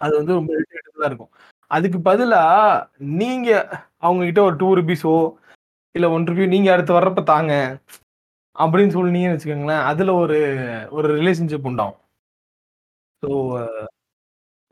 [0.00, 1.32] அது வந்து ரொம்ப இரிட்டேட்டபிளா இருக்கும்.
[1.70, 2.42] அதுக்கு பதிலா
[3.20, 3.48] நீங்க
[3.98, 5.14] அவங்க கிட்ட ஒரு டூ ருபீஸோ
[5.94, 7.52] இல்ல ஒன் ருபி நீங்க அடுத்து வர்றப்ப தாங்க
[8.56, 10.38] அப்படின்னு சொன்னீங்கன்னு வச்சுக்கோங்களேன் அதுல ஒரு
[10.90, 11.98] ஒரு ரிலேஷன்ஷிப் உண்டாகும்.
[13.22, 13.30] ஸோ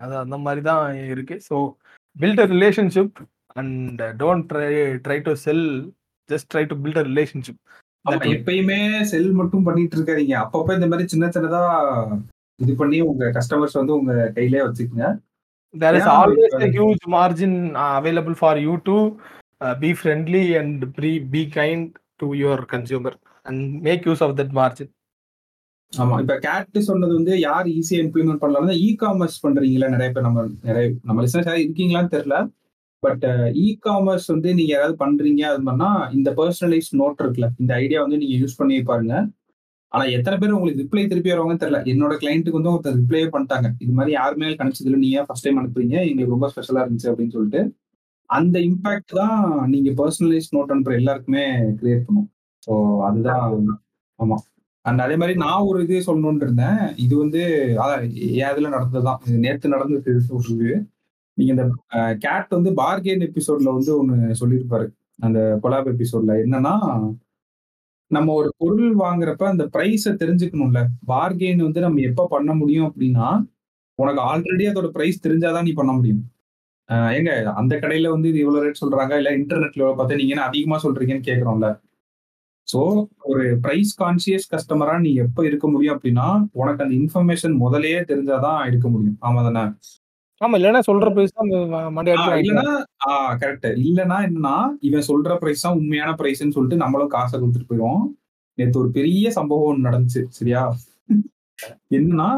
[0.00, 0.84] அது அந்த மாதிரி தான்
[1.14, 1.36] இருக்கு.
[1.48, 1.56] So
[2.16, 3.16] build a relationship
[3.60, 4.70] and don't try
[5.06, 5.66] try to sell
[6.28, 7.60] just try to build a relationship
[8.34, 8.80] எப்பயுமே
[9.10, 10.34] செல் மட்டும் பண்ணிட்டு இருக்காதீங்க.
[10.44, 11.62] அப்பப்ப இந்த மாதிரி சின்ன சின்னதா
[12.62, 15.06] இது பண்ணி உங்க கஸ்டமர்ஸ் வந்து உங்க கையிலே வச்சுக்கோங்க.
[15.74, 18.96] There is Yeah, always a huge margin uh, available for you to
[19.60, 23.12] uh, be friendly and be, be kind to your consumer
[23.46, 24.88] and make use of that margin.
[25.94, 26.16] ஆமா.
[26.22, 29.88] இப்ப கேட் சொன்னது வந்து யார் ஈஸியா இம்ப்ளிமெண்ட் பண்ணலாம் இ காமர்ஸ் பண்றீங்களா?
[29.94, 32.36] நிறைய பேர் நம்ம நிறைய நம்ம லிசனர்ஸ் யாராவது இருக்கீங்களான்னு தெரியல.
[33.02, 33.24] பட்
[33.64, 35.88] இ காமர்ஸ் வந்து நீங்க யாராவது பண்றீங்க அது மாதிரினா
[36.18, 39.14] இந்த பர்சனலைஸ் நோட் இருக்குல்ல இந்த ஐடியா வந்து நீங்க யூஸ் பண்ணி பாருங்க.
[39.92, 41.80] ஆனா எத்தனை பேர் உங்களுக்கு ரிப்ளை திருப்பி வருவாங்கன்னு தெரியல.
[41.92, 43.68] என்னோட கிளைண்ட்டுக்கு வந்து ஒருத்தர் ரிப்ளையே பண்ணிட்டாங்க.
[43.84, 45.96] இது மாதிரி யாருமே கணிச்சது இல்லை நீங்க ஃபர்ஸ்ட் டைம் அனுப்புறீங்க?
[46.10, 47.62] எங்களுக்கு ரொம்ப ஸ்பெஷலா இருந்துச்சு அப்படின்னு சொல்லிட்டு
[48.30, 49.38] அந்த இம்பாக்ட் தான்
[49.70, 51.44] நீங்க பர்சனலைஸ் நோட் அனுப்புற எல்லாருக்குமே
[51.80, 52.28] கிரியேட் பண்ணும்.
[52.66, 52.72] ஸோ
[53.08, 53.44] அதுதான்
[54.18, 54.36] ஆமா.
[54.84, 56.80] அண்ட் அதே மாதிரி நான் ஒரு இது சொல்லணும்னு இருந்தேன்.
[57.04, 57.40] இது வந்து
[57.82, 58.02] அதான்
[58.38, 59.20] என் இதுல நடந்ததுதான்.
[59.26, 60.70] இது நேற்று நடந்தது சொல்றது.
[61.38, 61.64] நீங்க இந்த
[62.24, 64.86] கேட் வந்து பார்கெயின் எபிசோட்ல வந்து ஒன்று சொல்லியிருப்பாரு.
[65.26, 66.74] அந்த கொலாப் எபிசோட்ல என்னன்னா
[68.10, 70.80] நம்ம ஒரு பொருள் வாங்குறப்ப அந்த ப்ரைஸை தெரிஞ்சுக்கணும்ல.
[71.12, 73.28] பார்கெயின் வந்து நம்ம எப்போ பண்ண முடியும் அப்படின்னா
[73.98, 76.22] உனக்கு ஆல்ரெடி அதோட ப்ரைஸ் தெரிஞ்சாதான் நீ பண்ண முடியும்.
[77.16, 77.30] ஏங்க
[77.60, 79.12] அந்த கடையில வந்து இது இவ்வளோ ரேட் சொல்றாங்க?
[79.20, 81.68] இல்லை இன்டர்நெட்ல பார்த்தா நீங்க என்ன அதிகமாக சொல்றீங்கன்னு கேட்குறோம்ல
[82.68, 82.80] சோ
[83.30, 88.86] ஒரு பிரைஸ் கான்சியஸ் கஸ்டமரா நீ எப்ப இருக்க முடியும் அப்படின்னா உனக்கு அந்த இன்ஃபர்மேஷன் முதல்லயே தெரிஞ்சாதான் இருக்க
[88.88, 89.18] முடியும்.
[89.20, 89.64] ஆமா தானே?
[90.40, 91.50] ஆமா இல்லைன்னா சொல்ற பிரைஸ் தான்
[92.42, 92.74] இல்லனா
[93.42, 94.56] கரெக்ட் இல்லனா என்னன்னா
[94.88, 98.02] இவன் சொல்ற பிரைஸ் தான் உண்மையான பிரைஸ்ன்னு சொல்லிட்டு நம்மளும் காசை கொடுத்துட்டு போயிடும்
[98.58, 100.62] நேத்து ஒரு பெரிய சம்பவம் ஒண்ணு நடந்துச்சு சரியா?
[101.92, 102.28] என்னன்னா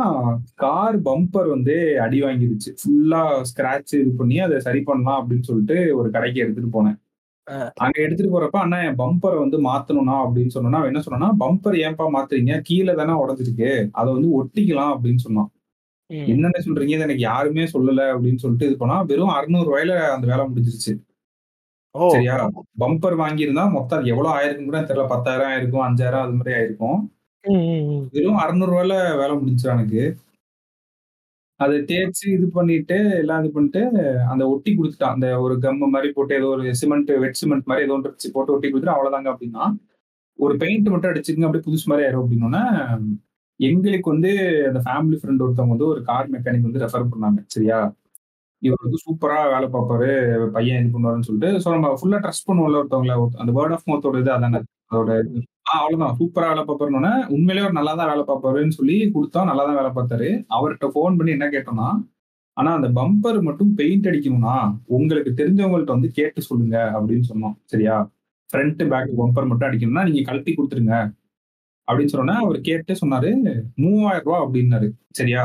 [0.63, 1.75] கார் பம்பர் வந்து
[2.05, 6.99] அடி வாங்கிடுச்சு ஃபுல்லா ஸ்கிராட்ச் இது பண்ணி அதை சரி பண்ணலாம் அப்படின்னு சொல்லிட்டு ஒரு கடைக்கு எடுத்துட்டு போனேன்.
[7.85, 12.55] அங்க எடுத்துட்டு போறப்ப அண்ணா என் பம்பரை வந்து மாத்தணும்னா அப்படின்னு சொன்னா என்ன சொன்னா பம்பர் ஏன்பா மாத்துறீங்க?
[12.61, 13.71] கீழே தானே உடஞ்சிருக்கு.
[13.93, 15.51] அதை வந்து ஒட்டிக்கலாம் அப்படின்னு சொன்னான்.
[16.33, 16.95] என்னென்ன சொல்றீங்க?
[16.97, 20.93] இது எனக்கு யாருமே சொல்லல அப்படின்னு சொல்லிட்டு இது பண்ணா வெறும் அறுநூறு ரூபாயில அந்த வேலை முடிஞ்சிருச்சு.
[22.15, 22.35] சரியா?
[22.83, 25.07] பம்பர் வாங்கியிருந்தா மொத்தம் எவ்வளவு ஆயிருக்கும் கூட தெரியல.
[25.15, 26.99] பத்தாயிரம் ஆயிருக்கும் அஞ்சாயிரம் அது மாதிரி ஆயிருக்கும்.
[28.17, 30.03] வெறும் அறுநூறு ரூபாயில வேலை முடிஞ்சிச்சு எனக்கு
[31.61, 33.83] அதை தேய்ச்சி இது பண்ணிட்டு எல்லாம் இது பண்ணிட்டு
[34.33, 35.15] அந்த ஒட்டி கொடுத்துட்டான்.
[35.17, 38.55] அந்த ஒரு கம் மாதிரி போட்டு ஏதோ ஒரு சிமெண்ட் வெட் சிமெண்ட் மாதிரி ஏதோ ஒன்று வச்சு போட்டு
[38.57, 39.65] ஒட்டி கொடுத்துட்டு அவ்வளவுதாங்க அப்படின்னா
[40.39, 42.65] ஒரு பெயிண்ட் மட்டும் அடிச்சுங்க அப்படியே புதுசு மாதிரி ஆயிரும் அப்படின்னோன்னா
[43.61, 44.31] எங்களுக்கு வந்து
[44.71, 47.39] அந்த ஃபேமிலி ஃப்ரெண்ட் ஒருத்தவங்க வந்து ஒரு கார் மெக்கானிக் வந்து ரெஃபர் பண்ணாங்க.
[47.55, 47.79] சரியா?
[48.63, 50.09] இவர் வந்து சூப்பரா வேலை பார்ப்பாரு
[50.57, 54.33] பையன் இது பண்ணுவாருன்னு சொல்லிட்டு ஸோ நம்ம ஃபுல்லா ட்ரஸ்ட் பண்ணுவோம்ல ஒருத்தவங்கள அந்த வேர்ட் ஆஃப் மவுத்தோட இது
[54.37, 54.61] அதானே?
[54.91, 55.11] அதோட.
[55.71, 56.17] ஆ அவ்வளவுதான்.
[56.19, 60.29] சூப்பரா வேலை பார்ப்பாருன்னு உண்மையிலேயே அவர் நல்லா தான் வேலை பார்ப்பாருன்னு சொல்லி கொடுத்தோம் நல்லா தான் வேலை பார்த்தாரு.
[60.57, 61.89] அவர்கிட்ட ஃபோன் பண்ணி என்ன கேட்டோம்னா
[62.57, 64.55] ஆனா அந்த பம்பர் மட்டும் பெயிண்ட் அடிக்கணும்னா
[64.97, 67.57] உங்களுக்கு தெரிஞ்சவங்கள்ட்ட வந்து கேட்டு சொல்லுங்க அப்படின்னு சொன்னோம்.
[67.73, 67.97] சரியா?
[68.51, 70.97] ஃப்ரண்ட் பேக் பம்பர் மட்டும் அடிக்கணும்னா நீங்க கழட்டி கொடுத்துருங்க
[71.89, 73.31] அப்படின்னு சொன்னோன்னா அவர் கேட்டு சொன்னாரு
[73.83, 74.89] மூவாயிரம் ரூபாய் அப்படின்னாரு.
[75.11, 75.43] சரியா?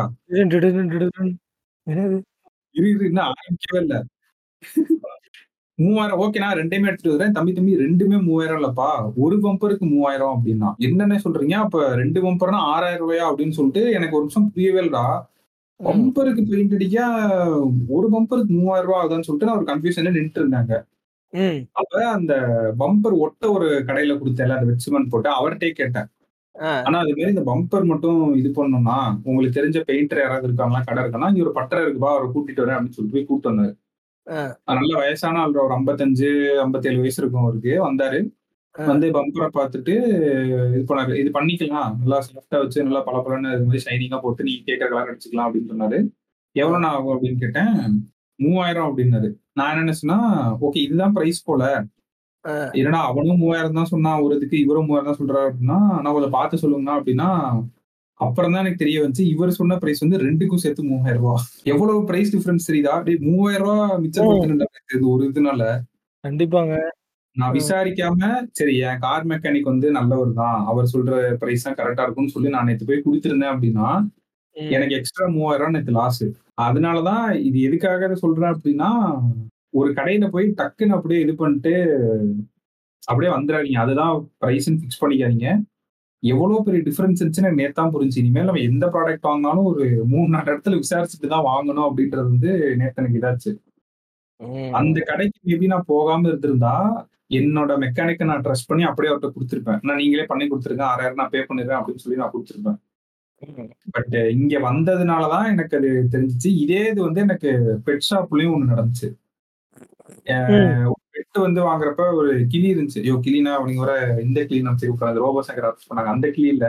[1.90, 2.20] என்னது?
[2.76, 3.96] இரு ஆரம்பிக்கவே இல்ல.
[5.82, 7.36] மூவாயிரம் ஓகே நான் ரெண்டையுமே எடுத்துட்டு வரேன்.
[7.38, 8.90] தம்பி தம்பி ரெண்டுமே மூவாயிரம் இல்லப்பா
[9.26, 10.70] ஒரு பம்பருக்கு மூவாயிரம் அப்படின்னா.
[10.88, 11.58] என்னன்னு சொல்றீங்க?
[11.66, 15.06] அப்ப ரெண்டு பம்பர்னா ஆறாயிரம் ரூபாயா அப்படின்னு சொல்லிட்டு எனக்கு ஒரு நிமிஷம் புரியவே இல்லடா
[15.80, 16.98] பம்பருக்கு பெயிண்ட் அடிக்க
[17.98, 20.74] ஒரு பம்பருக்கு மூவாயிரம் ரூபாய் ஆகுதான்னு சொல்லிட்டு நான் ஒரு கன்ஃபியூஷன்ல நின்றுட்டு இருந்தாங்க.
[21.80, 22.34] அப்ப அந்த
[22.82, 26.10] பம்பர் ஒட்ட ஒரு கடையில கொடுத்தேன் அந்த வெட்சிமன் போட்டு அவர்கிட்டே கேட்டேன்.
[26.86, 28.98] ஆனா அது மாதிரி இந்த பம்பர் மட்டும் இது பண்ணணும்னா
[29.28, 32.98] உங்களுக்கு தெரிஞ்ச பெயிண்டர் யாராவது இருக்காங்களா கடை இருக்கானா இங்க ஒரு பட்டறை இருக்குப்பா அவரை கூட்டிட்டு வரேன் அப்படின்னு
[32.98, 33.74] சொல்லிட்டு போய் கூட்டு வந்தாரு.
[34.80, 36.30] நல்ல வயசான ஆள் ஒரு ஐம்பத்தஞ்சு
[36.66, 37.74] ஐம்பத்தேழு வயசு இருக்கும் அவருக்கு.
[37.88, 38.20] வந்தாரு.
[38.76, 39.94] வந்து பம்பரை பார்த்துட்டு
[40.76, 41.14] இது பண்ணாரு.
[41.22, 41.92] இது பண்ணிக்கலாம்.
[42.02, 46.00] நல்லா சாஃப்டா வச்சு நல்லா பளபளன்னு இது மாதிரி ஷைனிங்கா போட்டு நீங்க கேட்கற கலர் அடிச்சுக்கலாம் அப்படின்னு சொன்னாரு.
[46.56, 47.76] எவ்வளவு நான் ஆகும் அப்படின்னு கேட்டேன்.
[48.40, 49.30] மூவாயிரம் அப்படின்னாரு.
[49.58, 50.20] நான் என்ன நினைச்சேன்னா
[50.66, 51.64] ஓகே இதுதான் பிரைஸ் போல.
[52.80, 54.22] என்னடா அவனும் மூவாயிரம் தான் சொன்னான்.
[54.26, 57.30] ஒரு இதுக்கு இவரும் மூவாயிரம் தான் சொல்றாரு அப்படின்னா நான் கொஞ்சம் பார்த்து சொல்லுங்கண்ணா அப்படின்னா
[58.22, 59.26] அப்புறம் தான் எனக்கு தெரிய வந்துச்சு.
[59.34, 62.96] இவர் சொன்ன பிரைஸ் வந்து ரெண்டுக்கும் சேர்த்து மூவாயிரம் ரூபாய் எவ்வளவு பிரைஸ் டிஃபரன்ஸ் தெரியுதா?
[62.98, 64.32] அப்படியே மூவாயிரம் ரூபாய் மிச்சம்
[65.14, 65.64] ஒரு இதுனால.
[66.24, 66.74] கண்டிப்பாங்க.
[67.36, 67.54] நான்.
[67.58, 68.30] விசாரிக்காம
[68.60, 70.58] சரி என் கார் மெக்கானிக் வந்து நல்லவர் தான்.
[70.72, 71.12] அவர் சொல்ற
[71.42, 73.90] பிரைஸ் தான் கரெக்டா இருக்கும்னு சொல்லி நான் நேத்து போய் கொடுத்திருந்தேன் அப்படின்னா.
[74.76, 76.24] எனக்கு எக்ஸ்ட்ரா மூவாயிரம் நேத்து லாஸ்
[76.64, 78.90] அதனாலதான் இது எதுக்காக சொல்றேன் அப்படின்னா
[79.80, 81.74] ஒரு கடையில போய் டக்குன்னு அப்படியே இது பண்ணிட்டு
[83.04, 85.48] அப்படியே வந்துடாதீங்க அதுதான் பிரைஸ்ன்னு ஃபிக்ஸ் பண்ணிக்காதீங்க.
[86.24, 90.80] எவ்வளவு பெரிய டிஃபரன்ஸ் இருந்துச்சுன்னு நேத்தான் புரிஞ்சு இனிமேல் நம்ம எந்த ப்ராடக்ட் வாங்கினாலும் ஒரு மூணு நாலு இடத்துல
[90.82, 93.52] விசாரிச்சுட்டு தான் வாங்கணும் அப்படின்றது வந்து நேத்து எனக்கு இதாச்சு.
[94.80, 96.76] அந்த கடைக்கு மேபி நான் போகாம இருந்திருந்தா
[97.40, 99.82] என்னோட மெக்கானிக்கை நான் ட்ரஸ்ட் பண்ணி அப்படியே அவர்கிட்ட கொடுத்துருப்பேன்.
[99.88, 100.86] நான் நீங்களே பண்ணி கொடுத்துருங்க.
[100.92, 102.80] ஆறாயிரம் நான் பே பண்ணிடுறேன் அப்படின்னு சொல்லி நான் கொடுத்துருப்பேன்.
[103.96, 106.50] பட் இங்க வந்ததுனாலதான் எனக்கு அது தெரிஞ்சுச்சு.
[106.64, 107.52] இதே இது வந்து எனக்கு
[107.88, 109.10] பெட் ஷாப்லயும் ஒண்ணு நடந்துச்சு.
[111.22, 113.02] பெட் வந்து வாங்குறப்ப ஒரு கிளி இருந்துச்சு.
[113.02, 116.68] ஐயோ கிளினா அப்படிங்க வர இந்த கிளி நம்ம சரி உட்காந்து ரோபோ சங்கர் பண்ணாங்க அந்த கிளி இல்ல.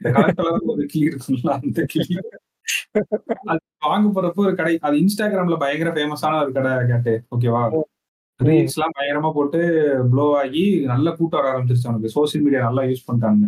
[0.00, 2.14] இந்த கலர் கலர் ஒரு கிளி இருக்குல்ல அந்த கிளி.
[3.50, 7.14] அது வாங்க போறப்போ ஒரு கடை அது இன்ஸ்டாகிராம்ல பயங்கர ஃபேமஸான ஒரு கடை கேட்டு.
[7.34, 7.62] ஓகேவா
[8.40, 9.58] ரீல்ஸ் எல்லாம் பயங்கரமா போட்டு
[10.12, 12.14] ப்ளோ ஆகி நல்ல கூட்டம் வர ஆரம்பிச்சிருச்சு அவனுக்கு.
[12.14, 13.44] சோசியல் மீடியா நல்லா யூஸ் பண்ணிட்டாங்க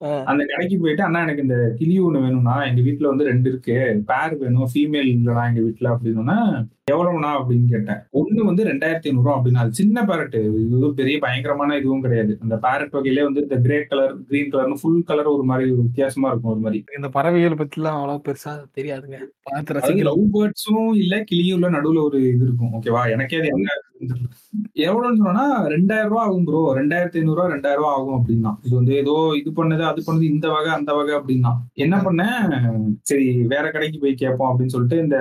[0.00, 0.10] ஆ.
[0.30, 3.76] அந்த கடைக்கு போயிட்டு அண்ணா எனக்கு இந்த கிளி ஒண்ணு வேணும்னா எங்க வீட்ல வந்து ரெண்டு இருக்கு.
[4.08, 4.68] பேர் வேணும்.
[4.72, 5.86] ஃபீமேல் இல்லைனா எங்க வீட்ல.
[5.94, 6.38] அப்படின்னா
[6.92, 8.00] எவ்வளவுண்ணா அப்படின்னு கேட்டேன்.
[8.20, 12.32] ஒண்ணு வந்து ரெண்டாயிரத்தி ஐநூறு ரூபா அப்படின்னு அது சின்ன பேரட் இது பெரிய பயங்கரமான இதுவும் கிடையாது.
[12.44, 16.30] அந்த பேரட் வகையிலே வந்து இந்த கிரே கலர் கிரீன் கலர்னு ஃபுல் கலர் ஒரு மாதிரி ஒரு வித்தியாசமா
[16.30, 16.80] இருக்கும் ஒரு மாதிரி.
[16.98, 19.18] இந்த பறவைகள் பத்திலாம் அவ்வளவு பெருசா தெரியாதுங்க.
[19.48, 22.74] பார்த்து லவ் பேர்ட்ஸும் இல்ல கிளியும் இல்ல நடுவுல ஒரு இது இருக்கும்.
[22.78, 23.78] ஓகேவா எனக்கே அது என்ன.
[24.88, 25.44] எவ்வளவுன்னு சொன்னா
[25.74, 28.52] ரெண்டாயிரம் ரூபாய் ஆகும் ப்ரோ ரெண்டாயிரத்தி ஐநூறு ரூபா ரெண்டாயிரம் ரூபாய் ஆகும் அப்படின்னா.
[28.66, 31.52] இது வந்து ஏதோ இது பண்ணது அது பண்ணது இந்த வகை அந்த வகை அப்படின்னா.
[31.84, 32.44] என்ன பண்ணேன்?
[33.10, 35.18] சரி வேற கடைக்கு போய் கேட்போம் அப்படின்னு சொல்லிட்டு இந்த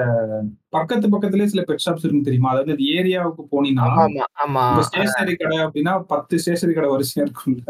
[0.76, 2.52] பக்கத்து பக்கத்துலயே சில பெட் ஷாப்ஸ் இருக்கு தெரியுமா?
[2.54, 7.64] அதாவது இந்த ஏரியாவுக்கு போனீங்கன்னா ஸ்டேஷனரி கடை அப்படின்னா பத்து ஸ்டேஷனரி கடை வரிசையா இருக்கும்ல.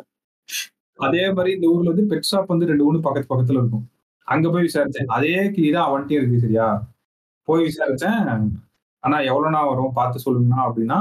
[0.99, 3.85] அதே மாதிரி இந்த ஊர்ல வந்து பெட் ஷாப் வந்து ரெண்டு மூணு பக்கத்து பக்கத்துல இருக்கும்.
[4.27, 5.09] அங்க போய் விசாரிச்சேன்.
[5.15, 6.67] அதே கிளி தான் அவன்கிட்டயும் இருக்கு சரியா?
[7.47, 8.43] போய் விசாரிச்சேன்.
[9.03, 9.95] ஆனா எவ்வளவுனா வரும்?
[9.97, 10.99] பார்த்து சொல்லுங்கண்ணா அப்படின்னா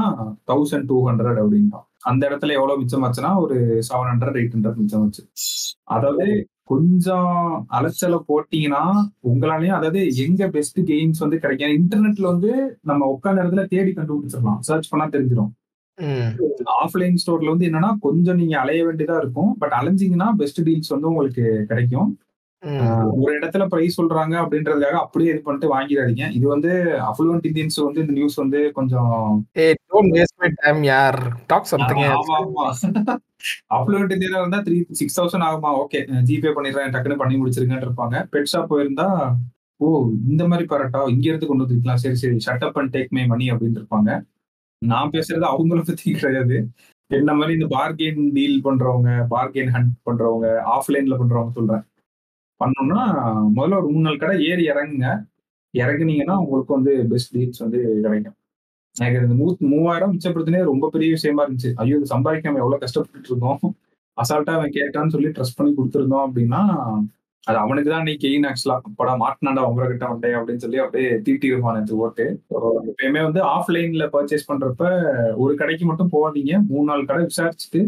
[0.51, 1.81] தௌசண்ட் டூ ஹண்ட்ரட் அப்படின்னா
[2.11, 3.57] அந்த இடத்துல எவ்வளவு மிச்சம் ஆச்சுன்னா ஒரு
[3.89, 5.23] செவன் ஹண்ட்ரட் எயிட் ஹண்ட்ரட் மிச்சம் ஆச்சு
[5.95, 6.27] அதாவது
[6.73, 7.33] கொஞ்சம்
[7.79, 8.85] அலைச்சலை போட்டீங்கன்னா
[9.31, 11.75] உங்களாலையும் அதாவது எங்க பெஸ்ட் கெயிம்ஸ் வந்து கிடைக்கும்.
[11.79, 12.53] இன்டர்நெட்ல வந்து
[12.91, 14.61] நம்ம உட்கார்ந்த இடத்துல தேடி கண்டுபிடிச்சிடலாம்.
[14.69, 15.53] சர்ச் பண்ணா தெரிஞ்சிடும்.
[16.83, 19.51] ஆஃப்லைன் ஸ்டோர்ல வந்து என்னன்னா கொஞ்சம் நீங்க அலைய வேண்டியதா இருக்கும்.
[19.63, 22.11] பட் அலைஞ்சிங்கன்னா பெஸ்ட் டீல்ஸ் வந்து உங்களுக்கு கிடைக்கும்.
[23.23, 26.25] ஒரு இடத்துல பிரைஸ் சொல்றாங்க அப்படின்றதுக்காக அப்படியே இது பண்ணிட்டு வாங்கிடாதீங்க.
[26.39, 26.71] இது வந்து
[27.09, 29.15] அஃப்ளூவன்ட் இந்தியன்ஸ் வந்து இந்த நியூஸ் வந்து கொஞ்சம்
[29.93, 31.19] டோன்ட் வேஸ்ட் மை டைம் யார்
[31.51, 32.65] டாக் சம்திங் ஆமா ஆமா
[33.77, 35.71] அஃப்ளூவன்ட் இந்தியால இருந்தா த்ரீ சிக்ஸ் தௌசண்ட் ஆகுமா?
[35.83, 38.17] ஓகே ஜிபே பண்ணிடுறேன் டக்குன்னு பண்ணி முடிச்சிருக்கேன்னு இருப்பாங்க.
[38.33, 39.09] பெட் ஷாப் போயிருந்தா
[39.81, 39.87] ஓ
[40.33, 43.47] இந்த மாதிரி பரட்டா இங்க இருந்து கொண்டு வந்துருக்கலாம் சரி சரி shut up and take my money
[43.53, 44.11] அப்படின்னு இருப்பாங்க.
[44.83, 46.57] நான் பேசுறது அவங்கள பத்தி கிடையாது.
[47.11, 50.47] என்ன மாதிரி இந்த பார்கெயின் டீல் பண்றவங்க பார்கெயின் ஹண்ட் பண்றவங்க
[50.77, 51.85] ஆஃப்லைன்ல பண்றவங்க சொல்றேன்.
[52.61, 53.03] பண்ணோம்னா
[53.57, 55.09] முதல்ல ஒரு மூணு நாள் கடை ஏறி இறங்குங்க.
[55.75, 58.37] இறங்குனீங்கன்னா உங்களுக்கு வந்து பெஸ்ட் டீல்ஸ் வந்து கிடைக்கும்.
[58.97, 61.71] எனக்கு இந்த மூ மூவாயிரம் மிச்சப்படுத்தினே ரொம்ப பெரிய விஷயமா இருந்துச்சு.
[61.83, 63.61] ஐயோ இது சம்பாதிக்காம எவ்வளவு கஷ்டப்பட்டு இருந்தோம்.
[64.19, 66.61] அசால்ட்டா அவன் கேட்டான்னு சொல்லி ட்ரஸ்ட் பண்ணி கொடுத்துருந்தோம் அப்படின்னா
[67.47, 71.47] அது அவனுக்கு தான் நீ கெயின் ஆக்சுவலா படம் மாட்டினாண்டா உங்களை கிட்ட வந்தேன் அப்படின்னு சொல்லி அப்படியே தீட்டி
[71.51, 72.25] இருப்பான் நேற்று ஓட்டு.
[72.91, 74.85] எப்பயுமே வந்து ஆஃப்லைன்ல பர்ச்சேஸ் பண்றப்ப
[75.45, 76.53] ஒரு கடைக்கு மட்டும் போகாதீங்க.
[76.71, 77.81] மூணு நாலு கடை விசாரிச்சுட்டு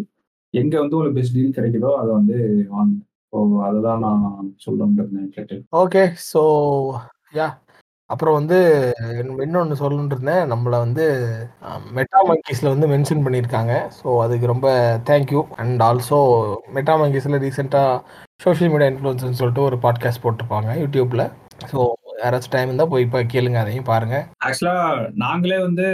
[0.55, 2.39] எங்க வந்து உங்களுக்கு பெஸ்ட் டீல் கிடைக்குதோ அதை வந்து
[2.75, 2.95] வாங்க.
[3.33, 6.03] ஸோ அதுதான் நான் சொல்ல இருந்தேன் கேட்டு ஓகே.
[6.33, 6.43] ஸோ
[7.41, 7.49] யா
[8.15, 8.59] அப்புறம் வந்து
[9.45, 10.45] இன்னொன்னு சொல்லணும்னு இருந்தேன்.
[10.53, 11.07] நம்மள வந்து
[11.99, 13.75] மெட்டா மங்கீஸ்ல வந்து மென்ஷன் பண்ணியிருக்காங்க.
[14.01, 14.69] ஸோ அதுக்கு ரொம்ப
[15.11, 15.43] thank you.
[15.63, 16.21] And also
[16.77, 17.85] Meta மங்கீஸ்ல ரீசென்ட்டா
[18.45, 21.25] சோசியல் மீடியா இன்ஃப்ளூயன்சர்ன்னு சொல்லிட்டு ஒரு பாட்காஸ்ட் போட்டிருப்பாங்க யூடியூப்ல.
[21.73, 21.81] ஸோ
[22.21, 23.59] யாராச்சும் டைம் இருந்தா போய் இப்ப கேளுங்க.
[23.63, 24.17] அதையும் பாருங்க.
[24.47, 24.75] ஆக்சுவலா
[25.23, 25.87] நாங்களே வந்து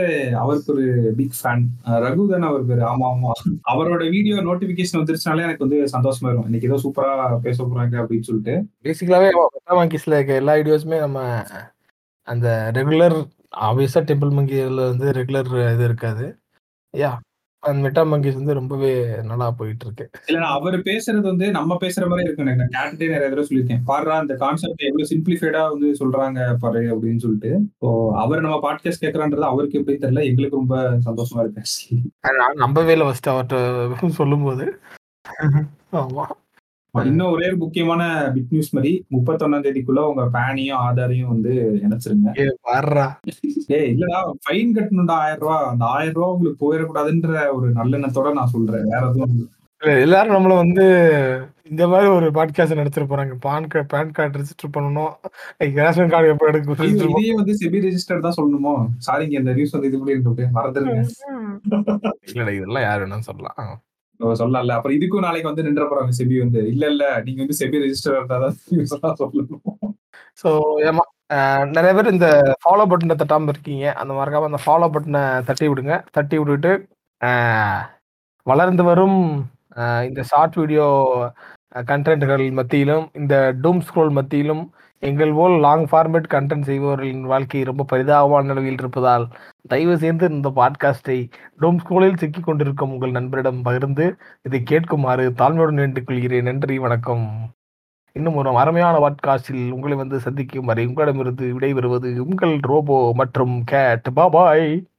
[0.42, 0.84] அவருக்கு ஒரு
[1.18, 1.64] பிக் ஃபேன்.
[2.05, 2.82] ரகு தானே அவர் பேரு.
[2.90, 3.30] ஆமா, ஆமா.
[3.72, 6.48] அவரோட வீடியோ நோட்டிஃபிகேஷன் வந்துருச்சுனாலே எனக்கு வந்து சந்தோஷமா இருக்கும்.
[6.51, 7.12] இன்னைக்கு ஏதோ சூப்பரா
[7.47, 8.56] பேச போறாங்க அப்படின்னு சொல்லிட்டு.
[8.88, 11.20] பேசிக்கலாவே மெட்டா மங்கீஸ்ல இருக்க எல்லா வீடியோஸுமே நம்ம
[12.31, 13.16] அந்த ரெகுலர்
[13.61, 16.27] ஆப்வியஸா டெம்பிள் மங்கில வந்து ரெகுலர் இது இருக்காது.
[16.94, 17.11] யா
[17.62, 18.90] அந்த மெட்டா மங்கீஸ் வந்து ரொம்பவே
[19.23, 20.05] நல்லா போயிட்டு இருக்கு.
[20.27, 22.74] இல்ல அவரு பேசுறது வந்து நம்ம பேசுற மாரியே இருக்கும் எனக்கு.
[22.77, 23.82] கேட்டுட்டே நெறைய தடவ சொல்லியிருக்கேன்.
[23.86, 27.52] பார்றா இந்த கான்செப்ட் எவ்வளவு சிம்ப்ளிஃபைடா வந்து சொல்றாங்க பாரு அப்படின்னு சொல்லிட்டு.
[27.81, 30.24] ஸோ அவர் நம்ம பாட்காஸ்ட் கேட்கறான்றது அவருக்கு எப்படின்னு தெரியல.
[30.24, 30.78] எங்களுக்கு ரொம்ப
[31.09, 31.98] சந்தோஷமா இருக்கு.
[32.40, 34.66] நான் நம்பவே இல்ல ஃபர்ஸ்ட் அவர்ட்ட சொல்லும்போது.
[35.93, 36.27] ஆமா.
[36.94, 38.02] இன்னும் ஒரே ஒரு முக்கியமான
[38.34, 41.52] பிட் நியூஸ் மாரி 31ஆம் தேதிக்குள்ள உங்க பேனையும், ஆதாரையும் வந்து
[41.84, 42.28] இணைச்சிருங்க.
[43.76, 45.48] ஏய் இல்லடா ஃபைன் கட்டணும்டா ரூ.
[45.48, 45.92] 1000 அந்த ரூ.
[45.94, 48.86] 1000 உங்களுக்கு போயிறக்கூடாதுன்ற ஒரு நல்லெண்ணத்தோட நான் சொல்றேன்.
[48.92, 49.48] வேற எதுவும்
[50.04, 50.84] எல்லாரும் நம்மள வந்து
[51.70, 53.34] இந்த மாரி ஒரு பாட்காஸ்ட் நடத்திட போறாங்க.
[53.44, 55.12] பான் கா பான் கார்டு ரெஜிஸ்டர் பண்ணணும்.
[55.78, 56.76] ரேஷன் கார்டு எப்ப எடுக்க!
[56.82, 58.74] ரெஜிஸ்டர் இதையே வந்து செபி ரெஜிஸ்டர்ட் தான் சொல்லணுமோ?
[59.06, 60.98] சாரிங்க இந்த நியூஸ் வந்து இது பண்ணிருக்கு மறந்துருங்க.
[62.32, 63.70] இல்லடா இதெல்லாம் யார் வேணாலும் சொல்லலாம்.
[64.20, 64.74] சொல்லல சொல்லலாம்ல.
[64.76, 66.60] அப்புறம் இதுக்கும் நாளைக்கு வந்து நின்ற போறாங்க செபி வந்து.
[66.72, 68.56] இல்ல இல்ல நீங்க வந்து செபி ரெஜிஸ்டர் இருந்தா தான்
[69.22, 69.62] சொல்லணும்.
[70.42, 70.48] ஸோ
[70.88, 71.38] ஏமா அ
[71.97, 72.28] பேர் இந்த
[72.62, 73.84] ஃபாலோ பட்டனை தட்டாம இருக்கீங்க.
[74.01, 75.94] அந்த மறக்காம அந்த ஃபாலோ பட்டனை தட்டி விடுங்க.
[76.16, 76.72] தட்டி விட்டுட்டு
[78.47, 79.18] வளர்ந்து வரும்
[80.09, 80.86] இந்த ஷார்ட் வீடியோ
[81.90, 84.62] கன்டென்ட்கள் மத்தியிலும், இந்த டூம் ஸ்க்ரோல் மத்தியிலும்
[85.02, 89.28] எங்கள் போல் லாங் ஃபார்மேட் கன்டென்ட் செய்பவர்களின் வாழ்க்கை ரொம்ப பரிதாபமான நிலையில் இருப்பதால்,
[89.68, 96.06] தயவு செய்து இந்த பாட்காஸ்ட்டை டோம் ஸ்கூலில் சிக்கிக் கொண்டிருக்கும் உங்கள் நண்பரிடம் பகிர்ந்து, இதை கேட்குமாறு தாழ்மையுடன் வேண்டிக்
[96.06, 96.43] கொள்கிறேன்.
[96.43, 97.51] நன்றி, வணக்கம்.
[98.12, 104.06] இன்னும் ஒரு அருமையான பாட்காஸ்டில் உங்களை வந்து சந்திக்கும் வரை உங்களிடமிருந்து விடைபெறுவது உங்கள் ரோபோ மற்றும் கேட்.
[104.16, 104.89] பாபாய்.